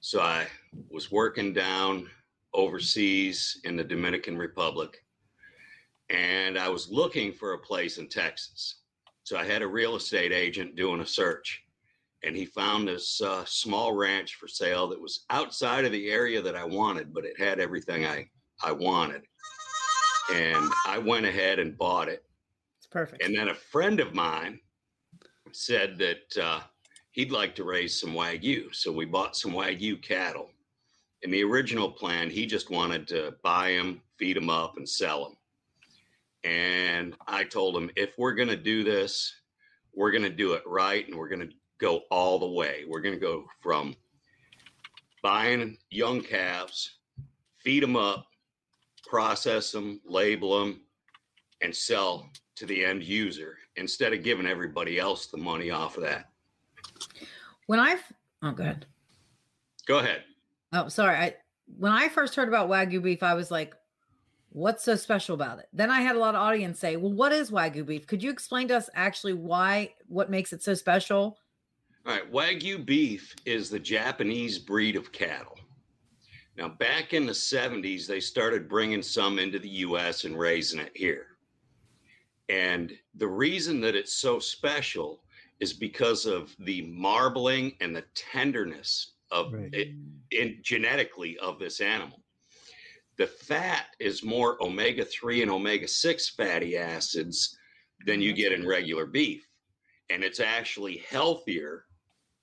So 0.00 0.20
I 0.20 0.46
was 0.90 1.10
working 1.10 1.52
down 1.52 2.08
overseas 2.54 3.60
in 3.64 3.76
the 3.76 3.84
Dominican 3.84 4.38
Republic, 4.38 5.04
and 6.10 6.58
I 6.58 6.68
was 6.68 6.90
looking 6.90 7.32
for 7.32 7.54
a 7.54 7.58
place 7.58 7.98
in 7.98 8.08
Texas. 8.08 8.82
So 9.24 9.36
I 9.36 9.44
had 9.44 9.62
a 9.62 9.66
real 9.66 9.96
estate 9.96 10.32
agent 10.32 10.76
doing 10.76 11.00
a 11.00 11.06
search, 11.06 11.64
and 12.22 12.36
he 12.36 12.44
found 12.44 12.86
this 12.86 13.20
uh, 13.20 13.44
small 13.44 13.94
ranch 13.94 14.36
for 14.36 14.46
sale 14.46 14.86
that 14.88 15.00
was 15.00 15.24
outside 15.30 15.84
of 15.84 15.92
the 15.92 16.10
area 16.10 16.40
that 16.40 16.54
I 16.54 16.64
wanted, 16.64 17.12
but 17.12 17.24
it 17.24 17.38
had 17.38 17.58
everything 17.58 18.06
I 18.06 18.28
I 18.62 18.72
wanted. 18.72 19.22
And 20.32 20.72
I 20.86 20.98
went 20.98 21.26
ahead 21.26 21.58
and 21.58 21.76
bought 21.76 22.08
it. 22.08 22.24
It's 22.78 22.86
perfect. 22.86 23.22
And 23.22 23.36
then 23.36 23.48
a 23.48 23.54
friend 23.54 24.00
of 24.00 24.14
mine 24.14 24.60
said 25.56 25.96
that 25.96 26.36
uh, 26.42 26.60
he'd 27.12 27.32
like 27.32 27.54
to 27.54 27.64
raise 27.64 27.98
some 27.98 28.12
Wagyu. 28.12 28.74
So 28.74 28.92
we 28.92 29.06
bought 29.06 29.36
some 29.36 29.52
Wagyu 29.52 30.00
cattle. 30.02 30.50
In 31.22 31.30
the 31.30 31.42
original 31.42 31.90
plan, 31.90 32.28
he 32.28 32.44
just 32.44 32.70
wanted 32.70 33.08
to 33.08 33.34
buy 33.42 33.72
them, 33.72 34.02
feed 34.18 34.36
them 34.36 34.50
up, 34.50 34.76
and 34.76 34.86
sell 34.86 35.24
them. 35.24 35.36
And 36.44 37.16
I 37.26 37.44
told 37.44 37.74
him, 37.76 37.90
if 37.96 38.10
we're 38.18 38.34
going 38.34 38.50
to 38.50 38.56
do 38.56 38.84
this, 38.84 39.34
we're 39.94 40.10
going 40.10 40.22
to 40.24 40.30
do 40.30 40.52
it 40.52 40.62
right 40.66 41.08
and 41.08 41.16
we're 41.16 41.28
going 41.28 41.48
to 41.48 41.54
go 41.80 42.02
all 42.10 42.38
the 42.38 42.46
way. 42.46 42.84
We're 42.86 43.00
going 43.00 43.14
to 43.14 43.20
go 43.20 43.46
from 43.62 43.96
buying 45.22 45.78
young 45.90 46.20
calves, 46.20 46.98
feed 47.64 47.82
them 47.82 47.96
up, 47.96 48.26
process 49.08 49.72
them, 49.72 50.00
label 50.04 50.60
them, 50.60 50.82
and 51.62 51.74
sell 51.74 52.28
to 52.56 52.66
the 52.66 52.84
end 52.84 53.02
user 53.02 53.56
instead 53.76 54.12
of 54.12 54.22
giving 54.22 54.46
everybody 54.46 54.98
else 54.98 55.26
the 55.26 55.36
money 55.36 55.70
off 55.70 55.96
of 55.96 56.02
that. 56.04 56.30
When 57.66 57.80
I've 57.80 58.02
oh 58.42 58.52
good. 58.52 58.86
Go 59.86 59.98
ahead. 59.98 60.24
Oh, 60.72 60.88
sorry. 60.88 61.16
I 61.16 61.34
when 61.78 61.92
I 61.92 62.08
first 62.08 62.34
heard 62.34 62.48
about 62.48 62.68
Wagyu 62.68 63.02
beef, 63.02 63.22
I 63.22 63.34
was 63.34 63.50
like, 63.50 63.74
what's 64.50 64.84
so 64.84 64.94
special 64.94 65.34
about 65.34 65.58
it? 65.58 65.66
Then 65.72 65.90
I 65.90 66.00
had 66.00 66.16
a 66.16 66.18
lot 66.18 66.34
of 66.34 66.40
audience 66.40 66.78
say, 66.78 66.96
well, 66.96 67.12
what 67.12 67.32
is 67.32 67.50
Wagyu 67.50 67.84
beef? 67.84 68.06
Could 68.06 68.22
you 68.22 68.30
explain 68.30 68.68
to 68.68 68.76
us 68.76 68.88
actually 68.94 69.34
why 69.34 69.94
what 70.06 70.30
makes 70.30 70.52
it 70.52 70.62
so 70.62 70.74
special? 70.74 71.38
All 72.06 72.12
right, 72.12 72.32
Wagyu 72.32 72.84
beef 72.84 73.34
is 73.44 73.68
the 73.68 73.80
Japanese 73.80 74.58
breed 74.58 74.96
of 74.96 75.10
cattle. 75.12 75.58
Now, 76.56 76.68
back 76.68 77.12
in 77.12 77.26
the 77.26 77.32
70s, 77.32 78.06
they 78.06 78.20
started 78.20 78.68
bringing 78.68 79.02
some 79.02 79.38
into 79.38 79.58
the 79.58 79.68
US 79.68 80.24
and 80.24 80.38
raising 80.38 80.80
it 80.80 80.92
here. 80.94 81.35
And 82.48 82.92
the 83.14 83.26
reason 83.26 83.80
that 83.80 83.96
it's 83.96 84.14
so 84.14 84.38
special 84.38 85.22
is 85.60 85.72
because 85.72 86.26
of 86.26 86.54
the 86.60 86.82
marbling 86.82 87.74
and 87.80 87.94
the 87.94 88.04
tenderness 88.14 89.12
of 89.30 89.52
right. 89.52 89.72
it 89.72 89.88
in 90.30 90.58
genetically 90.62 91.36
of 91.38 91.58
this 91.58 91.80
animal. 91.80 92.20
The 93.16 93.26
fat 93.26 93.86
is 93.98 94.22
more 94.22 94.62
omega 94.62 95.04
3 95.04 95.42
and 95.42 95.50
omega 95.50 95.88
6 95.88 96.28
fatty 96.30 96.76
acids 96.76 97.56
than 98.04 98.20
you 98.20 98.32
mm-hmm. 98.32 98.36
get 98.36 98.52
in 98.52 98.66
regular 98.66 99.06
beef. 99.06 99.46
And 100.10 100.22
it's 100.22 100.40
actually 100.40 101.02
healthier 101.08 101.86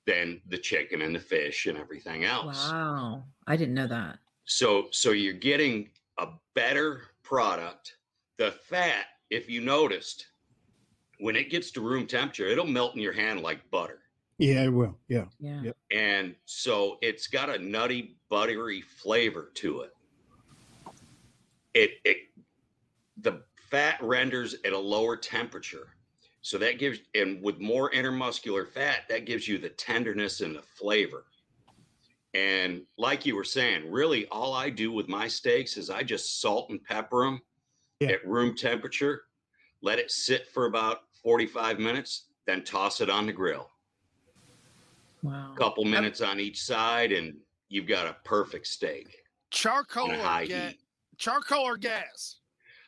than 0.06 0.42
the 0.48 0.58
chicken 0.58 1.02
and 1.02 1.16
the 1.16 1.20
fish 1.20 1.66
and 1.68 1.78
everything 1.78 2.26
else. 2.26 2.70
Wow. 2.70 3.24
I 3.48 3.56
didn't 3.56 3.76
know 3.76 3.88
that. 3.88 4.20
So 4.46 4.88
so 4.92 5.12
you're 5.12 5.34
getting 5.34 5.90
a 6.18 6.28
better 6.56 7.04
product. 7.24 7.96
The 8.38 8.52
fat, 8.52 9.06
if 9.34 9.50
you 9.50 9.62
noticed, 9.62 10.28
when 11.20 11.36
it 11.36 11.50
gets 11.50 11.72
to 11.72 11.82
room 11.82 12.06
temperature, 12.06 12.48
it'll 12.48 12.68
melt 12.68 12.96
in 12.96 13.02
your 13.02 13.14
hand 13.14 13.42
like 13.42 13.70
butter. 13.72 14.00
Yeah, 14.38 14.64
it 14.64 14.70
will. 14.70 14.96
Yeah. 15.08 15.26
Yeah. 15.40 15.62
Yep. 15.64 15.78
And 15.92 16.36
so 16.46 16.98
it's 17.02 17.28
got 17.28 17.50
a 17.50 17.58
nutty, 17.58 18.18
buttery 18.30 18.82
flavor 18.82 19.52
to 19.56 19.82
it. 19.82 19.92
It 21.74 21.92
it 22.04 22.18
the 23.18 23.42
fat 23.72 23.98
renders 24.02 24.56
at 24.66 24.74
a 24.74 24.78
lower 24.78 25.18
temperature. 25.18 25.96
So 26.42 26.58
that 26.60 26.78
gives 26.78 27.00
and 27.16 27.42
with 27.42 27.60
more 27.60 27.90
intermuscular 27.92 28.68
fat, 28.68 29.04
that 29.10 29.26
gives 29.26 29.48
you 29.48 29.58
the 29.58 29.70
tenderness 29.70 30.42
and 30.42 30.56
the 30.56 30.62
flavor. 30.62 31.26
And 32.36 32.82
like 32.98 33.26
you 33.26 33.36
were 33.36 33.44
saying, 33.44 33.92
really 33.92 34.28
all 34.28 34.54
I 34.54 34.70
do 34.70 34.92
with 34.92 35.08
my 35.08 35.28
steaks 35.28 35.78
is 35.78 35.90
I 35.90 36.04
just 36.04 36.42
salt 36.42 36.70
and 36.70 36.84
pepper 36.84 37.26
them 37.26 37.42
yeah. 38.00 38.10
at 38.10 38.28
room 38.28 38.56
temperature, 38.56 39.24
let 39.82 40.00
it 40.00 40.12
sit 40.12 40.48
for 40.48 40.66
about 40.66 41.02
45 41.24 41.80
minutes, 41.80 42.26
then 42.46 42.64
toss 42.64 43.02
it 43.02 43.10
on 43.10 43.26
the 43.26 43.34
grill. 43.34 43.70
Wow. 45.22 45.54
A 45.54 45.58
couple 45.58 45.86
minutes 45.86 46.22
on 46.22 46.40
each 46.40 46.62
side, 46.62 47.12
and 47.12 47.36
you've 47.70 47.88
got 47.88 48.08
a 48.08 48.16
perfect 48.26 48.68
steak. 48.68 49.16
Charcoal 49.52 50.12
or 50.12 50.46
ga- 50.46 50.78
charcoal 51.18 51.62
or 51.62 51.78
gas? 51.78 52.38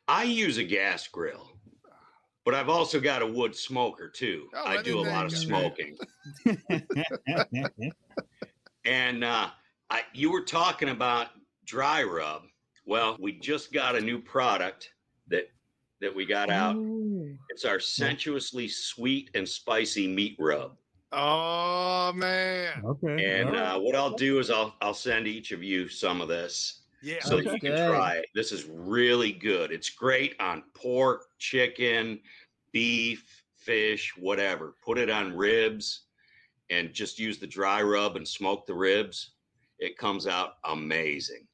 I 0.08 0.24
use 0.24 0.58
a 0.58 0.64
gas 0.64 1.08
grill, 1.08 1.58
but 2.44 2.54
I've 2.54 2.70
also 2.70 3.00
got 3.00 3.22
a 3.22 3.28
wood 3.28 3.56
smoker 3.56 4.10
too. 4.10 4.50
Oh, 4.54 4.66
I 4.66 4.82
do 4.82 5.00
a 5.00 5.02
lot 5.02 5.26
of 5.26 5.32
smoking. 5.32 5.98
and 8.86 9.24
uh, 9.24 9.50
I, 9.90 10.02
you 10.14 10.32
were 10.32 10.44
talking 10.44 10.90
about 10.90 11.28
dry 11.66 12.04
rub. 12.04 12.44
Well, 12.86 13.18
we 13.20 13.34
just 13.40 13.72
got 13.72 13.96
a 13.96 14.02
new 14.02 14.20
product 14.20 14.92
that 15.30 15.50
that 16.02 16.14
we 16.14 16.26
got 16.26 16.50
out. 16.50 16.76
Ooh. 16.76 17.38
It's 17.50 17.66
our 17.66 17.80
sensuously 17.80 18.68
sweet 18.68 19.30
and 19.34 19.48
spicy 19.48 20.08
meat 20.08 20.36
rub. 20.40 20.78
Oh 21.12 22.12
man. 22.14 22.84
Okay. 22.84 23.40
And 23.40 23.56
uh, 23.56 23.80
what 23.80 23.96
I'll 23.96 24.16
do 24.16 24.40
is 24.40 24.52
I'll 24.52 24.76
I'll 24.82 24.94
send 24.94 25.28
each 25.28 25.52
of 25.52 25.64
you 25.64 25.88
some 25.88 26.22
of 26.22 26.28
this. 26.28 26.82
Yeah. 27.02 27.22
So 27.22 27.38
that 27.38 27.46
you 27.46 27.60
can 27.60 27.90
try 27.90 28.16
it. 28.16 28.26
This 28.34 28.52
is 28.52 28.66
really 28.66 29.32
good. 29.32 29.72
It's 29.72 29.90
great 29.90 30.36
on 30.40 30.64
pork, 30.74 31.26
chicken, 31.38 32.20
beef, 32.72 33.44
fish, 33.56 34.14
whatever. 34.18 34.76
Put 34.84 34.98
it 34.98 35.10
on 35.10 35.36
ribs 35.36 36.02
and 36.70 36.94
just 36.94 37.20
use 37.20 37.38
the 37.38 37.48
dry 37.48 37.82
rub 37.82 38.16
and 38.16 38.28
smoke 38.28 38.66
the 38.66 38.74
ribs. 38.74 39.32
It 39.78 39.98
comes 39.98 40.26
out 40.26 40.54
amazing. 40.64 41.48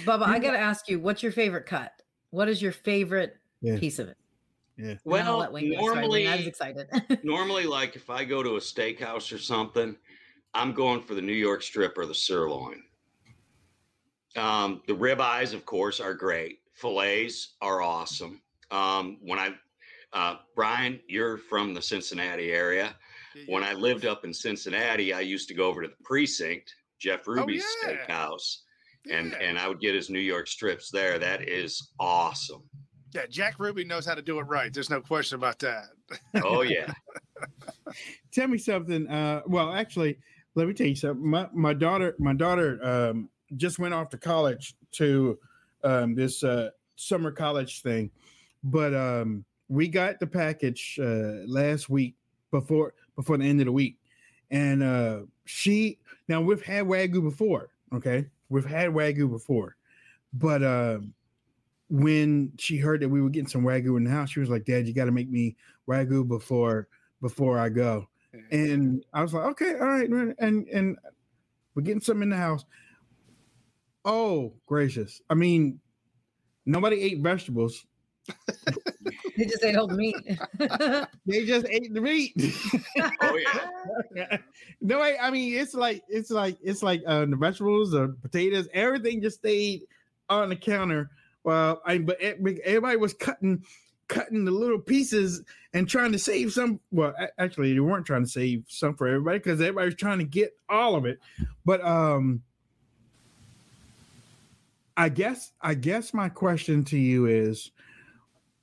Bubba, 0.00 0.26
I 0.26 0.38
got 0.38 0.52
to 0.52 0.58
ask 0.58 0.88
you, 0.88 1.00
what's 1.00 1.22
your 1.22 1.32
favorite 1.32 1.66
cut? 1.66 1.92
What 2.30 2.48
is 2.48 2.60
your 2.60 2.72
favorite 2.72 3.36
yeah. 3.60 3.78
piece 3.78 3.98
of 3.98 4.08
it? 4.08 4.16
Yeah. 4.76 4.94
Well, 5.04 5.50
normally 5.52 6.28
I 6.28 6.36
was 6.36 6.46
excited. 6.46 6.88
normally, 7.24 7.64
like 7.64 7.96
if 7.96 8.10
I 8.10 8.24
go 8.24 8.42
to 8.42 8.56
a 8.56 8.60
steakhouse 8.60 9.32
or 9.32 9.38
something, 9.38 9.96
I'm 10.54 10.72
going 10.72 11.02
for 11.02 11.14
the 11.14 11.22
New 11.22 11.32
York 11.32 11.62
strip 11.62 11.98
or 11.98 12.06
the 12.06 12.14
sirloin. 12.14 12.82
Um, 14.36 14.82
the 14.86 14.94
rib 14.94 15.20
eyes, 15.20 15.52
of 15.52 15.66
course, 15.66 16.00
are 16.00 16.14
great. 16.14 16.60
Fillets 16.74 17.56
are 17.60 17.82
awesome. 17.82 18.40
Um, 18.70 19.18
when 19.20 19.38
I, 19.38 19.54
uh, 20.12 20.36
Brian, 20.54 21.00
you're 21.08 21.38
from 21.38 21.74
the 21.74 21.82
Cincinnati 21.82 22.52
area. 22.52 22.94
When 23.46 23.62
I 23.62 23.72
lived 23.72 24.04
up 24.04 24.24
in 24.24 24.34
Cincinnati, 24.34 25.12
I 25.12 25.20
used 25.20 25.48
to 25.48 25.54
go 25.54 25.68
over 25.68 25.82
to 25.82 25.88
the 25.88 26.04
precinct, 26.04 26.74
Jeff 26.98 27.20
oh, 27.28 27.34
Ruby's 27.34 27.64
oh, 27.84 27.90
yeah. 27.90 28.06
steakhouse, 28.06 28.58
and 29.10 29.32
yeah. 29.32 29.46
and 29.46 29.58
I 29.58 29.68
would 29.68 29.80
get 29.80 29.94
his 29.94 30.10
New 30.10 30.18
York 30.18 30.46
strips 30.46 30.90
there. 30.90 31.18
That 31.18 31.48
is 31.48 31.90
awesome. 31.98 32.62
Yeah, 33.14 33.26
Jack 33.30 33.54
Ruby 33.58 33.84
knows 33.84 34.04
how 34.04 34.14
to 34.14 34.22
do 34.22 34.38
it 34.38 34.42
right. 34.42 34.72
There's 34.72 34.90
no 34.90 35.00
question 35.00 35.36
about 35.36 35.58
that. 35.60 35.84
Oh 36.44 36.62
yeah. 36.62 36.92
tell 38.32 38.48
me 38.48 38.58
something. 38.58 39.08
Uh, 39.08 39.42
well, 39.46 39.72
actually, 39.72 40.18
let 40.54 40.66
me 40.66 40.74
tell 40.74 40.86
you 40.86 40.94
something. 40.94 41.26
My 41.26 41.48
my 41.52 41.74
daughter, 41.74 42.14
my 42.18 42.34
daughter, 42.34 42.78
um, 42.84 43.28
just 43.56 43.78
went 43.78 43.94
off 43.94 44.10
to 44.10 44.18
college 44.18 44.74
to 44.92 45.38
um, 45.84 46.14
this 46.14 46.44
uh, 46.44 46.70
summer 46.96 47.30
college 47.30 47.82
thing, 47.82 48.10
but 48.62 48.94
um, 48.94 49.44
we 49.68 49.88
got 49.88 50.20
the 50.20 50.26
package 50.26 50.98
uh, 51.00 51.44
last 51.46 51.88
week 51.88 52.14
before 52.50 52.94
before 53.16 53.38
the 53.38 53.44
end 53.44 53.60
of 53.60 53.66
the 53.66 53.72
week, 53.72 53.98
and 54.50 54.82
uh, 54.82 55.20
she 55.44 55.98
now 56.28 56.40
we've 56.40 56.62
had 56.62 56.84
wagyu 56.84 57.22
before. 57.22 57.70
Okay, 57.94 58.26
we've 58.48 58.64
had 58.64 58.90
wagyu 58.90 59.30
before, 59.30 59.76
but 60.32 60.62
uh, 60.62 60.98
when 61.90 62.52
she 62.58 62.76
heard 62.76 63.00
that 63.00 63.08
we 63.08 63.20
were 63.20 63.30
getting 63.30 63.48
some 63.48 63.62
wagyu 63.62 63.96
in 63.96 64.04
the 64.04 64.10
house, 64.10 64.30
she 64.30 64.40
was 64.40 64.50
like, 64.50 64.64
"Dad, 64.64 64.86
you 64.86 64.94
got 64.94 65.06
to 65.06 65.12
make 65.12 65.30
me 65.30 65.56
wagyu 65.88 66.26
before 66.26 66.88
before 67.20 67.58
I 67.58 67.68
go." 67.68 68.08
And 68.50 69.04
I 69.12 69.22
was 69.22 69.32
like, 69.32 69.46
"Okay, 69.46 69.74
all 69.74 69.86
right." 69.86 70.08
And 70.08 70.68
and 70.68 70.98
we're 71.74 71.82
getting 71.82 72.00
some 72.00 72.22
in 72.22 72.30
the 72.30 72.36
house. 72.36 72.64
Oh 74.04 74.54
gracious! 74.66 75.20
I 75.30 75.34
mean, 75.34 75.80
nobody 76.66 77.00
ate 77.00 77.20
vegetables. 77.20 77.86
They 79.36 79.44
just 79.44 79.64
ate 79.64 79.76
all 79.76 79.86
the 79.86 79.96
meat. 79.96 80.16
they 81.26 81.44
just 81.44 81.66
ate 81.68 81.92
the 81.92 82.00
meat. 82.00 82.34
oh 83.22 83.38
yeah. 84.14 84.38
no, 84.80 85.00
I, 85.00 85.28
I 85.28 85.30
mean 85.30 85.58
it's 85.58 85.74
like 85.74 86.02
it's 86.08 86.30
like 86.30 86.56
it's 86.62 86.82
like 86.82 87.02
uh, 87.06 87.26
the 87.26 87.36
vegetables, 87.36 87.92
the 87.92 88.16
potatoes, 88.22 88.68
everything 88.72 89.22
just 89.22 89.38
stayed 89.38 89.82
on 90.28 90.48
the 90.48 90.56
counter 90.56 91.10
well, 91.48 91.80
I 91.86 91.96
but 91.96 92.20
everybody 92.20 92.96
was 92.96 93.14
cutting 93.14 93.64
cutting 94.08 94.44
the 94.44 94.50
little 94.50 94.78
pieces 94.78 95.42
and 95.72 95.88
trying 95.88 96.12
to 96.12 96.18
save 96.18 96.52
some. 96.52 96.80
Well, 96.90 97.14
actually, 97.38 97.72
they 97.72 97.80
weren't 97.80 98.04
trying 98.04 98.24
to 98.24 98.28
save 98.28 98.64
some 98.68 98.94
for 98.94 99.06
everybody 99.06 99.38
because 99.38 99.60
everybody 99.60 99.86
was 99.86 99.94
trying 99.94 100.18
to 100.18 100.24
get 100.24 100.52
all 100.68 100.94
of 100.94 101.06
it. 101.06 101.20
But 101.64 101.82
um, 101.82 102.42
I 104.96 105.08
guess 105.08 105.52
I 105.62 105.72
guess 105.72 106.12
my 106.12 106.28
question 106.28 106.84
to 106.84 106.98
you 106.98 107.24
is, 107.24 107.70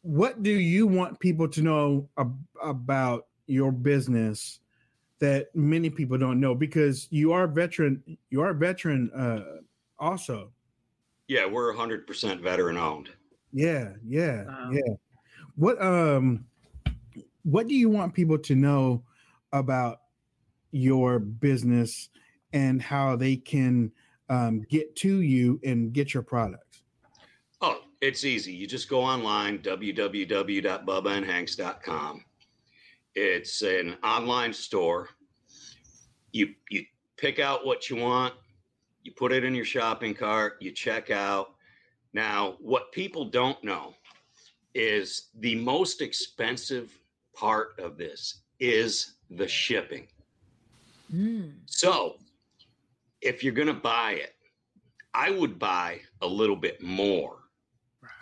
what 0.06 0.44
do 0.44 0.52
you 0.52 0.86
want 0.86 1.20
people 1.20 1.48
to 1.48 1.64
know 1.64 2.08
ab- 2.20 2.38
about 2.62 3.26
your 3.48 3.72
business 3.72 4.60
that 5.18 5.48
many 5.56 5.90
people 5.90 6.16
don't 6.16 6.40
know? 6.40 6.54
Because 6.54 7.08
you 7.10 7.32
are 7.32 7.46
a 7.46 7.48
veteran. 7.48 8.04
You 8.30 8.42
are 8.42 8.52
a 8.52 8.54
veteran, 8.54 9.10
uh, 9.12 9.62
also. 9.98 10.52
Yeah, 11.28 11.48
we're 11.48 11.74
100% 11.74 12.40
veteran 12.40 12.78
owned. 12.78 13.10
Yeah, 13.52 13.94
yeah, 14.06 14.44
wow. 14.44 14.70
yeah. 14.72 14.94
What 15.56 15.82
um 15.82 16.46
what 17.42 17.68
do 17.68 17.74
you 17.74 17.90
want 17.90 18.14
people 18.14 18.38
to 18.38 18.56
know 18.56 19.04
about 19.54 20.02
your 20.72 21.18
business 21.18 22.10
and 22.54 22.82
how 22.82 23.16
they 23.16 23.38
can 23.38 23.92
um, 24.30 24.66
get 24.70 24.96
to 24.98 25.22
you 25.22 25.60
and 25.64 25.94
get 25.94 26.14
your 26.14 26.24
products? 26.24 26.65
It's 28.02 28.24
easy. 28.24 28.54
You 28.54 28.68
just 28.68 28.90
go 28.90 29.02
online 29.02 29.60
www.bubbaandhanks.com. 29.60 32.26
It's 33.16 33.62
an 33.62 33.98
online 34.04 34.54
store. 34.54 35.10
You 36.32 36.54
you 36.70 36.86
pick 37.18 37.40
out 37.40 37.66
what 37.66 37.90
you 37.90 37.96
want 37.96 38.34
you 39.06 39.12
put 39.12 39.32
it 39.32 39.44
in 39.44 39.54
your 39.54 39.66
shopping 39.66 40.16
cart, 40.16 40.58
you 40.60 40.72
check 40.72 41.12
out. 41.12 41.54
Now, 42.14 42.56
what 42.60 42.92
people 42.92 43.26
don't 43.26 43.64
know 43.64 43.94
is 44.74 45.28
the 45.40 45.56
most 45.56 46.02
expensive 46.02 47.00
part 47.36 47.80
of 47.80 47.98
this 47.98 48.42
is 48.60 49.14
the 49.30 49.48
shipping. 49.48 50.08
Hmm. 51.12 51.50
So, 51.68 52.16
if 53.22 53.44
you're 53.44 53.54
going 53.54 53.68
to 53.68 53.74
buy 53.74 54.14
it, 54.14 54.34
I 55.14 55.30
would 55.30 55.60
buy 55.60 56.02
a 56.22 56.28
little 56.28 56.56
bit 56.56 56.82
more. 56.82 57.38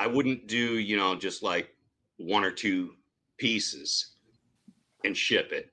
I 0.04 0.08
wouldn't 0.08 0.48
do, 0.48 0.80
you 0.80 0.98
know, 0.98 1.16
just 1.16 1.44
like 1.44 1.70
one 2.18 2.44
or 2.44 2.52
two 2.52 2.96
pieces 3.38 4.16
and 5.06 5.16
ship 5.16 5.54
it 5.54 5.70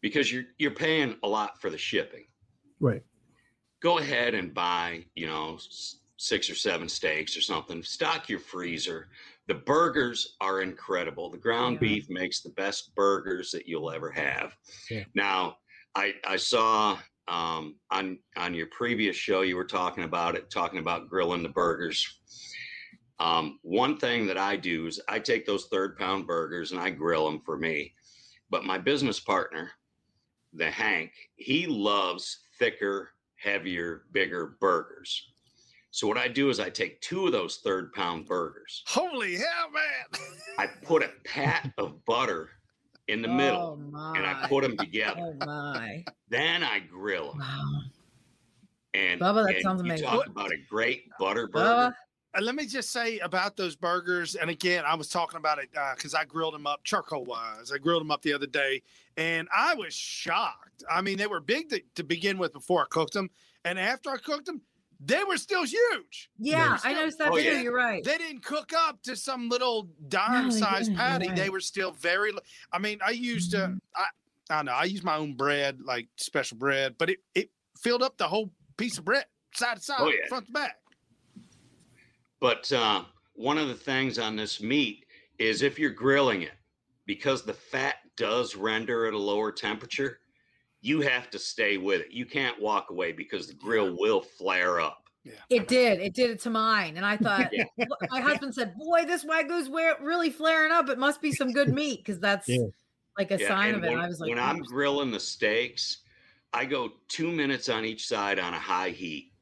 because 0.00 0.32
you're 0.32 0.46
you're 0.58 0.72
paying 0.72 1.14
a 1.22 1.28
lot 1.28 1.60
for 1.60 1.70
the 1.70 1.78
shipping. 1.78 2.24
Right. 2.80 3.04
Go 3.80 3.98
ahead 3.98 4.34
and 4.34 4.52
buy, 4.52 5.04
you 5.14 5.28
know, 5.28 5.60
six 6.16 6.50
or 6.50 6.56
seven 6.56 6.88
steaks 6.88 7.36
or 7.36 7.40
something. 7.40 7.80
Stock 7.84 8.28
your 8.28 8.40
freezer. 8.40 9.10
The 9.46 9.54
burgers 9.54 10.34
are 10.40 10.60
incredible. 10.60 11.30
The 11.30 11.38
ground 11.38 11.78
beef 11.78 12.10
makes 12.10 12.42
the 12.42 12.50
best 12.50 12.92
burgers 12.96 13.52
that 13.52 13.68
you'll 13.68 13.92
ever 13.92 14.10
have. 14.10 14.56
Yeah. 14.90 15.04
Now, 15.14 15.58
I 15.94 16.14
I 16.26 16.36
saw 16.36 16.98
um, 17.28 17.76
on 17.92 18.18
on 18.36 18.54
your 18.54 18.66
previous 18.72 19.14
show 19.14 19.42
you 19.42 19.54
were 19.54 19.64
talking 19.64 20.02
about 20.02 20.34
it, 20.34 20.50
talking 20.50 20.80
about 20.80 21.08
grilling 21.08 21.44
the 21.44 21.48
burgers. 21.48 22.18
Um, 23.20 23.58
one 23.62 23.98
thing 23.98 24.26
that 24.26 24.38
I 24.38 24.56
do 24.56 24.86
is 24.86 25.00
I 25.08 25.18
take 25.18 25.44
those 25.44 25.66
third 25.66 25.96
pound 25.96 26.26
burgers 26.26 26.72
and 26.72 26.80
I 26.80 26.90
grill 26.90 27.26
them 27.26 27.40
for 27.44 27.56
me. 27.56 27.94
But 28.50 28.64
my 28.64 28.78
business 28.78 29.20
partner, 29.20 29.70
the 30.52 30.70
Hank, 30.70 31.12
he 31.36 31.66
loves 31.66 32.38
thicker, 32.58 33.10
heavier, 33.36 34.04
bigger 34.12 34.56
burgers. 34.60 35.30
So 35.90 36.06
what 36.06 36.18
I 36.18 36.28
do 36.28 36.48
is 36.50 36.60
I 36.60 36.70
take 36.70 37.00
two 37.00 37.26
of 37.26 37.32
those 37.32 37.56
third 37.56 37.92
pound 37.92 38.26
burgers. 38.26 38.84
Holy 38.86 39.36
hell, 39.36 39.70
man! 39.72 40.20
I 40.58 40.66
put 40.66 41.02
a 41.02 41.10
pat 41.24 41.72
of 41.78 42.04
butter 42.04 42.50
in 43.08 43.22
the 43.22 43.28
middle 43.28 43.74
and 43.74 44.26
I 44.26 44.46
put 44.48 44.62
them 44.62 44.76
together. 44.76 45.34
Oh 45.40 45.46
my. 45.46 46.04
Then 46.28 46.62
I 46.62 46.80
grill 46.80 47.32
them. 47.32 47.90
And, 48.94 49.20
Bubba, 49.20 49.46
that 49.46 49.54
and 49.56 49.62
sounds 49.62 49.82
you 49.82 49.86
amazing. 49.86 50.06
talk 50.06 50.26
about 50.26 50.52
a 50.52 50.58
great 50.68 51.08
butter 51.18 51.48
burger. 51.48 51.66
Uh, 51.68 51.90
let 52.40 52.54
me 52.54 52.66
just 52.66 52.90
say 52.90 53.18
about 53.20 53.56
those 53.56 53.74
burgers, 53.76 54.34
and 54.34 54.50
again, 54.50 54.84
I 54.86 54.94
was 54.94 55.08
talking 55.08 55.36
about 55.38 55.58
it 55.58 55.70
because 55.96 56.14
I 56.14 56.24
grilled 56.24 56.54
them 56.54 56.66
up 56.66 56.84
charcoal 56.84 57.24
wise. 57.24 57.72
I 57.72 57.78
grilled 57.78 58.00
them 58.00 58.10
up 58.10 58.22
the 58.22 58.32
other 58.32 58.46
day, 58.46 58.82
and 59.16 59.48
I 59.56 59.74
was 59.74 59.94
shocked. 59.94 60.82
I 60.90 61.00
mean, 61.00 61.18
they 61.18 61.26
were 61.26 61.40
big 61.40 61.68
to, 61.70 61.80
to 61.96 62.04
begin 62.04 62.38
with 62.38 62.52
before 62.52 62.82
I 62.82 62.86
cooked 62.90 63.12
them, 63.14 63.30
and 63.64 63.78
after 63.78 64.10
I 64.10 64.18
cooked 64.18 64.46
them, 64.46 64.60
they 65.00 65.22
were 65.24 65.36
still 65.36 65.64
huge. 65.64 66.28
Yeah, 66.38 66.76
They 66.82 66.90
I 66.90 66.92
noticed 66.94 67.18
still- 67.18 67.34
that 67.34 67.42
too. 67.42 67.58
You're 67.60 67.74
right. 67.74 68.02
They 68.02 68.18
didn't 68.18 68.42
cook 68.44 68.72
up 68.76 69.00
to 69.04 69.14
some 69.16 69.48
little 69.48 69.88
dime 70.08 70.46
No, 70.48 70.50
sized 70.50 70.90
didn't. 70.90 70.98
You're 70.98 71.06
patty. 71.28 71.28
They 71.40 71.50
were 71.50 71.60
still 71.60 71.92
very. 71.92 72.32
I 72.72 72.78
mean, 72.78 72.98
I 73.06 73.10
used 73.10 73.54
uh, 73.54 73.68
I 73.94 74.04
I 74.50 74.56
don't 74.56 74.64
know. 74.66 74.72
I 74.72 74.84
used 74.84 75.04
my 75.04 75.16
own 75.16 75.34
bread, 75.34 75.78
like 75.84 76.08
special 76.16 76.56
bread, 76.58 76.96
but 76.98 77.10
it 77.10 77.18
it 77.34 77.50
filled 77.78 78.02
up 78.02 78.18
the 78.18 78.26
whole 78.26 78.50
piece 78.76 78.98
of 78.98 79.04
bread, 79.04 79.26
side 79.54 79.76
to 79.76 79.82
side, 79.82 79.96
Oh, 80.00 80.08
yeah. 80.08 80.26
front 80.28 80.46
to 80.46 80.52
back. 80.52 80.76
But 82.40 82.70
uh, 82.72 83.04
one 83.34 83.58
of 83.58 83.68
the 83.68 83.74
things 83.74 84.18
on 84.18 84.36
this 84.36 84.60
meat 84.62 85.06
is 85.38 85.62
if 85.62 85.78
you're 85.78 85.90
grilling 85.90 86.42
it, 86.42 86.54
because 87.06 87.42
the 87.42 87.54
fat 87.54 87.96
does 88.16 88.54
render 88.54 89.06
at 89.06 89.14
a 89.14 89.18
lower 89.18 89.50
temperature, 89.50 90.20
you 90.80 91.00
have 91.00 91.30
to 91.30 91.38
stay 91.38 91.76
with 91.76 92.02
it. 92.02 92.10
You 92.10 92.26
can't 92.26 92.60
walk 92.60 92.90
away 92.90 93.12
because 93.12 93.46
the 93.46 93.54
grill 93.54 93.96
will 93.98 94.20
flare 94.20 94.80
up. 94.80 95.04
It 95.50 95.66
did. 95.66 96.00
It 96.00 96.14
did 96.14 96.30
it 96.30 96.40
to 96.40 96.50
mine. 96.50 96.96
And 96.96 97.06
I 97.06 97.16
thought, 97.18 97.52
Yeah. 97.52 97.64
my 98.10 98.20
husband 98.20 98.54
said, 98.54 98.74
Boy, 98.76 99.04
this 99.04 99.24
Wagyu's 99.24 99.68
really 99.70 100.30
flaring 100.30 100.72
up. 100.72 100.88
It 100.88 100.98
must 100.98 101.20
be 101.22 101.32
some 101.32 101.52
good 101.52 101.72
meat 101.72 102.00
because 102.00 102.20
that's 102.20 102.48
Yeah. 102.48 102.66
like 103.16 103.30
a 103.30 103.38
Yeah, 103.38 103.48
sign 103.48 103.74
and 103.74 103.78
of 103.78 103.84
it. 103.84 103.90
When, 103.90 103.98
I 104.00 104.06
was 104.08 104.20
like, 104.20 104.30
when 104.30 104.38
I'm 104.38 104.60
grilling 104.60 105.10
the 105.10 105.20
steaks, 105.20 105.98
I 106.52 106.64
go 106.64 106.92
two 107.08 107.32
minutes 107.32 107.68
on 107.68 107.84
each 107.84 108.06
side 108.06 108.38
on 108.38 108.54
a 108.54 108.58
high 108.58 108.90
heat. 108.90 109.32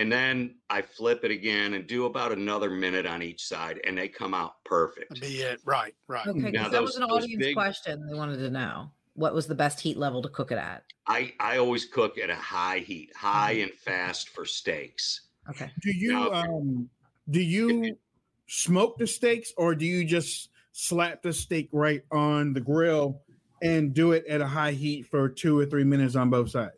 And 0.00 0.10
then 0.10 0.54
I 0.70 0.80
flip 0.80 1.24
it 1.24 1.30
again 1.30 1.74
and 1.74 1.86
do 1.86 2.06
about 2.06 2.32
another 2.32 2.70
minute 2.70 3.04
on 3.04 3.22
each 3.22 3.44
side, 3.44 3.80
and 3.86 3.98
they 3.98 4.08
come 4.08 4.32
out 4.32 4.54
perfect. 4.64 5.20
Be 5.20 5.42
it 5.42 5.60
right, 5.66 5.94
right. 6.08 6.26
okay, 6.26 6.38
Now, 6.38 6.50
because 6.50 6.72
that 6.72 6.80
was 6.80 6.96
an 6.96 7.02
audience 7.02 7.44
big- 7.44 7.54
question. 7.54 8.06
They 8.08 8.14
wanted 8.14 8.38
to 8.38 8.48
know 8.48 8.90
what 9.12 9.34
was 9.34 9.46
the 9.46 9.54
best 9.54 9.78
heat 9.78 9.98
level 9.98 10.22
to 10.22 10.30
cook 10.30 10.52
it 10.52 10.56
at. 10.56 10.84
I, 11.06 11.34
I 11.38 11.58
always 11.58 11.84
cook 11.84 12.16
at 12.16 12.30
a 12.30 12.34
high 12.34 12.78
heat, 12.78 13.10
high 13.14 13.56
Mm-hmm. 13.56 13.62
and 13.64 13.72
fast 13.74 14.30
for 14.30 14.46
steaks. 14.46 15.20
Okay. 15.50 15.70
Do 15.82 15.90
you 15.94 16.12
Now, 16.12 16.32
um 16.32 16.88
do 17.28 17.40
you 17.42 17.98
smoke 18.46 18.96
the 18.96 19.06
steaks 19.06 19.52
or 19.58 19.74
do 19.74 19.84
you 19.84 20.06
just 20.06 20.48
slap 20.72 21.20
the 21.20 21.32
steak 21.34 21.68
right 21.72 22.02
on 22.10 22.54
the 22.54 22.60
grill 22.60 23.20
and 23.60 23.92
do 23.92 24.12
it 24.12 24.24
at 24.26 24.40
a 24.40 24.46
high 24.46 24.72
heat 24.72 25.06
for 25.08 25.28
two 25.28 25.58
or 25.58 25.66
three 25.66 25.84
minutes 25.84 26.16
on 26.16 26.30
both 26.30 26.48
sides? 26.50 26.72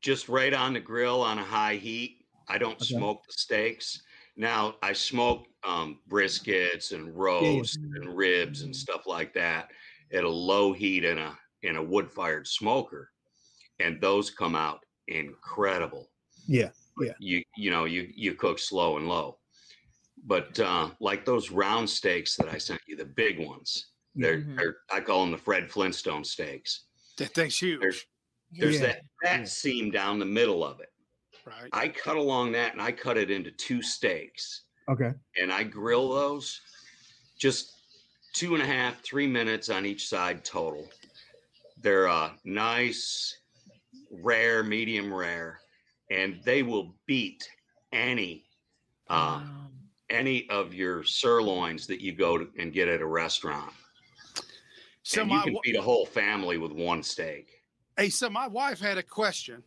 just 0.00 0.28
right 0.30 0.52
on 0.54 0.72
the 0.74 0.80
grill 0.80 1.20
on 1.22 1.38
a 1.38 1.44
high 1.44 1.76
heat. 1.76 2.23
I 2.48 2.58
don't 2.58 2.80
Okay. 2.80 2.94
smoke 2.94 3.24
the 3.26 3.32
steaks. 3.32 4.02
Now 4.36 4.76
I 4.82 4.92
smoke 4.92 5.46
um, 5.64 6.00
briskets 6.08 6.92
and 6.92 7.16
roast 7.16 7.80
and 7.94 8.16
ribs 8.16 8.62
and 8.62 8.74
stuff 8.74 9.06
like 9.06 9.32
that 9.34 9.70
at 10.12 10.24
a 10.24 10.28
low 10.28 10.72
heat 10.72 11.04
in 11.04 11.18
a 11.18 11.38
in 11.62 11.76
a 11.76 11.82
wood 11.82 12.10
fired 12.12 12.46
smoker, 12.46 13.12
and 13.80 14.00
those 14.00 14.30
come 14.30 14.56
out 14.56 14.84
incredible. 15.08 16.10
Yeah. 16.46 16.70
Yeah. 16.96 17.14
You 17.18 17.42
you 17.56 17.70
know 17.70 17.84
you 17.84 18.12
you 18.14 18.34
cook 18.34 18.58
slow 18.58 18.96
and 18.98 19.08
low, 19.08 19.38
but 20.24 20.58
uh, 20.60 20.92
like 21.00 21.24
those 21.24 21.50
round 21.50 21.90
steaks 21.90 22.36
that 22.36 22.48
I 22.48 22.58
sent 22.58 22.82
you, 22.86 22.96
the 22.96 23.04
big 23.06 23.38
ones. 23.40 23.92
They're, 24.14 24.38
Mhm. 24.38 24.56
they're 24.58 24.76
I 24.92 25.00
call 25.00 25.22
them 25.22 25.32
the 25.32 25.38
Fred 25.38 25.70
Flintstone 25.70 26.24
steaks. 26.24 26.86
That 27.16 27.34
thing's 27.34 27.58
huge. 27.58 27.80
There's 27.80 28.06
there's 28.60 28.80
Yeah. 28.80 28.86
that 28.88 29.02
fat 29.24 29.48
seam 29.48 29.90
down 29.92 30.18
the 30.20 30.26
middle 30.26 30.64
of 30.64 30.80
it. 30.80 30.93
Right. 31.44 31.68
I 31.72 31.88
cut 31.88 32.16
along 32.16 32.52
that 32.52 32.72
and 32.72 32.80
I 32.80 32.92
cut 32.92 33.16
it 33.18 33.30
into 33.30 33.50
two 33.50 33.82
steaks 33.82 34.62
Okay. 34.88 35.12
and 35.40 35.52
I 35.52 35.62
grill 35.64 36.10
those 36.10 36.60
just 37.38 37.72
two 38.32 38.54
and 38.54 38.62
a 38.62 38.66
half, 38.66 39.02
three 39.02 39.26
minutes 39.26 39.68
on 39.68 39.84
each 39.86 40.08
side 40.08 40.44
total. 40.44 40.88
They're 41.80 42.08
uh, 42.08 42.30
nice, 42.44 43.36
rare, 44.10 44.62
medium 44.62 45.12
rare, 45.12 45.60
and 46.10 46.40
they 46.44 46.62
will 46.62 46.94
beat 47.06 47.48
any 47.92 48.44
uh, 49.08 49.42
any 50.10 50.48
of 50.48 50.72
your 50.72 51.04
sirloins 51.04 51.86
that 51.88 52.00
you 52.00 52.12
go 52.14 52.38
to 52.38 52.48
and 52.58 52.72
get 52.72 52.88
at 52.88 53.00
a 53.02 53.06
restaurant. 53.06 53.72
So 55.02 55.22
and 55.22 55.30
you 55.30 55.36
my 55.36 55.44
can 55.44 55.52
wa- 55.54 55.60
feed 55.64 55.76
a 55.76 55.82
whole 55.82 56.06
family 56.06 56.56
with 56.56 56.72
one 56.72 57.02
steak. 57.02 57.50
Hey, 57.96 58.08
so 58.08 58.30
my 58.30 58.48
wife 58.48 58.80
had 58.80 58.96
a 58.98 59.02
question. 59.02 59.62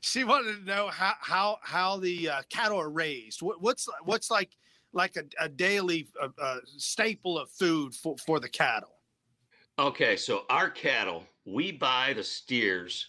She 0.00 0.24
wanted 0.24 0.58
to 0.58 0.64
know 0.64 0.88
how 0.88 1.14
how 1.20 1.58
how 1.62 1.96
the 1.98 2.28
uh, 2.28 2.42
cattle 2.48 2.80
are 2.80 2.90
raised. 2.90 3.42
What, 3.42 3.60
what's 3.60 3.88
what's 4.04 4.30
like 4.30 4.50
like 4.92 5.16
a, 5.16 5.24
a 5.38 5.48
daily 5.48 6.08
uh, 6.20 6.28
uh, 6.40 6.58
staple 6.64 7.38
of 7.38 7.50
food 7.50 7.94
for, 7.94 8.16
for 8.18 8.40
the 8.40 8.48
cattle? 8.48 8.96
Okay, 9.78 10.16
so 10.16 10.42
our 10.50 10.68
cattle, 10.70 11.24
we 11.46 11.70
buy 11.70 12.12
the 12.12 12.24
steers 12.24 13.06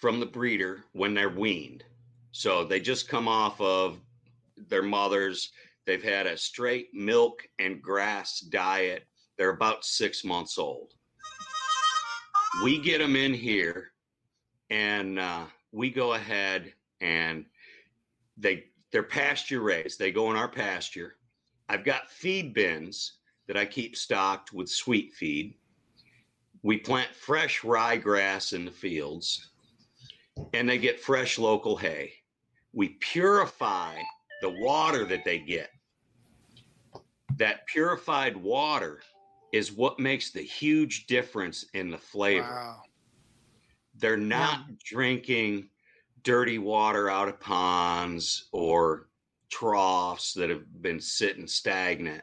from 0.00 0.20
the 0.20 0.26
breeder 0.26 0.84
when 0.92 1.14
they're 1.14 1.30
weaned. 1.30 1.84
So 2.32 2.64
they 2.64 2.80
just 2.80 3.08
come 3.08 3.28
off 3.28 3.60
of 3.60 3.98
their 4.68 4.82
mothers. 4.82 5.52
They've 5.86 6.02
had 6.02 6.26
a 6.26 6.36
straight 6.36 6.92
milk 6.92 7.46
and 7.58 7.80
grass 7.80 8.40
diet. 8.40 9.06
They're 9.38 9.50
about 9.50 9.84
six 9.84 10.24
months 10.24 10.58
old. 10.58 10.92
We 12.62 12.78
get 12.78 12.98
them 12.98 13.16
in 13.16 13.32
here 13.32 13.92
and 14.70 15.18
uh, 15.18 15.44
we 15.74 15.90
go 15.90 16.14
ahead 16.14 16.72
and 17.00 17.44
they 18.36 18.66
they're 18.92 19.02
pasture 19.02 19.60
raised. 19.60 19.98
They 19.98 20.12
go 20.12 20.30
in 20.30 20.36
our 20.36 20.48
pasture. 20.48 21.16
I've 21.68 21.84
got 21.84 22.10
feed 22.10 22.54
bins 22.54 23.14
that 23.48 23.56
I 23.56 23.64
keep 23.64 23.96
stocked 23.96 24.52
with 24.52 24.68
sweet 24.68 25.12
feed. 25.12 25.54
We 26.62 26.78
plant 26.78 27.12
fresh 27.12 27.62
ryegrass 27.62 28.52
in 28.52 28.64
the 28.64 28.70
fields 28.70 29.50
and 30.52 30.68
they 30.68 30.78
get 30.78 31.00
fresh 31.00 31.38
local 31.38 31.76
hay. 31.76 32.12
We 32.72 32.90
purify 33.00 33.96
the 34.42 34.50
water 34.50 35.04
that 35.06 35.24
they 35.24 35.40
get. 35.40 35.70
That 37.36 37.66
purified 37.66 38.36
water 38.36 39.00
is 39.52 39.72
what 39.72 39.98
makes 39.98 40.30
the 40.30 40.42
huge 40.42 41.06
difference 41.06 41.66
in 41.74 41.90
the 41.90 41.98
flavor. 41.98 42.44
Wow. 42.44 42.82
They're 43.96 44.16
not 44.16 44.78
drinking 44.84 45.68
dirty 46.22 46.58
water 46.58 47.10
out 47.10 47.28
of 47.28 47.38
ponds 47.40 48.48
or 48.52 49.08
troughs 49.50 50.32
that 50.34 50.50
have 50.50 50.64
been 50.82 51.00
sitting 51.00 51.46
stagnant. 51.46 52.22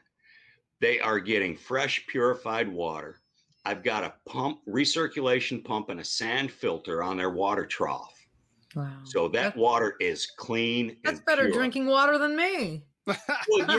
They 0.80 0.99
are 0.99 1.19
getting 1.19 1.55
fresh, 1.55 2.05
purified 2.07 2.67
water. 2.67 3.17
I've 3.63 3.84
got 3.84 4.03
a 4.03 4.13
pump, 4.28 4.59
recirculation 4.67 5.63
pump, 5.63 5.89
and 5.89 5.99
a 5.99 6.03
sand 6.03 6.51
filter 6.51 7.03
on 7.03 7.15
their 7.17 7.30
water 7.30 7.65
trough. 7.65 8.17
Wow. 8.76 8.89
So 9.03 9.28
that 9.30 9.55
water 9.55 9.95
is 9.99 10.26
clean 10.26 10.97
That's 11.03 11.17
and 11.17 11.26
better 11.26 11.43
pure. 11.43 11.53
drinking 11.53 11.86
water 11.88 12.17
than 12.17 12.36
me. 12.36 12.84
Well, 13.07 13.17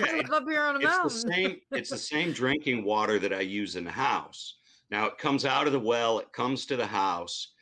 yeah, 0.01 0.17
it- 0.17 0.33
up 0.33 0.45
here 0.49 0.63
on 0.63 0.77
a 0.77 0.79
it's 0.81 1.25
the 1.25 1.31
same. 1.33 1.57
It's 1.71 1.91
the 1.91 1.97
same 1.99 2.33
drinking 2.43 2.85
water 2.85 3.19
that 3.21 3.33
I 3.33 3.41
use 3.41 3.77
in 3.77 3.85
the 3.85 3.91
house. 3.91 4.57
Now 4.91 5.07
it 5.07 5.17
comes 5.17 5.45
out 5.45 5.67
of 5.67 5.73
the 5.73 5.79
well. 5.81 6.19
It 6.19 6.33
comes 6.33 6.67
to 6.67 6.77
the 6.77 6.87
house. 6.87 7.53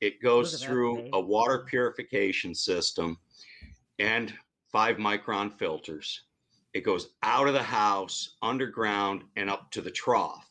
It 0.00 0.22
goes 0.22 0.62
through 0.62 1.08
a 1.12 1.20
water 1.20 1.64
purification 1.68 2.54
system 2.54 3.18
and 3.98 4.32
five 4.72 4.96
micron 4.96 5.52
filters. 5.52 6.22
It 6.72 6.84
goes 6.84 7.10
out 7.22 7.48
of 7.48 7.54
the 7.54 7.62
house, 7.62 8.36
underground, 8.42 9.24
and 9.36 9.50
up 9.50 9.70
to 9.72 9.80
the 9.80 9.90
trough. 9.90 10.48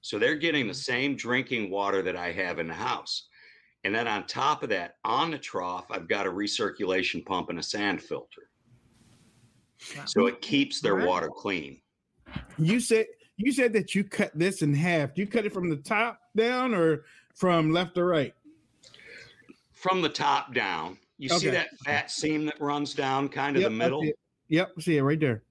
So 0.00 0.18
they're 0.18 0.36
getting 0.36 0.68
the 0.68 0.74
same 0.74 1.16
drinking 1.16 1.70
water 1.70 2.00
that 2.02 2.16
I 2.16 2.32
have 2.32 2.58
in 2.58 2.68
the 2.68 2.74
house. 2.74 3.28
And 3.84 3.94
then 3.94 4.08
on 4.08 4.26
top 4.26 4.62
of 4.62 4.68
that, 4.70 4.96
on 5.04 5.30
the 5.30 5.38
trough, 5.38 5.86
I've 5.90 6.08
got 6.08 6.26
a 6.26 6.30
recirculation 6.30 7.24
pump 7.24 7.50
and 7.50 7.58
a 7.58 7.62
sand 7.62 8.00
filter. 8.00 8.48
So 10.06 10.26
it 10.26 10.40
keeps 10.40 10.80
their 10.80 10.92
Alright. 10.92 11.08
water 11.08 11.28
clean. 11.28 11.80
You 12.58 12.80
said 12.80 13.06
you 13.36 13.52
said 13.52 13.72
that 13.74 13.94
you 13.94 14.02
cut 14.02 14.30
this 14.34 14.62
in 14.62 14.72
half. 14.72 15.14
Do 15.14 15.20
you 15.20 15.26
cut 15.26 15.44
it 15.44 15.52
from 15.52 15.68
the 15.68 15.76
top 15.76 16.20
down 16.34 16.74
or 16.74 17.04
from 17.34 17.70
left 17.70 17.96
to 17.96 18.04
right? 18.04 18.34
From 19.86 20.02
the 20.02 20.08
top 20.08 20.52
down. 20.54 20.98
You 21.18 21.28
see 21.28 21.48
that 21.50 21.68
fat 21.84 22.10
seam 22.10 22.44
that 22.46 22.60
runs 22.60 22.92
down 22.92 23.28
kind 23.28 23.56
of 23.56 23.62
Yep, 23.62 23.70
the 23.70 23.76
middle? 23.76 24.02
see. 24.02 24.12
Yep, 24.48 24.80
see 24.80 24.96
it 24.98 25.02
right 25.02 25.18
there. 25.18 25.42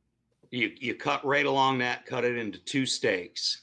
You 0.52 0.72
you 0.80 0.94
cut 0.96 1.26
right 1.26 1.46
along 1.46 1.80
that, 1.80 2.06
cut 2.06 2.24
it 2.24 2.38
into 2.38 2.60
two 2.60 2.86
steaks, 2.86 3.62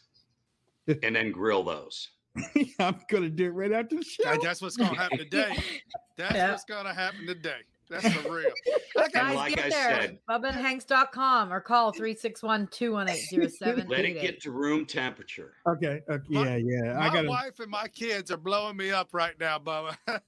and 1.02 1.14
then 1.14 1.30
grill 1.30 1.62
those. 1.62 2.08
I'm 2.80 2.96
gonna 3.08 3.28
do 3.28 3.46
it 3.46 3.50
right 3.50 3.72
after 3.72 3.96
the 3.96 4.02
show. 4.02 4.36
That's 4.42 4.60
what's 4.62 4.76
gonna 4.76 4.96
happen 4.96 5.18
today. 5.18 5.54
That's 6.16 6.34
Yeah. 6.34 6.50
what's 6.50 6.64
gonna 6.64 6.92
happen 6.94 7.26
today. 7.26 7.60
That's 7.92 8.22
the 8.22 8.30
real. 8.30 8.50
Okay. 8.94 9.08
Guys, 9.20 9.34
like 9.36 9.54
get 9.56 9.64
I 9.66 9.68
there. 9.70 10.00
said- 10.02 10.18
BubbaandHanks.com 10.28 11.50
or 11.52 11.60
call 11.60 11.92
361-218-0788. 11.94 13.88
Let 13.88 14.04
it 14.04 14.20
get 14.20 14.40
to 14.42 14.50
room 14.50 14.84
temperature. 14.86 15.54
Okay, 15.66 16.02
uh, 16.08 16.14
okay, 16.14 16.24
yeah, 16.28 16.56
yeah. 16.56 16.92
I 16.98 17.08
My 17.08 17.14
gotta 17.14 17.28
wife 17.28 17.58
and 17.60 17.70
my 17.70 17.88
kids 17.88 18.30
are 18.30 18.36
blowing 18.36 18.76
me 18.76 18.90
up 18.90 19.08
right 19.12 19.34
now, 19.40 19.58
Bubba. 19.58 19.96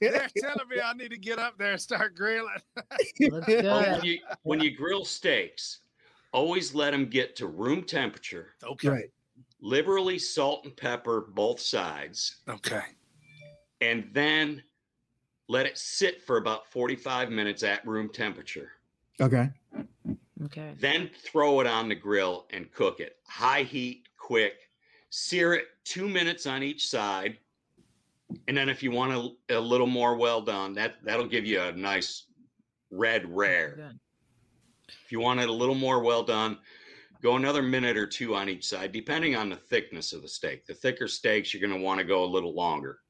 they, 0.00 0.08
are 0.08 0.28
telling 0.36 0.68
me 0.68 0.76
I 0.84 0.92
need 0.92 1.10
to 1.10 1.18
get 1.18 1.38
up 1.38 1.56
there 1.58 1.72
and 1.72 1.80
start 1.80 2.14
grilling. 2.14 2.52
Looks 3.20 3.48
Oh, 3.48 3.60
good. 3.62 3.64
when, 3.64 4.04
you, 4.04 4.18
when 4.42 4.60
you 4.60 4.76
grill 4.76 5.04
steaks, 5.04 5.80
always 6.32 6.74
let 6.74 6.90
them 6.92 7.06
get 7.06 7.34
to 7.36 7.46
room 7.46 7.82
temperature. 7.82 8.50
Okay. 8.62 8.88
right. 8.88 9.10
Liberally 9.62 10.18
salt 10.18 10.64
and 10.64 10.76
pepper 10.76 11.22
both 11.34 11.60
sides, 11.60 12.36
Okay. 12.48 12.82
and 13.80 14.08
then 14.12 14.62
let 15.50 15.66
it 15.66 15.76
sit 15.76 16.22
for 16.22 16.36
about 16.36 16.64
45 16.70 17.28
minutes 17.28 17.64
at 17.64 17.84
room 17.84 18.08
temperature. 18.08 18.70
Okay. 19.20 19.50
Okay. 20.44 20.74
Then 20.78 21.10
throw 21.24 21.58
it 21.58 21.66
on 21.66 21.88
the 21.88 21.94
grill 21.96 22.46
and 22.50 22.70
cook 22.72 23.00
it. 23.00 23.16
High 23.26 23.64
heat, 23.64 24.06
quick. 24.16 24.70
Sear 25.10 25.54
it 25.54 25.64
two 25.84 26.08
minutes 26.08 26.46
on 26.46 26.62
each 26.62 26.86
side. 26.86 27.36
And 28.46 28.56
then 28.56 28.68
if 28.68 28.80
you 28.80 28.92
want 28.92 29.36
a, 29.50 29.56
a 29.56 29.58
little 29.58 29.88
more 29.88 30.16
well 30.16 30.40
done, 30.40 30.72
that, 30.74 31.02
that'll 31.02 31.26
give 31.26 31.44
you 31.44 31.60
a 31.60 31.72
nice 31.72 32.26
red 32.92 33.24
rare. 33.28 33.90
If 35.04 35.10
you 35.10 35.18
want 35.18 35.40
it 35.40 35.48
a 35.48 35.52
little 35.52 35.74
more 35.74 36.00
well 36.00 36.22
done, 36.22 36.58
go 37.20 37.34
another 37.34 37.60
minute 37.60 37.96
or 37.96 38.06
two 38.06 38.36
on 38.36 38.48
each 38.48 38.68
side, 38.68 38.92
depending 38.92 39.34
on 39.34 39.48
the 39.48 39.56
thickness 39.56 40.12
of 40.12 40.22
the 40.22 40.28
steak. 40.28 40.64
The 40.64 40.74
thicker 40.74 41.08
steaks, 41.08 41.52
you're 41.52 41.60
going 41.60 41.76
to 41.76 41.84
want 41.84 41.98
to 41.98 42.04
go 42.04 42.22
a 42.22 42.24
little 42.24 42.54
longer. 42.54 43.00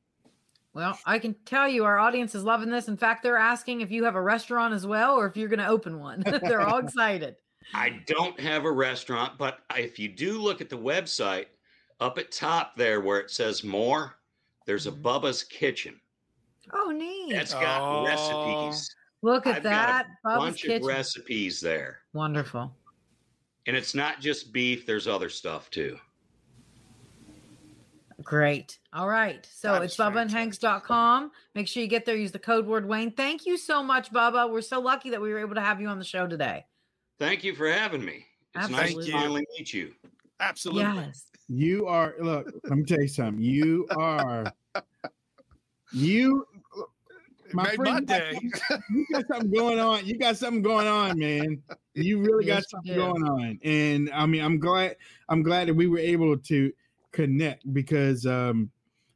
Well, 0.73 0.99
I 1.05 1.19
can 1.19 1.35
tell 1.45 1.69
you 1.69 1.85
our 1.85 1.99
audience 1.99 2.35
is 2.35 2.45
loving 2.45 2.71
this. 2.71 2.87
In 2.89 2.97
fact, 2.97 3.23
they're 3.23 3.37
asking 3.37 3.81
if 3.81 3.91
you 3.91 4.05
have 4.05 4.15
a 4.15 4.23
restaurant 4.23 4.73
as 4.73 4.87
well 4.87 5.17
or 5.17 5.27
if 5.27 5.37
you're 5.37 5.49
going 5.49 5.59
to 5.59 5.67
open 5.67 5.99
one. 5.99 6.21
they're 6.43 6.61
all 6.61 6.79
excited. 6.85 7.37
I 7.75 8.01
don't 8.07 8.39
have 8.41 8.65
a 8.65 8.71
restaurant, 8.73 9.37
but 9.37 9.61
if 9.77 9.99
you 9.99 10.09
do 10.09 10.41
look 10.41 10.61
at 10.61 10.69
the 10.69 10.79
website, 10.79 11.47
up 11.99 12.19
at 12.19 12.31
top 12.33 12.77
there 12.77 13.01
where 13.01 13.19
it 13.21 13.31
says 13.31 13.63
more, 13.65 14.15
there's 14.65 14.87
a 14.87 14.93
Mhm. 14.93 15.03
Bubba's 15.03 15.43
Kitchen. 15.43 16.01
Oh, 16.73 16.91
neat. 16.91 17.33
That's 17.35 17.53
got 17.53 17.81
Oh. 17.83 18.05
recipes. 18.07 18.95
Look 19.23 19.47
at 19.47 19.57
I've 19.57 19.63
got 19.65 19.71
that. 19.71 20.07
a 20.25 20.29
Bubba's 20.29 20.39
bunch 20.39 20.63
Kitchen. 20.63 20.83
of 20.83 20.87
recipes 20.89 21.61
there. 21.61 22.01
Wonderful. 22.13 22.75
And 23.67 23.77
it's 23.77 23.95
not 23.95 24.21
just 24.21 24.53
beef, 24.53 24.87
there's 24.87 25.07
other 25.09 25.29
stuff 25.29 25.69
too. 25.71 25.99
Great. 28.23 28.79
All 28.93 29.09
right. 29.09 29.47
So 29.53 29.73
That 29.73 29.83
it's 29.83 29.93
is 29.95 29.97
fantastic. 29.97 30.61
bubbaandhanks.com. 30.61 31.31
Make 31.55 31.69
sure 31.69 31.83
you 31.83 31.89
get 31.89 32.05
there. 32.05 32.17
Use 32.17 32.33
the 32.33 32.39
code 32.39 32.67
word 32.67 32.87
Wayne. 32.87 33.11
Thank 33.13 33.47
you 33.47 33.57
so 33.57 33.83
much, 33.83 34.13
Bubba. 34.13 34.51
We're 34.51 34.61
so 34.63 34.81
lucky 34.81 35.11
that 35.11 35.21
we 35.21 35.33
were 35.33 35.39
able 35.39 35.55
to 35.55 35.61
have 35.61 35.81
you 35.81 35.89
on 35.89 35.99
the 35.99 36.05
show 36.05 36.27
today. 36.27 36.67
Thank 37.19 37.45
you 37.45 37.55
for 37.55 37.71
having 37.71 38.05
me. 38.05 38.27
It's 38.55 38.69
nice 38.69 38.81
Absolutely. 38.89 39.07
to 39.07 39.13
finally 39.13 39.47
meet 39.59 39.73
you. 39.73 39.93
Absolutely. 40.41 40.83
Yes. 41.03 41.27
You 41.49 41.87
are 41.87 42.15
look, 42.21 42.51
let 42.65 42.79
me 42.79 42.85
tell 42.85 43.01
you 43.01 43.09
something. 43.09 43.43
You 43.43 43.87
are 43.97 44.53
you 45.93 46.47
my 47.53 47.65
Made 47.65 47.75
friend, 47.75 47.93
my 47.93 47.99
you 47.99 48.07
got 48.07 48.19
day. 48.21 48.33
something- 48.69 48.87
you 48.95 49.07
got 49.13 49.27
something 49.27 49.51
going 49.51 49.81
on. 49.81 50.07
You 50.07 50.19
got 50.19 50.37
something 50.37 50.63
going 50.63 50.87
on, 50.87 51.19
man. 51.19 51.61
You 51.95 52.21
really 52.21 52.45
got 52.45 52.59
Yes, 52.59 52.65
you 52.65 52.69
something 52.71 52.95
going 52.97 53.23
on. 53.25 53.59
And 53.65 54.11
I 54.13 54.25
mean, 54.27 54.43
I'm 54.43 54.59
glad 54.61 54.97
I'm 55.29 55.43
glad 55.43 55.69
that 55.69 55.75
we 55.75 55.89
were 55.89 55.99
able 55.99 56.39
to 56.39 56.73
connect 57.13 57.73
because 57.73 58.27
um 58.27 58.71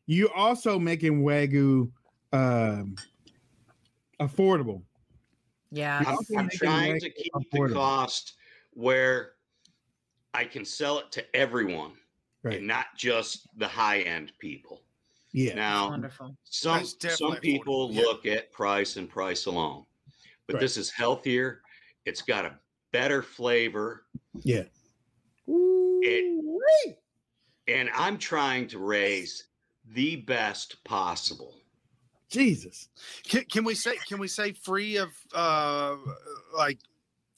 you 0.07 0.29
also 0.35 0.79
making 0.79 1.23
Wagyu 1.23 1.91
um 2.33 2.95
affordable. 4.21 4.83
Yeah. 5.71 6.03
I'm, 6.07 6.39
I'm 6.39 6.49
trying 6.51 7.01
to 7.01 7.11
keep 7.11 7.33
affordable. 7.33 7.69
the 7.69 7.75
cost 7.75 8.35
where 8.73 9.33
I 10.33 10.45
can 10.45 10.65
sell 10.65 10.99
it 10.99 11.11
to 11.13 11.37
everyone 11.37 11.93
Right. 12.43 12.59
and 12.59 12.67
not 12.67 12.87
just 12.97 13.49
the 13.57 13.67
high 13.67 14.01
end 14.01 14.33
people. 14.39 14.83
Yeah. 15.33 15.55
Now, 15.55 15.99
some 16.45 16.85
some 16.85 17.37
people 17.37 17.89
affordable, 17.89 17.95
yeah. 17.95 18.01
look 18.03 18.27
at 18.27 18.53
price 18.53 18.97
and 18.97 19.09
price 19.09 19.47
alone, 19.47 19.85
but 20.47 20.55
Right. 20.55 20.61
this 20.61 20.77
is 20.77 20.91
healthier. 20.91 21.63
It's 22.05 22.21
got 22.23 22.45
a 22.45 22.59
better 22.93 23.23
flavor, 23.23 24.05
Yeah. 24.43 24.65
It- 25.47 26.99
and 27.69 27.91
I'm 27.95 28.19
trying 28.19 28.67
to 28.69 28.79
raise 28.79 29.45
the 29.93 30.17
best 30.17 30.83
possible. 30.85 31.55
Jesus. 32.31 32.89
Can, 33.25 33.45
can 33.45 33.65
we 33.65 33.75
say 33.75 33.97
can 34.07 34.19
we 34.19 34.29
say 34.29 34.53
free 34.53 34.97
of 34.97 35.11
uh 35.35 35.97
like 36.57 36.79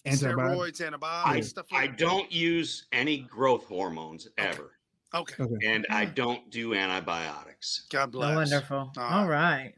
Antibiotics. 0.07 0.79
steroids, 0.79 0.81
I, 0.81 0.87
antibiotics, 0.87 1.49
stuff 1.49 1.67
I 1.73 1.89
that? 1.89 1.99
don't 1.99 2.31
use 2.31 2.87
any 2.93 3.19
growth 3.19 3.65
hormones 3.65 4.29
ever, 4.39 4.79
Okay. 5.13 5.43
Okay. 5.43 5.67
and 5.67 5.85
I 5.91 6.05
don't 6.05 6.49
do 6.51 6.75
antibiotics. 6.75 7.87
God 7.91 8.09
Oh, 8.09 8.11
bless. 8.13 8.37
wonderful. 8.53 8.93
All 8.97 9.05
All 9.05 9.27
right. 9.27 9.75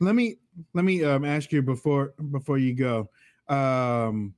let 0.00 0.14
me 0.14 0.36
let 0.72 0.84
me 0.84 1.02
um 1.02 1.24
ask 1.24 1.50
you 1.50 1.62
before 1.62 2.14
before 2.30 2.58
you 2.58 2.74
go 2.74 3.10
um 3.48 4.35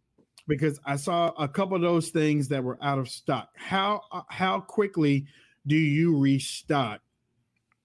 because 0.49 0.81
i 0.85 0.97
saw 0.97 1.29
a 1.39 1.47
couple 1.47 1.77
of 1.77 1.83
those 1.83 2.09
things 2.09 2.49
that 2.49 2.65
were 2.65 2.79
out 2.83 2.99
of 2.99 3.09
stock 3.09 3.51
how 3.55 4.01
uh, 4.11 4.23
how 4.29 4.59
quickly 4.59 5.27
do 5.67 5.77
you 5.77 6.19
restock 6.19 7.01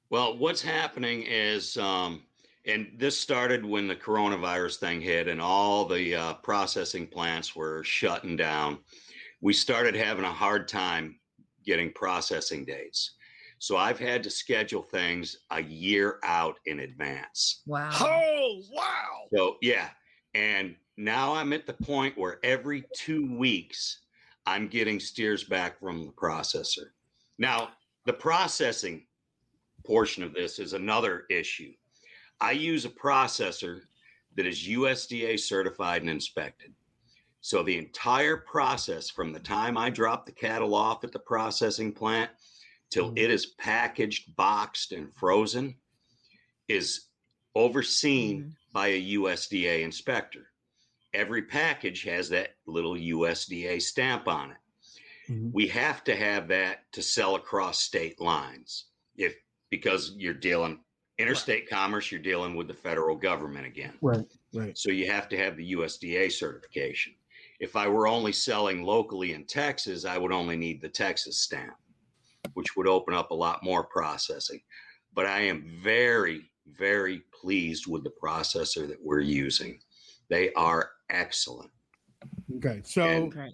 Well, 0.09 0.37
what's 0.37 0.61
happening 0.61 1.23
is, 1.23 1.75
um, 1.77 2.21
and 2.65 2.87
this 2.97 3.19
started 3.19 3.65
when 3.65 3.87
the 3.87 3.95
coronavirus 3.95 4.77
thing 4.77 5.01
hit 5.01 5.27
and 5.27 5.41
all 5.41 5.85
the 5.85 6.15
uh, 6.15 6.33
processing 6.35 7.07
plants 7.07 7.55
were 7.55 7.83
shutting 7.83 8.35
down. 8.37 8.77
We 9.41 9.53
started 9.53 9.95
having 9.95 10.23
a 10.23 10.31
hard 10.31 10.67
time 10.67 11.19
getting 11.65 11.91
processing 11.91 12.63
dates. 12.63 13.15
So 13.57 13.75
I've 13.75 13.99
had 13.99 14.23
to 14.23 14.29
schedule 14.29 14.83
things 14.83 15.37
a 15.49 15.63
year 15.63 16.19
out 16.23 16.59
in 16.67 16.81
advance. 16.81 17.63
Wow. 17.65 17.89
Oh 17.99 18.61
wow. 18.71 19.27
So, 19.35 19.57
yeah. 19.61 19.89
And 20.35 20.75
now 20.97 21.33
I'm 21.33 21.53
at 21.53 21.65
the 21.65 21.73
point 21.73 22.17
where 22.17 22.39
every 22.43 22.85
two 22.95 23.35
weeks 23.37 23.99
I'm 24.45 24.67
getting 24.67 24.99
steers 24.99 25.43
back 25.43 25.79
from 25.79 26.05
the 26.05 26.11
processor. 26.11 26.91
Now, 27.37 27.71
the 28.05 28.13
processing 28.13 29.07
portion 29.85 30.23
of 30.23 30.33
this 30.33 30.59
is 30.59 30.73
another 30.73 31.25
issue. 31.29 31.73
I 32.39 32.51
use 32.51 32.85
a 32.85 32.89
processor 32.89 33.81
that 34.35 34.45
is 34.45 34.67
USDA 34.67 35.39
certified 35.39 36.01
and 36.01 36.09
inspected. 36.09 36.73
So 37.41 37.63
the 37.63 37.77
entire 37.77 38.37
process 38.37 39.09
from 39.09 39.33
the 39.33 39.39
time 39.39 39.77
I 39.77 39.89
drop 39.89 40.25
the 40.25 40.31
cattle 40.31 40.75
off 40.75 41.03
at 41.03 41.11
the 41.11 41.19
processing 41.19 41.91
plant 41.91 42.31
till 42.89 43.11
Mhm. 43.11 43.19
it 43.19 43.31
is 43.31 43.47
packaged, 43.47 44.35
boxed, 44.35 44.91
and 44.91 45.13
frozen 45.13 45.79
is 46.67 47.09
overseen 47.55 48.55
by 48.71 48.87
a 48.87 48.99
USDA 48.99 49.83
inspector. 49.83 50.52
Every 51.13 51.43
package 51.43 52.03
has 52.03 52.29
that 52.29 52.55
little 52.65 52.95
USDA 52.97 53.79
stamp 53.81 54.27
on 54.27 54.51
it. 54.51 54.57
Mhm. 55.31 55.51
We 55.53 55.67
have 55.67 56.03
to 56.05 56.15
have 56.15 56.47
that 56.49 56.91
to 56.93 57.01
sell 57.01 57.35
across 57.35 57.79
state 57.81 58.19
lines. 58.19 58.85
If 59.15 59.35
because 59.69 60.13
you're 60.17 60.33
dealing 60.33 60.83
interstate 61.19 61.69
commerce, 61.69 62.11
you're 62.11 62.19
dealing 62.21 62.55
with 62.55 62.67
the 62.67 62.73
federal 62.73 63.15
government 63.15 63.67
again. 63.67 63.97
right 64.01 64.25
right 64.53 64.75
So 64.77 64.89
you 64.91 65.05
have 65.11 65.29
to 65.29 65.37
have 65.37 65.55
the 65.55 65.71
USDA 65.73 66.29
certification. 66.29 67.15
if 67.59 67.75
I 67.77 67.87
were 67.87 68.07
only 68.07 68.33
selling 68.33 68.83
locally 68.83 69.31
in 69.33 69.45
Texas, 69.45 70.03
I 70.05 70.17
would 70.17 70.31
only 70.33 70.57
need 70.57 70.81
the 70.81 70.89
Texas 70.89 71.39
stamp, 71.39 71.77
which 72.55 72.75
would 72.75 72.87
open 72.87 73.13
up 73.13 73.31
a 73.31 73.35
lot 73.35 73.63
more 73.63 73.85
processing. 73.85 74.61
But 75.13 75.27
I 75.27 75.41
am 75.41 75.79
very, 75.81 76.51
very 76.65 77.19
pleased 77.31 77.85
with 77.87 78.03
the 78.03 78.09
processor 78.21 78.85
that 78.87 79.01
we're 79.01 79.21
using. 79.21 79.81
They 80.29 80.51
are 80.53 80.91
excellent. 81.09 81.71
Okay, 82.57 82.81
so 82.83 83.03
And- 83.03 83.53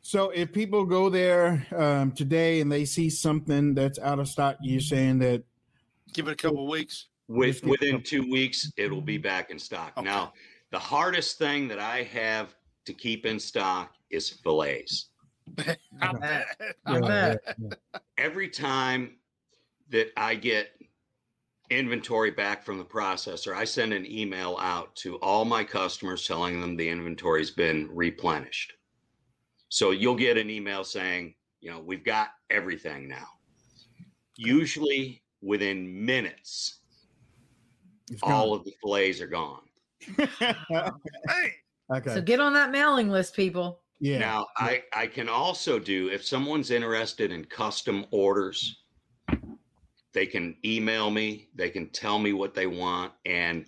so 0.00 0.30
if 0.30 0.52
people 0.52 0.84
go 0.84 1.10
there 1.10 1.66
um, 1.74 2.12
today 2.12 2.60
and 2.60 2.70
they 2.70 2.84
see 2.84 3.10
something 3.10 3.74
that's 3.74 3.98
out 3.98 4.20
of 4.20 4.28
stock, 4.28 4.56
you're 4.62 4.80
saying 4.80 5.18
that 5.18 5.42
Give 6.12 6.28
it 6.28 6.32
a 6.32 6.36
couple 6.36 6.62
of 6.62 6.70
weeks. 6.70 7.08
With, 7.28 7.64
within 7.64 8.00
two 8.02 8.30
weeks, 8.30 8.72
it'll 8.76 9.00
be 9.00 9.18
back 9.18 9.50
in 9.50 9.58
stock. 9.58 10.00
Now, 10.00 10.32
the 10.70 10.78
hardest 10.78 11.38
thing 11.38 11.66
that 11.68 11.80
I 11.80 12.04
have 12.04 12.54
to 12.84 12.92
keep 12.92 13.26
in 13.26 13.40
stock 13.40 13.94
is 14.10 14.30
fillets. 14.30 15.08
I 15.58 16.12
bet. 16.12 16.46
I 16.86 16.98
Yeah, 16.98 17.34
bet. 17.58 17.78
Every 18.16 18.48
time 18.48 19.16
that 19.90 20.12
I 20.16 20.36
get 20.36 20.70
inventory 21.70 22.30
back 22.30 22.64
from 22.64 22.78
the 22.78 22.84
processor, 22.84 23.54
I 23.54 23.64
send 23.64 23.92
an 23.92 24.06
email 24.06 24.56
out 24.60 24.94
to 24.96 25.16
all 25.16 25.44
my 25.44 25.64
customers 25.64 26.26
telling 26.26 26.60
them 26.60 26.76
the 26.76 26.88
inventory's 26.88 27.50
been 27.50 27.88
replenished. 27.92 28.72
So 29.68 29.90
you'll 29.90 30.16
get 30.16 30.36
an 30.36 30.50
email 30.50 30.84
saying, 30.84 31.34
you 31.60 31.70
know, 31.70 31.80
we've 31.80 32.04
got 32.04 32.28
everything 32.50 33.08
now. 33.08 33.26
Usually 34.36 35.22
within 35.42 36.04
minutes, 36.04 36.80
all 38.22 38.54
of 38.54 38.64
the 38.64 38.72
fillets 38.82 39.20
are 39.20 39.26
gone. 39.26 39.62
okay. 40.20 41.50
So 42.06 42.20
get 42.20 42.40
on 42.40 42.52
that 42.54 42.70
mailing 42.70 43.10
list, 43.10 43.34
people. 43.34 43.80
Yeah. 43.98 44.18
Now, 44.18 44.46
I, 44.58 44.82
I 44.92 45.06
can 45.06 45.28
also 45.28 45.78
do, 45.78 46.08
if 46.08 46.24
someone's 46.24 46.70
interested 46.70 47.32
in 47.32 47.44
custom 47.46 48.04
orders, 48.10 48.84
they 50.16 50.24
can 50.24 50.56
email 50.64 51.10
me, 51.10 51.46
they 51.54 51.68
can 51.68 51.90
tell 51.90 52.18
me 52.18 52.32
what 52.32 52.54
they 52.54 52.66
want, 52.66 53.12
and 53.26 53.66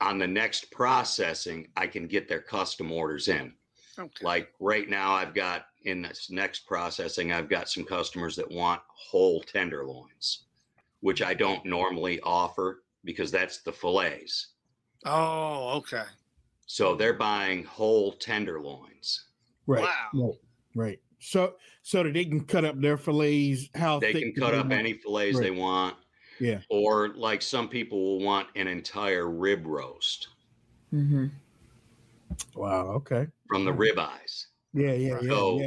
on 0.00 0.18
the 0.18 0.26
next 0.26 0.72
processing, 0.72 1.68
I 1.76 1.86
can 1.86 2.08
get 2.08 2.28
their 2.28 2.40
custom 2.40 2.90
orders 2.90 3.28
in. 3.28 3.52
Okay. 3.96 4.24
Like 4.24 4.48
right 4.58 4.90
now, 4.90 5.12
I've 5.12 5.34
got 5.34 5.66
in 5.84 6.02
this 6.02 6.30
next 6.30 6.66
processing, 6.66 7.30
I've 7.30 7.48
got 7.48 7.68
some 7.68 7.84
customers 7.84 8.34
that 8.36 8.50
want 8.50 8.80
whole 8.88 9.40
tenderloins, 9.40 10.46
which 10.98 11.22
I 11.22 11.32
don't 11.32 11.64
normally 11.64 12.18
offer 12.22 12.82
because 13.04 13.30
that's 13.30 13.58
the 13.58 13.72
fillets. 13.72 14.48
Oh, 15.06 15.74
okay. 15.76 16.06
So 16.66 16.96
they're 16.96 17.14
buying 17.14 17.62
whole 17.62 18.10
tenderloins. 18.10 19.26
Right. 19.68 19.82
Wow. 19.84 20.10
Right. 20.12 20.34
Right. 20.74 21.00
So 21.24 21.54
so 21.82 22.02
that 22.02 22.12
they 22.14 22.24
can 22.24 22.44
cut 22.44 22.64
up 22.64 22.80
their 22.80 22.96
fillets 22.96 23.68
how 23.74 24.00
they 24.00 24.12
thick 24.12 24.34
can 24.34 24.42
cut 24.42 24.50
they 24.52 24.58
up 24.58 24.64
want? 24.66 24.72
any 24.80 24.94
fillets 24.94 25.38
they 25.38 25.50
want. 25.52 25.96
Yeah. 26.40 26.58
Or 26.68 27.10
like 27.14 27.42
some 27.42 27.68
people 27.68 28.02
will 28.02 28.24
want 28.24 28.48
an 28.56 28.66
entire 28.66 29.28
rib 29.30 29.66
roast 29.66 30.28
Mm-hmm. 30.92 31.26
Wow. 32.54 32.86
Okay. 32.92 33.26
from 33.48 33.64
the 33.64 33.72
rib 33.72 33.98
eyes. 33.98 34.48
Yeah. 34.74 34.92
Yeah. 34.92 35.18
Yeah. 35.22 35.28
So 35.30 35.60
yeah. 35.60 35.66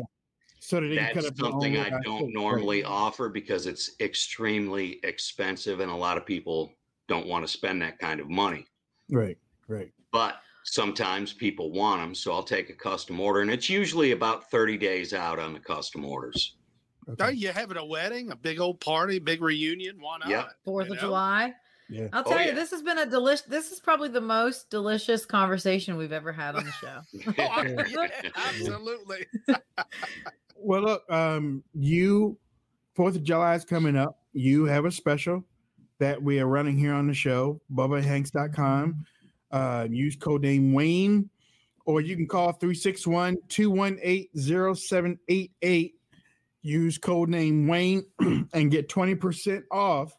So 0.59 0.79
that 0.81 0.87
they 0.87 0.97
cut 0.97 1.13
That's 1.15 1.27
up 1.27 1.37
something 1.37 1.77
I 1.77 1.89
don't 2.03 2.23
steak. 2.23 2.33
normally 2.33 2.83
offer 2.83 3.29
because 3.29 3.65
it's 3.67 3.91
extremely 3.99 4.99
expensive 5.03 5.79
and 5.79 5.91
a 5.91 5.95
lot 5.95 6.17
of 6.17 6.25
people 6.25 6.73
don't 7.07 7.27
want 7.27 7.45
to 7.45 7.47
spend 7.51 7.81
that 7.83 7.99
kind 7.99 8.19
of 8.19 8.29
money. 8.29 8.65
Right. 9.11 9.37
Right. 9.67 9.91
But 10.11 10.37
sometimes 10.65 11.31
people 11.33 11.71
want 11.71 12.01
them, 12.01 12.13
so 12.15 12.33
I'll 12.33 12.43
take 12.43 12.69
a 12.69 12.73
custom 12.73 13.19
order 13.19 13.41
and 13.41 13.49
it's 13.51 13.69
usually 13.69 14.11
about 14.11 14.49
30 14.51 14.77
days 14.77 15.13
out 15.13 15.39
on 15.39 15.53
the 15.53 15.59
custom 15.59 16.03
orders. 16.03 16.57
Are 17.19 17.31
you 17.31 17.49
having 17.49 17.77
a 17.77 17.85
wedding, 17.85 18.31
a 18.31 18.35
big 18.35 18.59
old 18.59 18.79
party, 18.79 19.19
big 19.19 19.41
reunion? 19.41 19.97
Why 19.99 20.17
not? 20.17 20.27
Yeah. 20.29 20.45
Fourth 20.65 20.87
You 20.87 20.93
of 20.93 20.97
know? 20.97 21.01
July. 21.07 21.53
Yeah. 21.87 22.07
I'll 22.13 22.23
Oh, 22.25 22.31
tell 22.31 22.39
you, 22.41 22.47
yeah. 22.47 22.55
this 22.55 22.71
has 22.71 22.81
been 22.81 22.97
a 22.97 23.05
delicious. 23.05 23.45
This 23.45 23.71
is 23.71 23.79
probably 23.79 24.09
the 24.09 24.19
most 24.19 24.71
delicious 24.71 25.23
conversation 25.23 25.97
we've 25.97 26.11
ever 26.11 26.31
had 26.33 26.55
on 26.55 26.65
the 26.65 26.71
show. 26.71 26.99
Oh, 27.37 27.63
yeah, 27.87 28.29
absolutely. 28.35 29.27
Well, 30.57 30.81
look, 30.81 31.11
um, 31.11 31.63
you 31.75 32.39
Fourth 32.95 33.15
of 33.15 33.23
July 33.23 33.53
is 33.53 33.63
coming 33.65 33.95
up. 33.95 34.17
You 34.33 34.65
have 34.65 34.85
a 34.85 34.91
special 34.91 35.43
that 35.99 36.19
we 36.21 36.39
are 36.39 36.47
running 36.47 36.75
here 36.77 36.93
on 36.93 37.07
the 37.07 37.13
show, 37.13 37.61
BubbaHanks.com. 37.71 39.05
Uh, 39.55 39.87
use 39.89 40.17
code 40.17 40.41
name 40.41 40.73
Wayne, 40.73 41.29
or 41.85 42.01
you 42.01 42.17
can 42.17 42.27
call 42.27 42.51
361 42.51 43.37
218 43.47 44.27
0788. 44.35 45.95
Use 46.61 46.97
code 46.97 47.29
name 47.29 47.65
Wayne 47.65 48.03
and 48.53 48.69
get 48.69 48.89
20% 48.89 49.63
off 49.71 50.17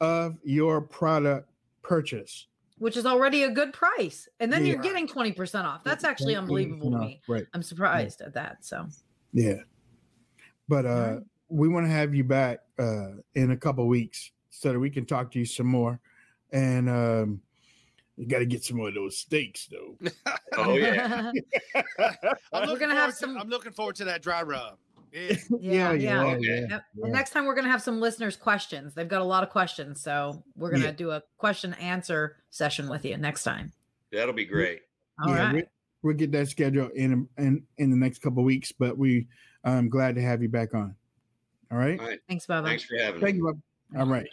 of 0.00 0.38
your 0.42 0.80
product 0.80 1.50
purchase. 1.82 2.46
which 2.78 2.96
is 2.96 3.04
already 3.06 3.42
a 3.44 3.50
good 3.50 3.72
price. 3.74 4.26
And 4.40 4.50
then 4.52 4.64
Yeah. 4.64 4.72
you're 4.72 4.82
getting 4.82 5.06
20% 5.06 5.64
off. 5.64 5.84
That's 5.84 6.02
actually 6.02 6.34
unbelievable 6.34 6.90
to 6.92 6.98
me. 6.98 7.20
Right. 7.28 7.44
I'm 7.52 7.62
surprised 7.62 8.22
at 8.22 8.32
that. 8.34 8.64
So 8.64 8.88
Yeah. 9.34 9.60
But 10.66 10.86
uh 10.86 11.20
we 11.48 11.68
want 11.68 11.84
to 11.86 11.90
have 11.92 12.14
you 12.14 12.24
back 12.24 12.60
uh 12.78 13.10
in 13.34 13.50
a 13.52 13.56
couple 13.56 13.86
weeks 13.86 14.32
so 14.50 14.72
that 14.72 14.78
we 14.80 14.88
can 14.90 15.04
talk 15.04 15.30
to 15.32 15.38
you 15.38 15.44
some 15.44 15.66
more. 15.66 16.00
And 16.52 16.88
um 16.88 17.42
you 18.22 18.28
got 18.28 18.38
to 18.38 18.46
get 18.46 18.64
some 18.64 18.78
of 18.80 18.94
those 18.94 19.18
steaks 19.18 19.66
though. 19.66 19.98
Oh 20.56 20.74
yeah. 20.74 21.32
I'm 21.74 21.84
We're 22.52 22.60
looking 22.66 22.88
gonna 22.88 22.94
have 23.00 23.14
forward 23.14 23.34
to- 23.36 23.40
I'm 23.40 23.48
looking 23.48 23.72
forward 23.72 23.96
to 23.96 24.04
that 24.04 24.22
dry 24.22 24.42
rub. 24.42 24.76
Yeah. 25.12 25.20
yeah, 25.60 25.92
yeah, 25.92 25.92
yeah, 25.92 26.22
oh, 26.22 26.26
Okay. 26.36 26.66
yeah, 26.70 26.78
yeah. 26.96 27.08
Next 27.10 27.30
time 27.30 27.46
we're 27.46 27.54
gonna 27.54 27.70
have 27.70 27.82
some 27.82 28.00
listeners' 28.00 28.36
questions. 28.36 28.94
They've 28.94 29.08
got 29.08 29.20
a 29.22 29.24
lot 29.24 29.42
of 29.42 29.50
questions, 29.50 30.00
so 30.00 30.42
we're 30.56 30.70
gonna 30.70 30.84
Yeah. 30.86 30.92
do 30.92 31.10
a 31.10 31.22
question 31.38 31.74
answer 31.74 32.36
session 32.50 32.88
with 32.88 33.04
you 33.04 33.16
next 33.16 33.44
time. 33.44 33.72
That'll 34.12 34.34
be 34.34 34.44
great. 34.44 34.82
All 35.24 35.32
right. 35.34 35.54
we, 35.54 35.64
we'll 36.02 36.14
get 36.16 36.32
that 36.32 36.48
scheduled 36.48 36.92
in 36.92 37.28
in 37.38 37.62
in 37.78 37.90
the 37.90 37.96
next 37.96 38.20
couple 38.22 38.44
weeks, 38.44 38.72
but 38.72 38.96
we 38.96 39.26
I'm 39.64 39.88
glad 39.88 40.14
to 40.16 40.22
have 40.22 40.42
you 40.42 40.48
back 40.48 40.74
on. 40.74 40.94
All 41.70 41.78
right. 41.78 41.98
All 41.98 42.06
right. 42.06 42.20
Thanks, 42.28 42.46
Bubba. 42.46 42.64
Thanks 42.66 42.84
for 42.84 42.96
having 42.98 43.20
Thank 43.20 43.36
me. 43.36 43.38
you. 43.40 43.44
Bub. 43.94 44.00
All 44.00 44.06
right. 44.06 44.28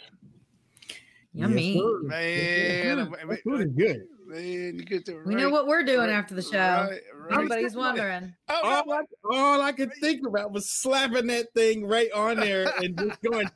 Yummy. 1.32 1.74
Yes, 1.74 1.82
sir. 1.82 2.00
Man, 2.02 3.10
That 3.28 3.40
food- 3.44 3.60
is 3.60 3.72
good. 3.76 4.02
Man, 4.26 4.76
you 4.76 4.84
get 4.84 5.04
the 5.06 5.20
we 5.26 5.34
know 5.34 5.50
what 5.50 5.66
we're 5.66 5.82
doing 5.82 6.08
right- 6.08 6.10
after 6.10 6.34
the 6.34 6.42
show. 6.42 6.58
right- 6.58 7.00
right. 7.14 7.32
Everybody's 7.32 7.74
wondering. 7.74 8.32
Oh, 8.48 8.60
All 8.62 8.92
I, 8.92 9.02
all 9.32 9.60
I 9.62 9.72
could 9.72 9.92
think 10.00 10.24
about 10.26 10.52
was 10.52 10.70
slapping 10.70 11.26
that 11.28 11.52
thing 11.54 11.84
right 11.86 12.10
on 12.12 12.36
there 12.36 12.72
and 12.78 12.96
just 12.96 13.20
going 13.22 13.48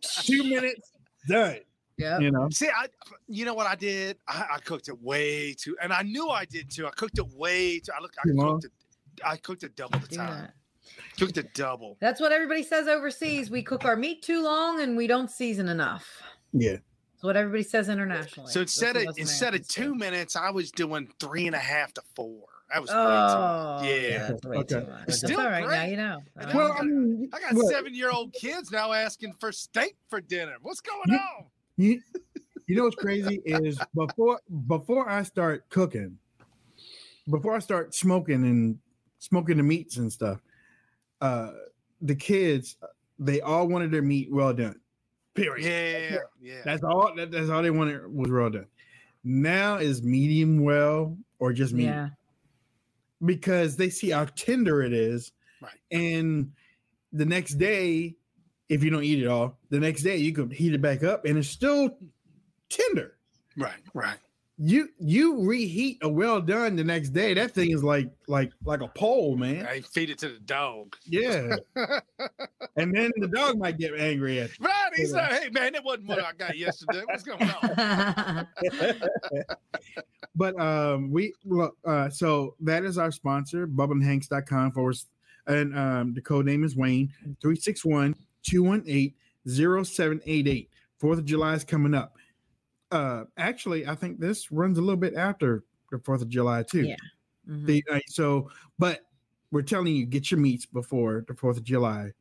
two 0.00 0.42
minutes 0.48 0.90
done. 1.28 1.58
Yeah. 1.98 2.18
You 2.18 2.30
know. 2.30 2.48
See, 2.50 2.68
I, 2.68 2.86
you 3.28 3.44
know 3.44 3.52
what 3.54 3.66
I 3.66 3.74
did? 3.74 4.16
I, 4.26 4.46
I 4.54 4.58
cooked 4.60 4.88
it 4.88 5.00
way 5.02 5.54
too, 5.54 5.76
and 5.82 5.92
I 5.92 6.02
knew 6.02 6.28
I 6.28 6.46
did 6.46 6.70
too. 6.70 6.86
I 6.86 6.90
cooked 6.90 7.18
it 7.18 7.26
way 7.34 7.78
too. 7.80 7.92
I 7.96 8.00
look, 8.00 8.12
I 8.18 8.28
Too 8.28 8.34
long? 8.34 8.52
cooked 8.60 8.64
it. 8.64 8.72
I 9.24 9.36
cooked 9.36 9.62
it 9.64 9.76
double 9.76 9.98
the 9.98 10.16
time. 10.16 10.40
that. 10.44 10.54
Cooked 11.18 11.36
it 11.36 11.52
double. 11.54 11.98
That's 12.00 12.20
what 12.20 12.32
everybody 12.32 12.62
says 12.62 12.88
overseas. 12.88 13.50
We 13.50 13.62
cook 13.62 13.84
our 13.84 13.96
meat 13.96 14.22
too 14.22 14.42
long 14.42 14.80
and 14.80 14.96
we 14.96 15.06
don't 15.06 15.30
season 15.30 15.68
enough. 15.68 16.06
Yeah. 16.54 16.76
That's 17.22 17.28
what 17.28 17.36
everybody 17.36 17.62
says 17.62 17.88
internationally. 17.88 18.50
So 18.50 18.62
instead 18.62 18.96
of 18.96 19.16
instead 19.16 19.54
of 19.54 19.66
two 19.68 19.94
minutes, 19.94 20.34
I 20.34 20.50
was 20.50 20.72
doing 20.72 21.08
three 21.20 21.46
and 21.46 21.54
a 21.54 21.58
half 21.60 21.94
to 21.94 22.02
four. 22.16 22.46
That 22.72 22.80
was 22.82 22.90
way 22.90 22.96
Oh, 22.98 23.80
too. 23.80 23.88
Yeah. 23.88 24.18
that's 24.18 24.44
Okay. 24.44 24.62
too 24.80 24.90
much. 24.90 25.02
It's 25.06 25.20
That's 25.20 25.32
still 25.32 25.40
all 25.40 25.46
right. 25.46 25.68
Now 25.68 25.84
you 25.84 25.96
know. 25.96 26.20
And 26.36 26.50
I 26.50 26.56
Well, 26.56 26.72
I 26.72 26.78
know. 26.78 26.84
mean, 26.84 27.30
I 27.32 27.38
got 27.38 27.54
what? 27.54 27.66
seven 27.72 27.94
year 27.94 28.10
old 28.10 28.32
kids 28.32 28.72
now 28.72 28.92
asking 28.92 29.34
for 29.38 29.52
steak 29.52 29.94
for 30.10 30.20
dinner. 30.20 30.56
What's 30.62 30.80
going 30.80 31.00
You- 31.06 31.14
on? 31.14 31.44
You, 31.76 32.00
you 32.66 32.74
know 32.76 32.82
what's 32.84 32.96
crazy 32.96 33.40
is 33.44 33.78
before 33.94 34.40
before 34.66 35.08
I 35.08 35.22
start 35.22 35.68
cooking, 35.70 36.18
before 37.30 37.54
I 37.54 37.60
start 37.60 37.94
smoking 37.94 38.42
and 38.44 38.78
smoking 39.20 39.58
the 39.58 39.62
meats 39.62 39.96
and 39.98 40.12
stuff, 40.12 40.40
uh 41.20 41.52
the 42.00 42.16
kids 42.16 42.76
they 43.20 43.40
all 43.40 43.68
wanted 43.68 43.92
their 43.92 44.02
meat 44.02 44.28
well 44.32 44.52
done. 44.52 44.80
Period. 45.34 45.64
Yeah, 45.64 46.18
yeah. 46.40 46.60
That's 46.64 46.82
all 46.82 47.14
that, 47.16 47.30
that's 47.30 47.48
all 47.48 47.62
they 47.62 47.70
wanted 47.70 48.06
was 48.12 48.30
well 48.30 48.50
done. 48.50 48.66
Now 49.24 49.76
is 49.76 50.02
medium 50.02 50.62
well 50.62 51.16
or 51.38 51.52
just 51.52 51.72
medium 51.72 51.94
Yeah. 51.94 52.08
because 53.24 53.76
they 53.76 53.88
see 53.88 54.10
how 54.10 54.26
tender 54.26 54.82
it 54.82 54.92
is. 54.92 55.32
Right. 55.62 55.72
And 55.90 56.52
the 57.12 57.24
next 57.24 57.54
day, 57.54 58.16
if 58.68 58.82
you 58.82 58.90
don't 58.90 59.04
eat 59.04 59.22
it 59.22 59.26
all, 59.28 59.58
the 59.70 59.80
next 59.80 60.02
day 60.02 60.16
you 60.16 60.32
can 60.32 60.50
heat 60.50 60.74
it 60.74 60.82
back 60.82 61.02
up 61.02 61.24
and 61.24 61.38
it's 61.38 61.48
still 61.48 61.96
tender. 62.68 63.16
Right, 63.56 63.80
right. 63.94 64.18
You 64.64 64.90
you 65.00 65.44
reheat 65.44 65.98
a 66.02 66.08
well 66.08 66.40
done 66.40 66.76
the 66.76 66.84
next 66.84 67.08
day. 67.08 67.34
That 67.34 67.50
thing 67.50 67.72
is 67.72 67.82
like 67.82 68.08
like 68.28 68.52
like 68.64 68.80
a 68.80 68.86
pole, 68.86 69.36
man. 69.36 69.66
I 69.66 69.80
feed 69.80 70.08
it 70.08 70.18
to 70.18 70.28
the 70.28 70.38
dog. 70.38 70.94
Yeah. 71.04 71.56
and 72.76 72.94
then 72.94 73.10
the 73.16 73.26
dog 73.26 73.58
might 73.58 73.76
get 73.76 73.98
angry 73.98 74.38
at 74.38 74.56
you. 74.56 74.64
Right. 74.64 74.92
He's 74.94 75.12
like, 75.12 75.32
hey 75.32 75.48
man, 75.50 75.74
it 75.74 75.82
wasn't 75.82 76.06
what 76.06 76.22
I 76.22 76.30
got 76.38 76.56
yesterday. 76.56 77.02
What's 77.06 77.24
going 77.24 77.42
on? 77.42 78.46
but 80.36 80.60
um 80.60 81.10
we 81.10 81.34
look. 81.44 81.76
uh 81.84 82.08
so 82.08 82.54
that 82.60 82.84
is 82.84 82.98
our 82.98 83.10
sponsor, 83.10 83.66
bubbaandhanks.com 83.66 84.70
forward 84.70 84.96
and 85.48 85.76
um 85.76 86.14
the 86.14 86.20
code 86.20 86.46
name 86.46 86.62
is 86.62 86.76
Wayne 86.76 87.12
361 87.40 88.14
218 88.44 89.12
0788. 89.48 90.70
Fourth 91.00 91.18
of 91.18 91.24
July 91.24 91.54
is 91.54 91.64
coming 91.64 91.94
up. 91.94 92.16
Uh 92.92 93.24
actually, 93.36 93.86
I 93.86 93.94
think 93.96 94.20
this 94.20 94.52
runs 94.52 94.78
a 94.78 94.80
little 94.80 94.96
bit 94.96 95.14
after 95.14 95.64
the 95.90 95.98
Fourth 95.98 96.22
of 96.22 96.28
July 96.28 96.62
too. 96.62 96.84
Yeah. 96.84 96.96
Mhm. 97.48 97.66
The, 97.66 97.84
uh, 97.90 97.98
so, 98.06 98.48
but 98.78 99.00
we're 99.50 99.62
telling 99.62 99.94
you, 99.96 100.06
get 100.06 100.30
your 100.30 100.38
meats 100.40 100.64
before 100.64 101.24
the 101.26 101.34
4th 101.34 101.56
of 101.58 101.64
July. 101.64 102.12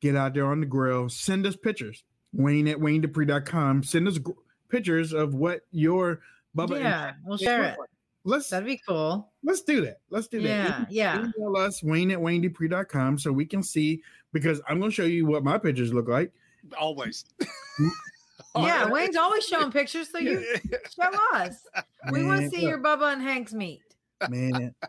Get 0.00 0.14
out 0.14 0.34
there 0.34 0.46
on 0.46 0.60
the 0.60 0.66
grill. 0.66 1.08
Send 1.08 1.46
us 1.46 1.56
pictures. 1.56 2.04
Wayne 2.32 2.68
at 2.68 2.76
WayneDupree.com. 2.76 3.82
Send 3.82 4.06
us 4.06 4.18
gr- 4.18 4.32
pictures 4.68 5.12
of 5.14 5.34
what 5.34 5.62
your 5.72 6.20
Bubba. 6.56 6.78
yeah, 6.80 7.14
we'll 7.24 7.38
share 7.38 7.62
it. 7.64 7.78
like. 7.78 7.88
Let's 8.24 8.50
That'd 8.50 8.66
be 8.66 8.80
cool. 8.86 9.32
let's 9.42 9.62
do 9.62 9.80
that. 9.82 10.00
Let's 10.10 10.26
do 10.28 10.40
that. 10.42 10.48
Yeah, 10.48 10.76
Email- 10.76 10.86
yeah. 10.90 11.30
Email 11.38 11.56
us 11.56 11.82
Wayne 11.82 12.10
at 12.10 12.18
WayneDupree.com 12.18 13.18
so 13.18 13.32
we 13.32 13.46
can 13.46 13.62
see 13.62 14.02
because 14.32 14.60
I'm 14.68 14.78
gonna 14.78 14.90
show 14.92 15.04
you 15.04 15.24
what 15.26 15.42
my 15.42 15.56
pictures 15.58 15.92
look 15.94 16.08
like. 16.08 16.32
Always. 16.78 17.24
Yeah, 18.56 18.88
Wayne's 18.90 19.16
always 19.16 19.46
showing 19.46 19.70
pictures, 19.70 20.10
so 20.10 20.18
you 20.18 20.44
show 20.94 21.10
us. 21.34 21.56
We 22.10 22.24
want 22.24 22.40
to 22.42 22.48
see 22.50 22.62
your 22.62 22.78
Bubba 22.78 23.12
and 23.12 23.22
Hank's 23.22 23.52
meat. 23.52 23.82
man. 24.28 24.74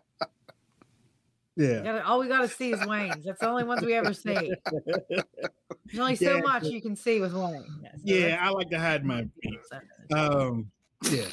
Yeah. 1.60 1.82
gotta- 1.82 2.06
all 2.06 2.20
we 2.20 2.28
got 2.28 2.42
to 2.42 2.48
see 2.48 2.72
is 2.72 2.86
Wayne's. 2.86 3.26
That's 3.26 3.40
the 3.40 3.48
only 3.50 3.64
ones 3.64 3.82
we 3.82 3.96
ever 3.96 4.14
see. 4.14 4.54
There's 5.08 6.00
only 6.00 6.16
so 6.16 6.36
Yeah, 6.36 6.42
much 6.42 6.62
but- 6.64 6.72
you 6.72 6.82
can 6.84 6.96
see 6.96 7.20
with 7.20 7.34
Wayne. 7.34 7.66
Yeah, 7.82 7.92
so 7.94 8.00
Yeah, 8.04 8.38
I 8.40 8.50
like 8.52 8.70
to 8.70 8.78
hide 8.80 9.04
my 9.04 9.26
feet. 9.42 9.60
Um, 10.14 10.70
yeah. 11.10 11.26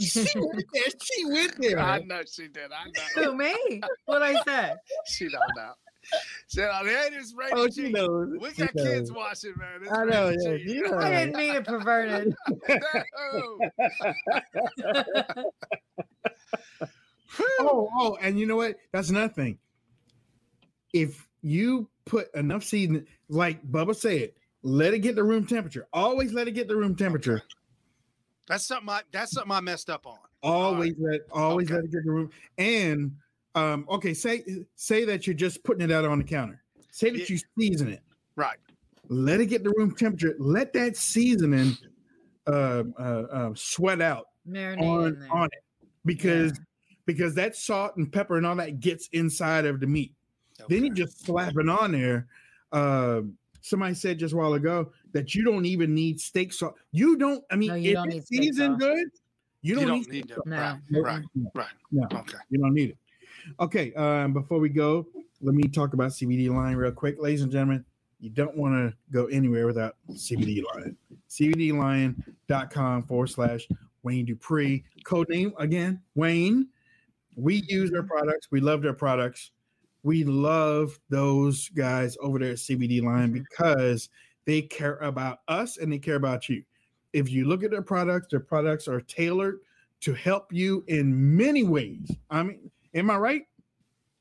she 0.00 0.24
went 0.34 0.64
there. 0.72 0.82
She 1.02 1.24
went 1.26 1.54
there. 1.60 1.78
I 1.78 2.00
know 2.00 2.22
she 2.30 2.48
did. 2.48 2.70
I 2.72 2.86
know. 3.20 3.30
Who 3.30 3.36
me? 3.36 3.80
What 4.06 4.22
I 4.24 4.42
said? 4.42 4.76
She 5.06 5.28
don't 5.28 5.40
know. 5.56 5.72
Oh, 6.12 6.18
she 6.48 6.60
don't. 6.60 6.86
Hey, 6.86 7.08
it's 7.12 7.34
Rainy 7.34 7.52
Oh, 7.54 7.66
she 7.68 7.86
G. 7.86 7.90
knows. 7.90 8.28
We 8.40 8.50
She 8.54 8.62
got 8.62 8.74
kids 8.74 9.10
knows. 9.10 9.16
watching, 9.16 9.54
man. 9.58 9.80
It's 9.82 9.92
I 9.92 10.04
know, 10.04 10.28
yeah, 10.30 10.52
you 10.52 10.90
know. 10.90 10.98
I 10.98 11.10
didn't 11.10 11.36
mean 11.36 11.54
it 11.54 11.64
perverted. 11.64 12.34
oh, 17.60 17.90
oh, 17.98 18.18
and 18.20 18.38
you 18.38 18.46
know 18.46 18.56
what? 18.56 18.76
That's 18.92 19.10
another 19.10 19.32
thing. 19.32 19.58
If 20.92 21.26
you 21.42 21.88
put 22.04 22.32
enough 22.34 22.64
seasoning, 22.64 23.06
like 23.28 23.64
Bubba 23.70 23.94
said, 23.96 24.32
let 24.62 24.94
it 24.94 25.00
get 25.00 25.16
the 25.16 25.24
room 25.24 25.46
temperature. 25.46 25.86
Always 25.92 26.32
let 26.32 26.48
it 26.48 26.52
get 26.52 26.68
the 26.68 26.76
room 26.76 26.96
temperature. 26.96 27.42
That's 28.46 28.66
something 28.66 28.88
I 28.88 29.00
that's 29.10 29.32
something 29.32 29.52
I 29.52 29.60
messed 29.60 29.90
up 29.90 30.06
on. 30.06 30.18
Always 30.42 30.94
let 30.98 31.22
always 31.32 31.70
let 31.70 31.84
it 31.84 31.90
get 31.90 32.04
the 32.04 32.10
room. 32.10 32.30
And 32.58 33.12
um, 33.54 33.86
okay, 33.88 34.14
say 34.14 34.44
say 34.74 35.04
that 35.04 35.26
you're 35.26 35.34
just 35.34 35.62
putting 35.64 35.82
it 35.88 35.92
out 35.92 36.04
on 36.04 36.18
the 36.18 36.24
counter. 36.24 36.62
Say 36.90 37.10
that 37.10 37.28
you 37.30 37.38
season 37.58 37.88
it. 37.92 38.02
Right. 38.36 38.58
Let 39.08 39.40
it 39.40 39.46
get 39.46 39.64
the 39.64 39.70
room 39.76 39.94
temperature. 39.94 40.34
Let 40.38 40.72
that 40.72 40.96
seasoning 40.96 41.76
uh, 42.46 42.84
uh, 42.98 43.02
uh, 43.02 43.50
sweat 43.54 44.00
out 44.00 44.26
Marinate 44.48 44.80
on, 44.80 45.28
on 45.30 45.46
it 45.46 45.62
because 46.04 46.52
because 47.06 47.34
that 47.34 47.54
salt 47.54 47.96
and 47.96 48.10
pepper 48.12 48.36
and 48.38 48.46
all 48.46 48.56
that 48.56 48.80
gets 48.80 49.08
inside 49.12 49.66
of 49.66 49.80
the 49.80 49.86
meat. 49.86 50.12
Then 50.68 50.84
you 50.84 50.94
just 50.94 51.24
slap 51.24 51.54
it 51.56 51.68
on 51.68 51.92
there. 51.92 52.26
Uh, 52.72 53.22
somebody 53.60 53.94
said 53.94 54.18
just 54.18 54.34
a 54.34 54.36
while 54.36 54.54
ago 54.54 54.92
that 55.12 55.34
you 55.34 55.44
don't 55.44 55.66
even 55.66 55.94
need 55.94 56.20
steak 56.20 56.52
sauce. 56.52 56.74
You 56.92 57.16
don't. 57.16 57.44
I 57.50 57.56
mean, 57.56 57.68
No, 57.70 57.74
you 57.74 57.90
if 57.90 57.94
don't 57.96 58.06
it's 58.06 58.14
need 58.14 58.24
steak 58.26 58.42
seasoned 58.54 58.78
good, 58.78 59.06
you 59.62 59.74
don't, 59.74 59.86
You 59.86 59.92
need, 59.92 60.04
don't 60.04 60.12
need 60.12 60.24
steak 60.24 60.28
to. 60.28 60.34
sauce. 60.34 60.44
No. 60.46 60.78
No, 60.90 61.00
Right. 61.00 61.22
Right. 61.54 61.66
No, 61.90 62.08
Okay. 62.20 62.38
you 62.50 62.58
don't 62.58 62.72
need 62.74 62.90
it. 62.90 62.98
Okay. 63.60 63.92
Um, 63.94 64.32
before 64.32 64.58
we 64.58 64.68
go, 64.68 65.06
let 65.40 65.54
me 65.54 65.64
talk 65.64 65.94
about 65.94 66.10
CBD 66.10 66.48
line 66.48 66.76
real 66.76 66.92
quick, 66.92 67.20
ladies 67.20 67.42
and 67.42 67.52
gentlemen. 67.52 67.84
You 68.20 68.30
don't 68.30 68.56
want 68.56 68.74
to 68.74 68.96
go 69.12 69.26
anywhere 69.26 69.66
without 69.66 69.96
CBD 70.12 70.62
line. 70.74 70.96
CBDline.com 71.28 73.02
forward 73.02 73.26
slash 73.26 73.68
Wayne 74.02 74.24
Dupree. 74.24 74.84
Code 75.04 75.28
name 75.28 75.52
again, 75.58 76.00
Wayne. 76.14 76.68
We 77.36 77.64
use 77.68 77.90
their 77.90 78.02
products. 78.02 78.48
We 78.50 78.60
love 78.60 78.82
their 78.82 78.94
products. 78.94 79.50
We 80.04 80.22
love 80.24 80.98
those 81.08 81.68
guys 81.70 82.16
over 82.20 82.38
there 82.38 82.52
at 82.52 82.58
CBD 82.58 83.02
Line 83.02 83.32
because 83.32 84.10
they 84.44 84.62
care 84.62 84.96
about 84.98 85.38
us 85.48 85.78
and 85.78 85.92
they 85.92 85.98
care 85.98 86.16
about 86.16 86.48
you. 86.48 86.62
If 87.14 87.30
you 87.30 87.46
look 87.46 87.64
at 87.64 87.70
their 87.70 87.82
products, 87.82 88.28
their 88.30 88.40
products 88.40 88.86
are 88.86 89.00
tailored 89.00 89.60
to 90.00 90.12
help 90.12 90.52
you 90.52 90.84
in 90.88 91.36
many 91.36 91.64
ways. 91.64 92.10
I 92.30 92.42
mean, 92.42 92.70
am 92.94 93.10
I 93.10 93.16
right? 93.16 93.42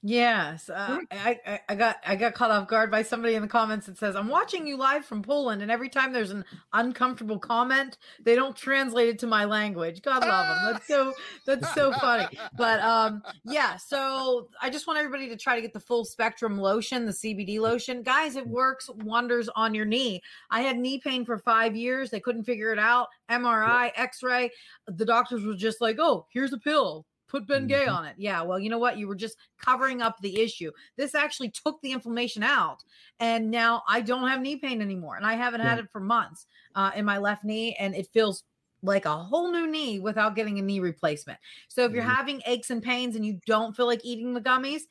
Yes, 0.05 0.69
uh, 0.69 0.99
I, 1.11 1.39
I 1.47 1.59
I 1.69 1.75
got 1.75 1.95
I 2.05 2.17
got 2.17 2.33
caught 2.33 2.51
off 2.51 2.67
guard 2.67 2.91
by 2.91 3.03
somebody 3.03 3.35
in 3.35 3.41
the 3.41 3.47
comments 3.47 3.85
that 3.85 3.97
says 3.97 4.17
I'm 4.17 4.27
watching 4.27 4.67
you 4.67 4.75
live 4.75 5.05
from 5.05 5.21
Poland, 5.21 5.61
and 5.61 5.71
every 5.71 5.87
time 5.87 6.11
there's 6.11 6.31
an 6.31 6.43
uncomfortable 6.73 7.39
comment, 7.39 7.97
they 8.21 8.35
don't 8.35 8.53
translate 8.53 9.07
it 9.07 9.19
to 9.19 9.27
my 9.27 9.45
language. 9.45 10.01
God 10.01 10.27
love 10.27 10.47
them. 10.57 10.73
That's 10.73 10.87
so 10.89 11.13
that's 11.45 11.73
so 11.73 11.93
funny. 11.93 12.27
But 12.57 12.81
um, 12.81 13.23
yeah. 13.45 13.77
So 13.77 14.49
I 14.61 14.69
just 14.69 14.87
want 14.87 14.99
everybody 14.99 15.29
to 15.29 15.37
try 15.37 15.55
to 15.55 15.61
get 15.61 15.71
the 15.71 15.79
full 15.79 16.03
spectrum 16.03 16.57
lotion, 16.57 17.05
the 17.05 17.13
CBD 17.13 17.59
lotion, 17.59 18.03
guys. 18.03 18.35
It 18.35 18.45
works 18.45 18.89
wonders 19.05 19.47
on 19.55 19.73
your 19.73 19.85
knee. 19.85 20.19
I 20.51 20.63
had 20.63 20.77
knee 20.77 20.99
pain 20.99 21.23
for 21.23 21.37
five 21.37 21.77
years. 21.77 22.09
They 22.09 22.19
couldn't 22.19 22.43
figure 22.43 22.73
it 22.73 22.79
out. 22.79 23.07
MRI, 23.31 23.91
X-ray. 23.95 24.51
The 24.85 25.05
doctors 25.05 25.45
were 25.45 25.55
just 25.55 25.79
like, 25.79 25.95
"Oh, 25.97 26.25
here's 26.33 26.51
a 26.51 26.59
pill." 26.59 27.05
Put 27.33 27.47
Ben 27.47 27.65
Gay 27.67 27.87
on 27.87 28.05
it. 28.05 28.15
Yeah, 28.17 28.43
well, 28.43 28.59
you 28.59 28.69
know 28.69 28.77
what? 28.77 28.97
You 28.97 29.07
were 29.07 29.15
just 29.15 29.37
covering 29.57 30.01
up 30.01 30.17
the 30.21 30.39
issue. 30.39 30.71
This 30.97 31.15
actually 31.15 31.49
took 31.49 31.81
the 31.81 31.91
inflammation 31.91 32.43
out, 32.43 32.83
and 33.19 33.49
now 33.49 33.81
I 33.89 34.01
don't 34.01 34.27
have 34.29 34.39
knee 34.39 34.57
pain 34.57 34.81
anymore, 34.81 35.17
and 35.17 35.25
I 35.25 35.33
haven't 35.33 35.61
had 35.61 35.79
it 35.79 35.89
for 35.91 35.99
months 35.99 36.45
uh, 36.75 36.91
in 36.95 37.03
my 37.05 37.17
left 37.17 37.43
knee, 37.43 37.75
and 37.79 37.95
it 37.95 38.07
feels 38.13 38.43
like 38.83 39.05
a 39.05 39.17
whole 39.17 39.51
new 39.51 39.65
knee 39.65 39.99
without 39.99 40.35
getting 40.35 40.59
a 40.59 40.61
knee 40.61 40.79
replacement. 40.79 41.39
So 41.69 41.85
if 41.85 41.93
you're 41.93 42.03
having 42.03 42.41
aches 42.45 42.69
and 42.69 42.83
pains 42.83 43.15
and 43.15 43.25
you 43.25 43.39
don't 43.47 43.75
feel 43.75 43.87
like 43.87 44.01
eating 44.03 44.33
the 44.33 44.41
gummies, 44.41 44.81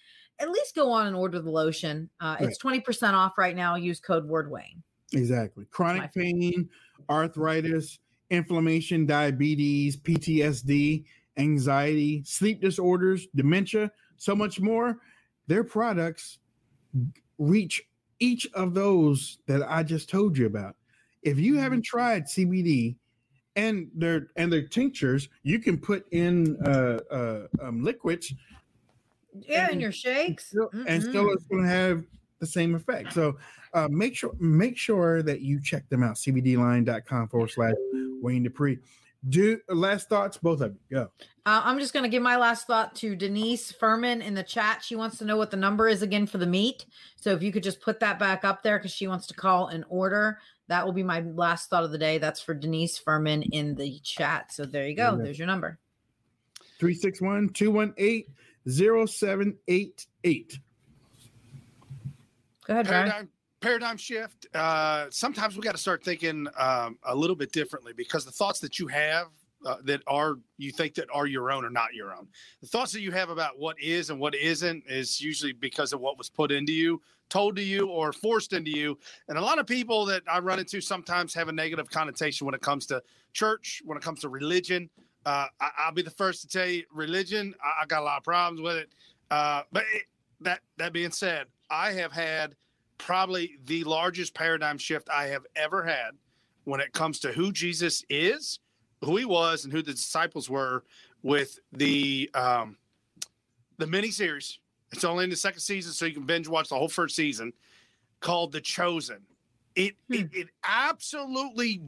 at 0.40 0.51
least 0.51 0.74
go 0.74 0.90
on 0.90 1.07
and 1.07 1.14
order 1.14 1.40
the 1.40 1.51
lotion. 1.51 2.11
Uh, 2.20 2.36
It's 2.40 2.59
twenty 2.59 2.80
percent 2.80 3.14
off 3.14 3.38
right 3.38 3.55
now. 3.55 3.76
Use 3.76 4.01
code 4.01 4.26
word 4.26 4.51
Wayne. 4.51 4.82
Exactly. 5.12 5.66
Chronic 5.70 6.12
pain, 6.14 6.68
arthritis, 7.09 7.99
inflammation, 8.30 9.05
diabetes, 9.07 9.97
PTSD, 9.99 11.05
anxiety, 11.37 12.22
sleep 12.24 12.61
disorders, 12.61 13.26
dementia, 13.35 13.91
so 14.16 14.35
much 14.35 14.61
more. 14.61 14.99
Their 15.47 15.64
products 15.64 16.39
reach 17.39 17.83
each 18.20 18.49
of 18.55 18.74
those 18.74 19.39
that 19.47 19.62
I 19.68 19.83
just 19.83 20.09
told 20.09 20.39
you 20.39 20.47
about. 20.47 20.76
If 21.22 21.39
you 21.39 21.57
haven't 21.57 21.83
tried 21.83 22.24
CBD 22.26 22.97
and 23.57 23.91
their 23.95 24.28
and 24.37 24.53
their 24.53 24.66
tinctures, 24.66 25.28
you 25.43 25.59
can 25.59 25.78
put 25.78 26.07
in 26.12 26.57
uh, 26.64 27.01
uh, 27.11 27.47
um, 27.61 27.83
liquids 27.83 28.33
Yeah, 29.41 29.68
and 29.70 29.80
your 29.80 29.93
shakes. 29.93 30.55
and 30.87 31.03
still 31.03 31.30
it's 31.33 31.45
going 31.47 31.62
to 31.64 31.68
have 31.68 32.05
the 32.39 32.47
same 32.47 32.74
effect. 32.74 33.12
So 33.12 33.37
uh, 33.74 33.89
make 33.91 34.14
sure 34.16 34.33
make 34.39 34.76
sure 34.76 35.22
that 35.22 35.41
you 35.41 35.61
check 35.61 35.89
them 35.89 36.03
out. 36.03 36.16
CBDline.com 36.16 37.28
forward 37.28 37.51
slash 37.51 37.74
Wayne 38.20 38.43
Dupree. 38.43 38.78
Do 39.28 39.60
last 39.68 40.08
thoughts, 40.08 40.36
both 40.36 40.60
of 40.60 40.74
you 40.88 40.96
go. 40.96 41.10
Uh, 41.46 41.62
I'm 41.64 41.78
just 41.78 41.92
going 41.92 42.02
to 42.02 42.08
give 42.08 42.22
my 42.22 42.36
last 42.36 42.66
thought 42.66 42.94
to 42.96 43.14
Denise 43.14 43.70
Furman 43.70 44.20
in 44.20 44.34
the 44.34 44.42
chat. 44.42 44.82
She 44.82 44.96
wants 44.96 45.18
to 45.18 45.24
know 45.24 45.36
what 45.36 45.50
the 45.50 45.56
number 45.56 45.88
is 45.88 46.02
again 46.02 46.26
for 46.26 46.38
the 46.38 46.46
meet. 46.46 46.86
So 47.16 47.30
if 47.30 47.42
you 47.42 47.52
could 47.52 47.62
just 47.62 47.80
put 47.80 48.00
that 48.00 48.18
back 48.18 48.44
up 48.44 48.62
there 48.62 48.78
because 48.78 48.92
she 48.92 49.06
wants 49.06 49.28
to 49.28 49.34
call 49.34 49.68
and 49.68 49.84
order. 49.88 50.38
That 50.68 50.84
will 50.84 50.92
be 50.92 51.02
my 51.02 51.20
last 51.20 51.70
thought 51.70 51.84
of 51.84 51.92
the 51.92 51.98
day. 51.98 52.18
That's 52.18 52.40
for 52.40 52.54
Denise 52.54 52.98
Furman 52.98 53.42
in 53.42 53.74
the 53.74 53.98
chat. 54.00 54.52
So 54.52 54.64
there 54.64 54.88
you 54.88 54.96
go. 54.96 55.08
Amen. 55.08 55.24
There's 55.24 55.38
your 55.38 55.46
number. 55.46 55.78
361 56.78 57.50
218 57.50 58.24
0788. 58.68 60.58
Go 62.66 62.72
ahead, 62.72 62.86
Brian. 62.86 63.28
Paradigm, 63.62 63.96
shift. 63.96 64.46
Uh, 64.54 65.06
sometimes 65.10 65.56
we 65.56 65.62
got 65.62 65.72
to 65.72 65.80
start 65.80 66.04
thinking 66.04 66.46
um, 66.58 66.98
a 67.04 67.14
little 67.14 67.36
bit 67.36 67.52
differently 67.52 67.92
because 67.96 68.24
the 68.24 68.30
thoughts 68.30 68.60
that 68.60 68.78
you 68.78 68.88
have 68.88 69.28
uh, 69.64 69.76
that 69.84 70.02
are 70.08 70.38
you 70.58 70.72
think 70.72 70.94
that 70.94 71.06
are 71.14 71.26
your 71.26 71.52
own 71.52 71.64
or 71.64 71.70
not 71.70 71.94
your 71.94 72.12
own. 72.14 72.26
The 72.60 72.66
thoughts 72.66 72.92
that 72.92 73.00
you 73.00 73.12
have 73.12 73.30
about 73.30 73.58
what 73.58 73.80
is 73.80 74.10
and 74.10 74.18
what 74.18 74.34
isn't 74.34 74.84
is 74.88 75.20
usually 75.20 75.52
because 75.52 75.92
of 75.92 76.00
what 76.00 76.18
was 76.18 76.28
put 76.28 76.50
into 76.50 76.72
you, 76.72 77.00
told 77.28 77.56
to 77.56 77.62
you, 77.62 77.86
or 77.86 78.12
forced 78.12 78.52
into 78.52 78.70
you. 78.70 78.98
And 79.28 79.38
a 79.38 79.40
lot 79.40 79.58
of 79.58 79.66
people 79.66 80.04
that 80.06 80.22
I 80.30 80.40
run 80.40 80.58
into 80.58 80.80
sometimes 80.80 81.32
have 81.34 81.48
a 81.48 81.52
negative 81.52 81.88
connotation 81.88 82.44
when 82.44 82.54
it 82.54 82.60
comes 82.60 82.86
to 82.86 83.02
church, 83.32 83.80
when 83.84 83.96
it 83.96 84.02
comes 84.02 84.20
to 84.20 84.28
religion. 84.28 84.90
Uh, 85.24 85.46
I, 85.60 85.86
will 85.86 85.94
be 85.94 86.02
the 86.02 86.10
first 86.10 86.42
to 86.42 86.48
tell 86.48 86.68
you, 86.68 86.82
religion. 86.92 87.54
I, 87.62 87.84
I 87.84 87.86
got 87.86 88.02
a 88.02 88.04
lot 88.04 88.18
of 88.18 88.24
problems 88.24 88.60
with 88.60 88.76
it. 88.76 88.88
Uh, 89.30 89.62
but 89.70 89.84
it, 89.94 90.02
that 90.40 90.60
that 90.78 90.92
being 90.92 91.12
said, 91.12 91.46
I 91.70 91.92
have 91.92 92.10
had 92.10 92.56
probably 93.03 93.59
the 93.66 93.82
largest 93.84 94.32
paradigm 94.34 94.78
shift 94.78 95.09
I 95.11 95.26
have 95.26 95.44
ever 95.57 95.82
had 95.82 96.12
when 96.64 96.80
it 96.80 96.92
comes 96.92 97.18
to 97.20 97.32
who 97.32 97.50
Jesus 97.50 98.05
is, 98.09 98.61
who 99.00 99.16
he 99.16 99.24
was, 99.24 99.64
and 99.64 99.72
who 99.72 99.82
the 99.82 99.92
disciples 99.92 100.48
were 100.48 100.84
with 101.22 101.59
the 101.72 102.30
um, 102.34 102.76
the 103.78 103.86
mini 103.86 104.11
series. 104.11 104.59
It's 104.92 105.05
only 105.05 105.24
in 105.24 105.30
the 105.30 105.36
second 105.36 105.61
season, 105.61 105.92
so 105.92 106.07
you 106.07 106.14
can 106.14 106.26
binge 106.26 106.46
watch 106.46 106.68
the 106.68 106.76
whole 106.76 106.88
first 106.88 107.16
season. 107.16 107.53
Called 108.20 108.53
The 108.53 108.61
Chosen. 108.61 109.18
It 109.74 109.94
hmm. 110.09 110.14
it, 110.14 110.30
it 110.32 110.48
absolutely 110.64 111.82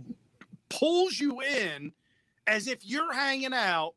pulls 0.68 1.18
you 1.20 1.40
in 1.42 1.92
as 2.46 2.66
if 2.66 2.78
you're 2.82 3.12
hanging 3.12 3.54
out 3.54 3.94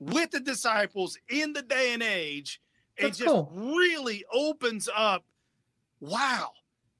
with 0.00 0.32
the 0.32 0.40
disciples 0.40 1.16
in 1.28 1.52
the 1.52 1.62
day 1.62 1.92
and 1.92 2.02
age. 2.02 2.60
That's 2.98 3.20
it 3.20 3.24
just 3.24 3.34
cool. 3.34 3.52
really 3.54 4.24
opens 4.32 4.88
up. 4.94 5.24
Wow, 6.00 6.50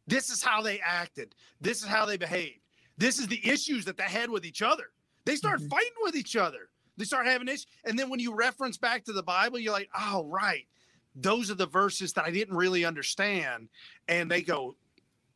this 0.07 0.30
is 0.30 0.42
how 0.42 0.62
they 0.62 0.80
acted. 0.80 1.34
This 1.61 1.82
is 1.82 1.86
how 1.86 2.07
they 2.07 2.16
behaved. 2.16 2.61
This 2.96 3.18
is 3.18 3.28
the 3.28 3.40
issues 3.49 3.84
that 3.84 3.96
they 3.96 4.05
had 4.05 4.28
with 4.28 4.44
each 4.44 4.62
other. 4.62 4.90
They 5.24 5.36
start 5.36 5.61
mm-hmm. 5.61 5.68
fighting 5.68 5.92
with 6.03 6.16
each 6.16 6.36
other. 6.36 6.70
They 6.96 7.05
start 7.05 7.26
having 7.26 7.46
issues. 7.46 7.66
And 7.84 7.99
then 7.99 8.11
when 8.11 8.18
you 8.18 8.34
reference 8.34 8.76
back 8.76 9.05
to 9.05 9.12
the 9.12 9.22
Bible, 9.22 9.59
you're 9.59 9.72
like, 9.72 9.88
oh, 9.99 10.26
right. 10.26 10.66
Those 11.14 11.51
are 11.51 11.55
the 11.55 11.66
verses 11.66 12.12
that 12.14 12.24
I 12.24 12.30
didn't 12.30 12.57
really 12.57 12.84
understand. 12.84 13.68
And 14.09 14.30
they 14.30 14.42
go 14.42 14.74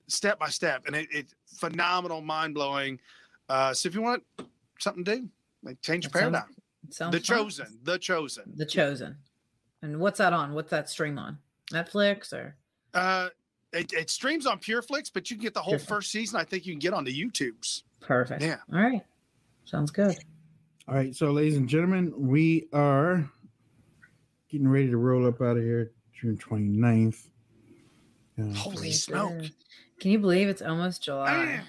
step 0.08 0.38
by 0.40 0.48
step. 0.48 0.84
And 0.86 0.96
it, 0.96 1.08
it's 1.12 1.34
phenomenal, 1.56 2.20
mind 2.20 2.54
blowing. 2.54 2.98
Uh, 3.48 3.72
so 3.74 3.88
if 3.88 3.94
you 3.94 4.02
want 4.02 4.24
something 4.78 5.04
to 5.04 5.16
do, 5.16 5.28
like 5.62 5.80
change 5.82 6.04
your 6.04 6.10
paradigm. 6.10 6.44
Sounds, 6.90 7.12
the 7.12 7.20
fun. 7.20 7.38
Chosen. 7.38 7.78
The 7.84 7.98
Chosen. 7.98 8.52
The 8.56 8.66
Chosen. 8.66 9.16
And 9.82 10.00
what's 10.00 10.18
that 10.18 10.32
on? 10.32 10.54
What's 10.54 10.70
that 10.70 10.88
stream 10.88 11.18
on? 11.18 11.38
Netflix 11.72 12.32
or? 12.32 12.56
Uh, 12.94 13.28
it, 13.72 13.92
it 13.92 14.10
streams 14.10 14.46
on 14.46 14.58
PureFlix, 14.58 15.10
but 15.12 15.30
you 15.30 15.36
can 15.36 15.42
get 15.42 15.54
the 15.54 15.62
whole 15.62 15.78
first 15.78 16.10
season. 16.10 16.38
I 16.38 16.44
think 16.44 16.66
you 16.66 16.72
can 16.72 16.80
get 16.80 16.92
on 16.92 17.04
the 17.04 17.12
YouTubes. 17.12 17.82
Perfect. 18.00 18.42
Yeah. 18.42 18.56
All 18.72 18.80
right. 18.80 19.02
Sounds 19.64 19.90
good. 19.90 20.16
All 20.88 20.94
right. 20.94 21.14
So, 21.14 21.30
ladies 21.30 21.56
and 21.56 21.68
gentlemen, 21.68 22.12
we 22.16 22.68
are 22.72 23.30
getting 24.50 24.68
ready 24.68 24.90
to 24.90 24.96
roll 24.96 25.26
up 25.26 25.40
out 25.40 25.56
of 25.56 25.62
here 25.62 25.92
June 26.12 26.36
29th. 26.36 27.28
Uh, 28.38 28.54
Holy 28.54 28.92
smoke. 28.92 29.44
Can 30.00 30.10
you 30.10 30.18
believe 30.18 30.48
it's 30.48 30.62
almost 30.62 31.02
July? 31.02 31.60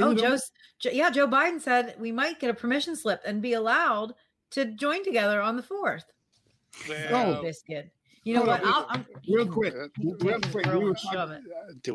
Oh, 0.00 0.14
Joe's, 0.14 0.50
yeah, 0.82 1.10
Joe 1.10 1.28
Biden 1.28 1.60
said 1.60 1.94
we 1.98 2.10
might 2.12 2.40
get 2.40 2.50
a 2.50 2.54
permission 2.54 2.96
slip 2.96 3.20
and 3.24 3.40
be 3.40 3.52
allowed 3.52 4.14
to 4.50 4.64
join 4.64 5.04
together 5.04 5.40
on 5.40 5.56
the 5.56 5.62
4th. 5.62 6.02
Well, 6.88 7.38
oh, 7.38 7.42
biscuit. 7.42 7.90
You 8.24 8.34
know 8.34 8.42
what? 8.42 8.64
I'll, 8.64 8.86
I'm, 8.88 9.04
real 9.28 9.46
quick, 9.46 9.74
real 9.98 10.38
quick. 10.40 10.66
We 10.66 10.84
were, 10.84 10.94
talking, 10.94 11.44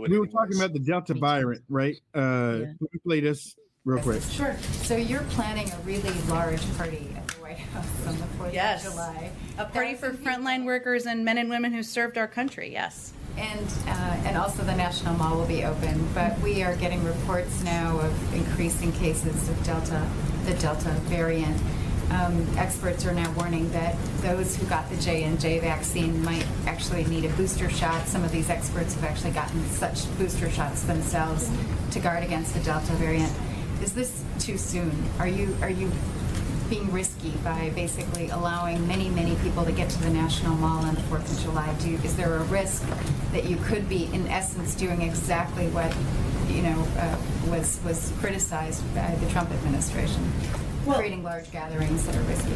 we 0.09 0.19
were 0.19 0.27
talking 0.27 0.57
about 0.57 0.73
the 0.73 0.79
Delta 0.79 1.13
variant, 1.13 1.63
right? 1.69 1.95
Uh, 2.13 2.19
yeah. 2.19 2.73
Let 2.81 2.93
me 2.93 2.99
play 3.05 3.21
this 3.21 3.55
real 3.85 4.03
quick. 4.03 4.21
Sure. 4.23 4.57
So 4.83 4.97
you're 4.97 5.23
planning 5.29 5.71
a 5.71 5.77
really 5.85 6.11
large 6.27 6.61
party 6.75 7.07
at 7.15 7.27
the 7.29 7.41
White 7.41 7.59
House 7.59 8.07
on 8.07 8.17
the 8.17 8.25
4th 8.43 8.53
yes. 8.53 8.85
of 8.85 8.91
July. 8.91 9.31
A 9.57 9.65
party 9.65 9.95
for 9.95 10.11
frontline 10.11 10.65
workers 10.65 11.05
and 11.05 11.23
men 11.23 11.37
and 11.37 11.49
women 11.49 11.71
who 11.71 11.81
served 11.81 12.17
our 12.17 12.27
country, 12.27 12.73
yes. 12.73 13.13
And, 13.37 13.73
uh, 13.87 14.17
and 14.25 14.35
also 14.35 14.63
the 14.63 14.75
National 14.75 15.13
Mall 15.13 15.37
will 15.37 15.45
be 15.45 15.63
open, 15.63 16.05
but 16.13 16.37
we 16.39 16.61
are 16.63 16.75
getting 16.75 17.01
reports 17.05 17.63
now 17.63 17.97
of 17.99 18.33
increasing 18.33 18.91
cases 18.91 19.47
of 19.47 19.63
Delta, 19.63 20.05
the 20.43 20.55
Delta 20.55 20.89
variant 21.05 21.61
um, 22.11 22.47
experts 22.57 23.05
are 23.05 23.13
now 23.13 23.31
warning 23.33 23.69
that 23.71 23.95
those 24.21 24.55
who 24.55 24.65
got 24.67 24.89
the 24.89 24.97
J 24.97 25.23
and 25.23 25.39
J 25.39 25.59
vaccine 25.59 26.23
might 26.23 26.45
actually 26.65 27.03
need 27.05 27.25
a 27.25 27.29
booster 27.29 27.69
shot. 27.69 28.07
Some 28.07 28.23
of 28.23 28.31
these 28.31 28.49
experts 28.49 28.93
have 28.95 29.03
actually 29.03 29.31
gotten 29.31 29.63
such 29.69 30.05
booster 30.17 30.49
shots 30.49 30.83
themselves 30.83 31.51
to 31.91 31.99
guard 31.99 32.23
against 32.23 32.53
the 32.53 32.59
Delta 32.61 32.93
variant. 32.93 33.31
Is 33.81 33.93
this 33.93 34.23
too 34.39 34.57
soon? 34.57 34.91
Are 35.19 35.27
you 35.27 35.55
are 35.61 35.69
you 35.69 35.91
being 36.69 36.91
risky 36.91 37.31
by 37.43 37.69
basically 37.75 38.29
allowing 38.29 38.85
many, 38.87 39.09
many 39.09 39.35
people 39.37 39.63
to 39.63 39.71
get 39.71 39.89
to 39.89 40.01
the 40.01 40.09
National 40.09 40.53
Mall 40.55 40.83
on 40.83 40.95
the 40.95 41.01
4th 41.01 41.31
of 41.31 41.43
July? 41.43 41.73
Do, 41.79 41.93
is 42.03 42.15
there 42.17 42.35
a 42.35 42.43
risk 42.45 42.83
that 43.31 43.45
you 43.45 43.55
could 43.63 43.87
be, 43.87 44.05
in 44.13 44.27
essence, 44.27 44.75
doing 44.75 45.01
exactly 45.01 45.67
what 45.67 45.95
you 46.53 46.61
know 46.61 46.87
uh, 46.97 47.17
was 47.49 47.79
was 47.85 48.13
criticized 48.19 48.83
by 48.95 49.15
the 49.15 49.29
Trump 49.29 49.51
administration? 49.51 50.31
Well, 50.87 50.99
creating 50.99 51.23
large 51.23 51.51
gatherings 51.51 52.05
that 52.05 52.15
are 52.15 52.21
risky. 52.21 52.51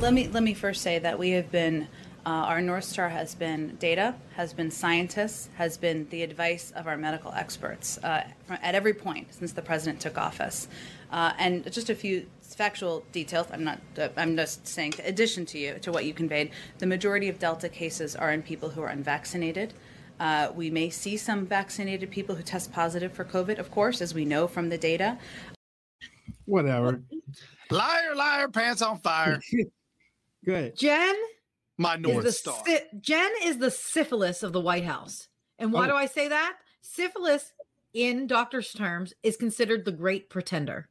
Let 0.00 0.14
me 0.14 0.28
let 0.28 0.42
me 0.42 0.54
first 0.54 0.82
say 0.82 0.98
that 0.98 1.18
we 1.18 1.30
have 1.30 1.50
been. 1.50 1.88
Uh, 2.26 2.30
our 2.30 2.62
North 2.62 2.84
Star 2.84 3.10
has 3.10 3.34
been 3.34 3.76
data, 3.76 4.14
has 4.34 4.54
been 4.54 4.70
scientists, 4.70 5.50
has 5.56 5.76
been 5.76 6.08
the 6.08 6.22
advice 6.22 6.72
of 6.74 6.86
our 6.86 6.96
medical 6.96 7.30
experts 7.32 7.98
uh, 7.98 8.24
at 8.48 8.74
every 8.74 8.94
point 8.94 9.26
since 9.34 9.52
the 9.52 9.60
president 9.60 10.00
took 10.00 10.16
office. 10.16 10.66
Uh, 11.10 11.34
and 11.38 11.70
just 11.70 11.90
a 11.90 11.94
few 11.94 12.26
factual 12.40 13.04
details. 13.12 13.46
I'm 13.52 13.62
not. 13.62 13.78
Uh, 13.98 14.08
I'm 14.16 14.36
just 14.36 14.66
saying. 14.66 14.94
In 14.98 15.04
addition 15.04 15.44
to 15.46 15.58
you, 15.58 15.78
to 15.80 15.92
what 15.92 16.06
you 16.06 16.14
conveyed, 16.14 16.50
the 16.78 16.86
majority 16.86 17.28
of 17.28 17.38
Delta 17.38 17.68
cases 17.68 18.16
are 18.16 18.32
in 18.32 18.42
people 18.42 18.70
who 18.70 18.80
are 18.80 18.88
unvaccinated. 18.88 19.74
Uh, 20.18 20.50
we 20.54 20.70
may 20.70 20.88
see 20.88 21.18
some 21.18 21.44
vaccinated 21.44 22.10
people 22.10 22.36
who 22.36 22.42
test 22.42 22.72
positive 22.72 23.12
for 23.12 23.24
COVID, 23.24 23.58
of 23.58 23.70
course, 23.70 24.00
as 24.00 24.14
we 24.14 24.24
know 24.24 24.46
from 24.46 24.70
the 24.70 24.78
data. 24.78 25.18
Whatever. 26.46 27.02
Liar, 27.70 28.14
liar, 28.14 28.48
pants 28.48 28.82
on 28.82 28.98
fire. 28.98 29.40
Good. 30.44 30.76
Jen, 30.76 31.14
my 31.78 31.96
North 31.96 32.32
Star. 32.34 32.62
Si- 32.66 32.78
Jen 33.00 33.30
is 33.42 33.58
the 33.58 33.70
syphilis 33.70 34.42
of 34.42 34.52
the 34.52 34.60
White 34.60 34.84
House. 34.84 35.28
And 35.58 35.72
why 35.72 35.86
oh. 35.86 35.92
do 35.92 35.94
I 35.94 36.06
say 36.06 36.28
that? 36.28 36.56
Syphilis, 36.80 37.52
in 37.94 38.26
doctor's 38.26 38.72
terms, 38.72 39.14
is 39.22 39.36
considered 39.36 39.84
the 39.84 39.92
great 39.92 40.28
pretender. 40.28 40.88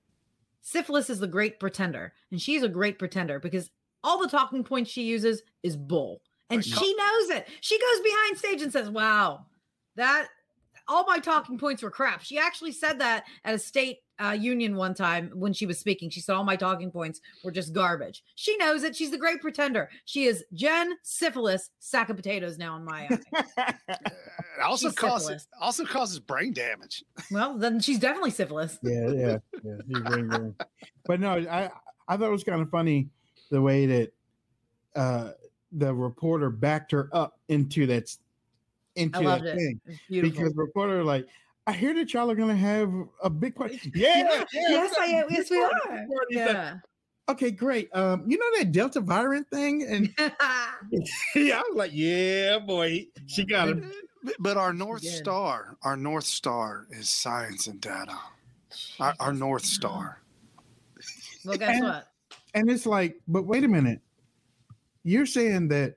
Syphilis 0.62 1.10
is 1.10 1.20
the 1.20 1.28
great 1.28 1.60
pretender. 1.60 2.14
And 2.32 2.42
she's 2.42 2.64
a 2.64 2.70
great 2.70 2.98
pretender 2.98 3.40
because 3.40 3.70
all 4.04 4.20
the 4.20 4.30
talking 4.30 4.64
points 4.64 4.90
she 4.90 5.04
uses 5.04 5.44
is 5.62 5.78
bull. 5.78 6.22
And 6.50 6.64
she 6.64 6.96
knows 6.96 7.30
it. 7.30 7.48
She 7.62 7.80
goes 7.80 8.02
behind 8.02 8.38
stage 8.38 8.62
and 8.62 8.72
says, 8.72 8.90
Wow, 8.90 9.46
that 9.96 10.28
all 10.88 11.06
my 11.08 11.20
talking 11.20 11.58
points 11.58 11.82
were 11.84 11.92
crap. 11.92 12.22
She 12.22 12.38
actually 12.38 12.72
said 12.72 13.00
that 13.00 13.26
at 13.46 13.56
a 13.56 13.60
state 13.60 14.00
uh, 14.24 14.32
union 14.32 14.76
one 14.76 14.94
time 14.94 15.32
when 15.34 15.54
she 15.54 15.66
was 15.66 15.80
speaking. 15.80 16.10
She 16.10 16.20
said 16.20 16.36
all 16.36 16.44
my 16.44 16.56
talking 16.56 16.92
points 16.92 17.20
were 17.44 17.52
just 17.52 17.74
garbage. 17.74 18.24
She 18.36 18.56
knows 18.58 18.84
it. 18.84 18.96
She's 18.96 19.10
the 19.12 19.18
great 19.18 19.42
pretender. 19.42 19.90
She 20.06 20.26
is 20.26 20.44
Jen 20.54 20.94
Syphilis, 21.04 21.72
sack 21.80 22.10
of 22.10 22.16
potatoes 22.16 22.58
now 22.58 22.76
in 22.76 22.86
my 22.86 23.10
eye. 23.58 23.74
also 24.64 24.90
she's 24.90 24.96
causes 24.98 25.28
syphilis. 25.28 25.48
also 25.60 25.86
causes 25.86 26.20
brain 26.20 26.54
damage. 26.54 27.04
Well, 27.32 27.58
then 27.58 27.80
she's 27.80 27.98
definitely 28.00 28.32
syphilis. 28.32 28.78
Yeah, 28.84 29.10
yeah, 29.12 29.38
yeah. 29.64 30.00
Brain 30.02 30.28
damage. 30.30 30.54
But 31.06 31.20
no, 31.20 31.32
I 31.32 31.72
I 32.08 32.18
thought 32.18 32.28
it 32.28 32.32
was 32.32 32.44
kind 32.44 32.62
of 32.62 32.70
funny 32.70 33.10
the 33.50 33.62
way 33.62 33.86
that 33.88 34.14
uh 34.96 35.32
the 35.72 35.92
reporter 35.94 36.52
backed 36.52 36.92
her 36.92 37.10
up 37.14 37.40
into 37.48 37.88
that 37.88 38.16
into 38.96 39.20
that 39.22 39.46
it. 39.46 39.56
thing 39.56 39.82
because 40.22 40.56
reporter 40.56 41.04
like 41.04 41.28
I 41.66 41.72
hear 41.72 41.94
that 41.94 42.14
y'all 42.14 42.30
are 42.30 42.36
gonna 42.36 42.56
have 42.56 42.92
a 43.24 43.30
big 43.30 43.56
party. 43.56 43.80
Yeah, 43.96 44.44
yeah 44.54 44.70
yes, 44.70 44.96
I 45.00 45.06
am. 45.06 45.26
Yes, 45.30 45.50
we 45.50 45.62
are. 45.62 45.72
Yeah. 46.30 46.76
okay, 47.30 47.52
great. 47.52 47.90
Um, 47.96 48.26
you 48.28 48.38
know 48.38 48.58
that 48.58 48.72
Delta 48.72 49.00
variant 49.00 49.50
thing, 49.50 49.84
and 49.84 50.14
yeah, 51.36 51.60
I 51.60 51.64
was 51.70 51.76
like, 51.76 51.92
yeah, 51.94 52.60
boy, 52.60 53.08
she 53.28 53.46
got 53.46 53.70
it. 53.70 53.84
But 54.40 54.58
our 54.58 54.74
North 54.74 55.04
yeah. 55.04 55.12
Star, 55.12 55.78
our 55.84 55.98
North 55.98 56.26
Star 56.26 56.88
is 56.92 57.10
science 57.10 57.68
and 57.68 57.80
data. 57.80 58.18
Our, 59.00 59.14
our 59.20 59.34
North 59.34 59.66
Star. 59.66 60.22
Well, 61.46 61.58
guess 61.58 61.76
and, 61.76 61.84
what? 61.84 62.08
And 62.54 62.70
it's 62.70 62.86
like, 62.86 63.20
but 63.28 63.46
wait 63.46 63.64
a 63.64 63.68
minute. 63.68 64.00
You're 65.04 65.26
saying 65.26 65.68
that 65.70 65.96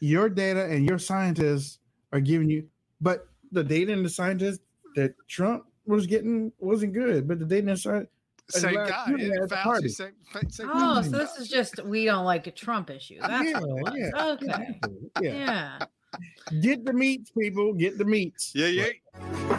your 0.00 0.30
data 0.30 0.64
and 0.64 0.86
your 0.86 0.98
scientists 0.98 1.79
are 2.12 2.20
giving 2.20 2.50
you, 2.50 2.68
but 3.00 3.28
the 3.52 3.64
data 3.64 3.92
and 3.92 4.04
the 4.04 4.10
scientists 4.10 4.60
that 4.96 5.14
Trump 5.28 5.64
was 5.86 6.06
getting 6.06 6.52
wasn't 6.58 6.92
good, 6.92 7.26
but 7.26 7.38
the 7.38 7.44
data 7.44 7.70
inside 7.70 8.06
same 8.50 8.74
guy. 8.74 9.06
Fauci, 9.48 9.90
same, 9.90 10.12
same 10.48 10.70
oh, 10.72 11.02
so 11.02 11.10
this 11.10 11.36
is 11.36 11.48
just 11.48 11.84
we 11.84 12.04
don't 12.04 12.24
like 12.24 12.46
a 12.46 12.50
Trump 12.50 12.90
issue. 12.90 13.18
That's 13.20 13.50
yeah, 13.50 13.60
yeah, 13.94 14.26
okay. 14.32 14.80
Yeah. 15.20 15.32
yeah. 15.32 15.78
Get 16.60 16.84
the 16.84 16.92
meats, 16.92 17.30
people. 17.30 17.72
Get 17.72 17.98
the 17.98 18.04
meats. 18.04 18.52
Yeah, 18.54 18.66
yeah. 18.66 19.56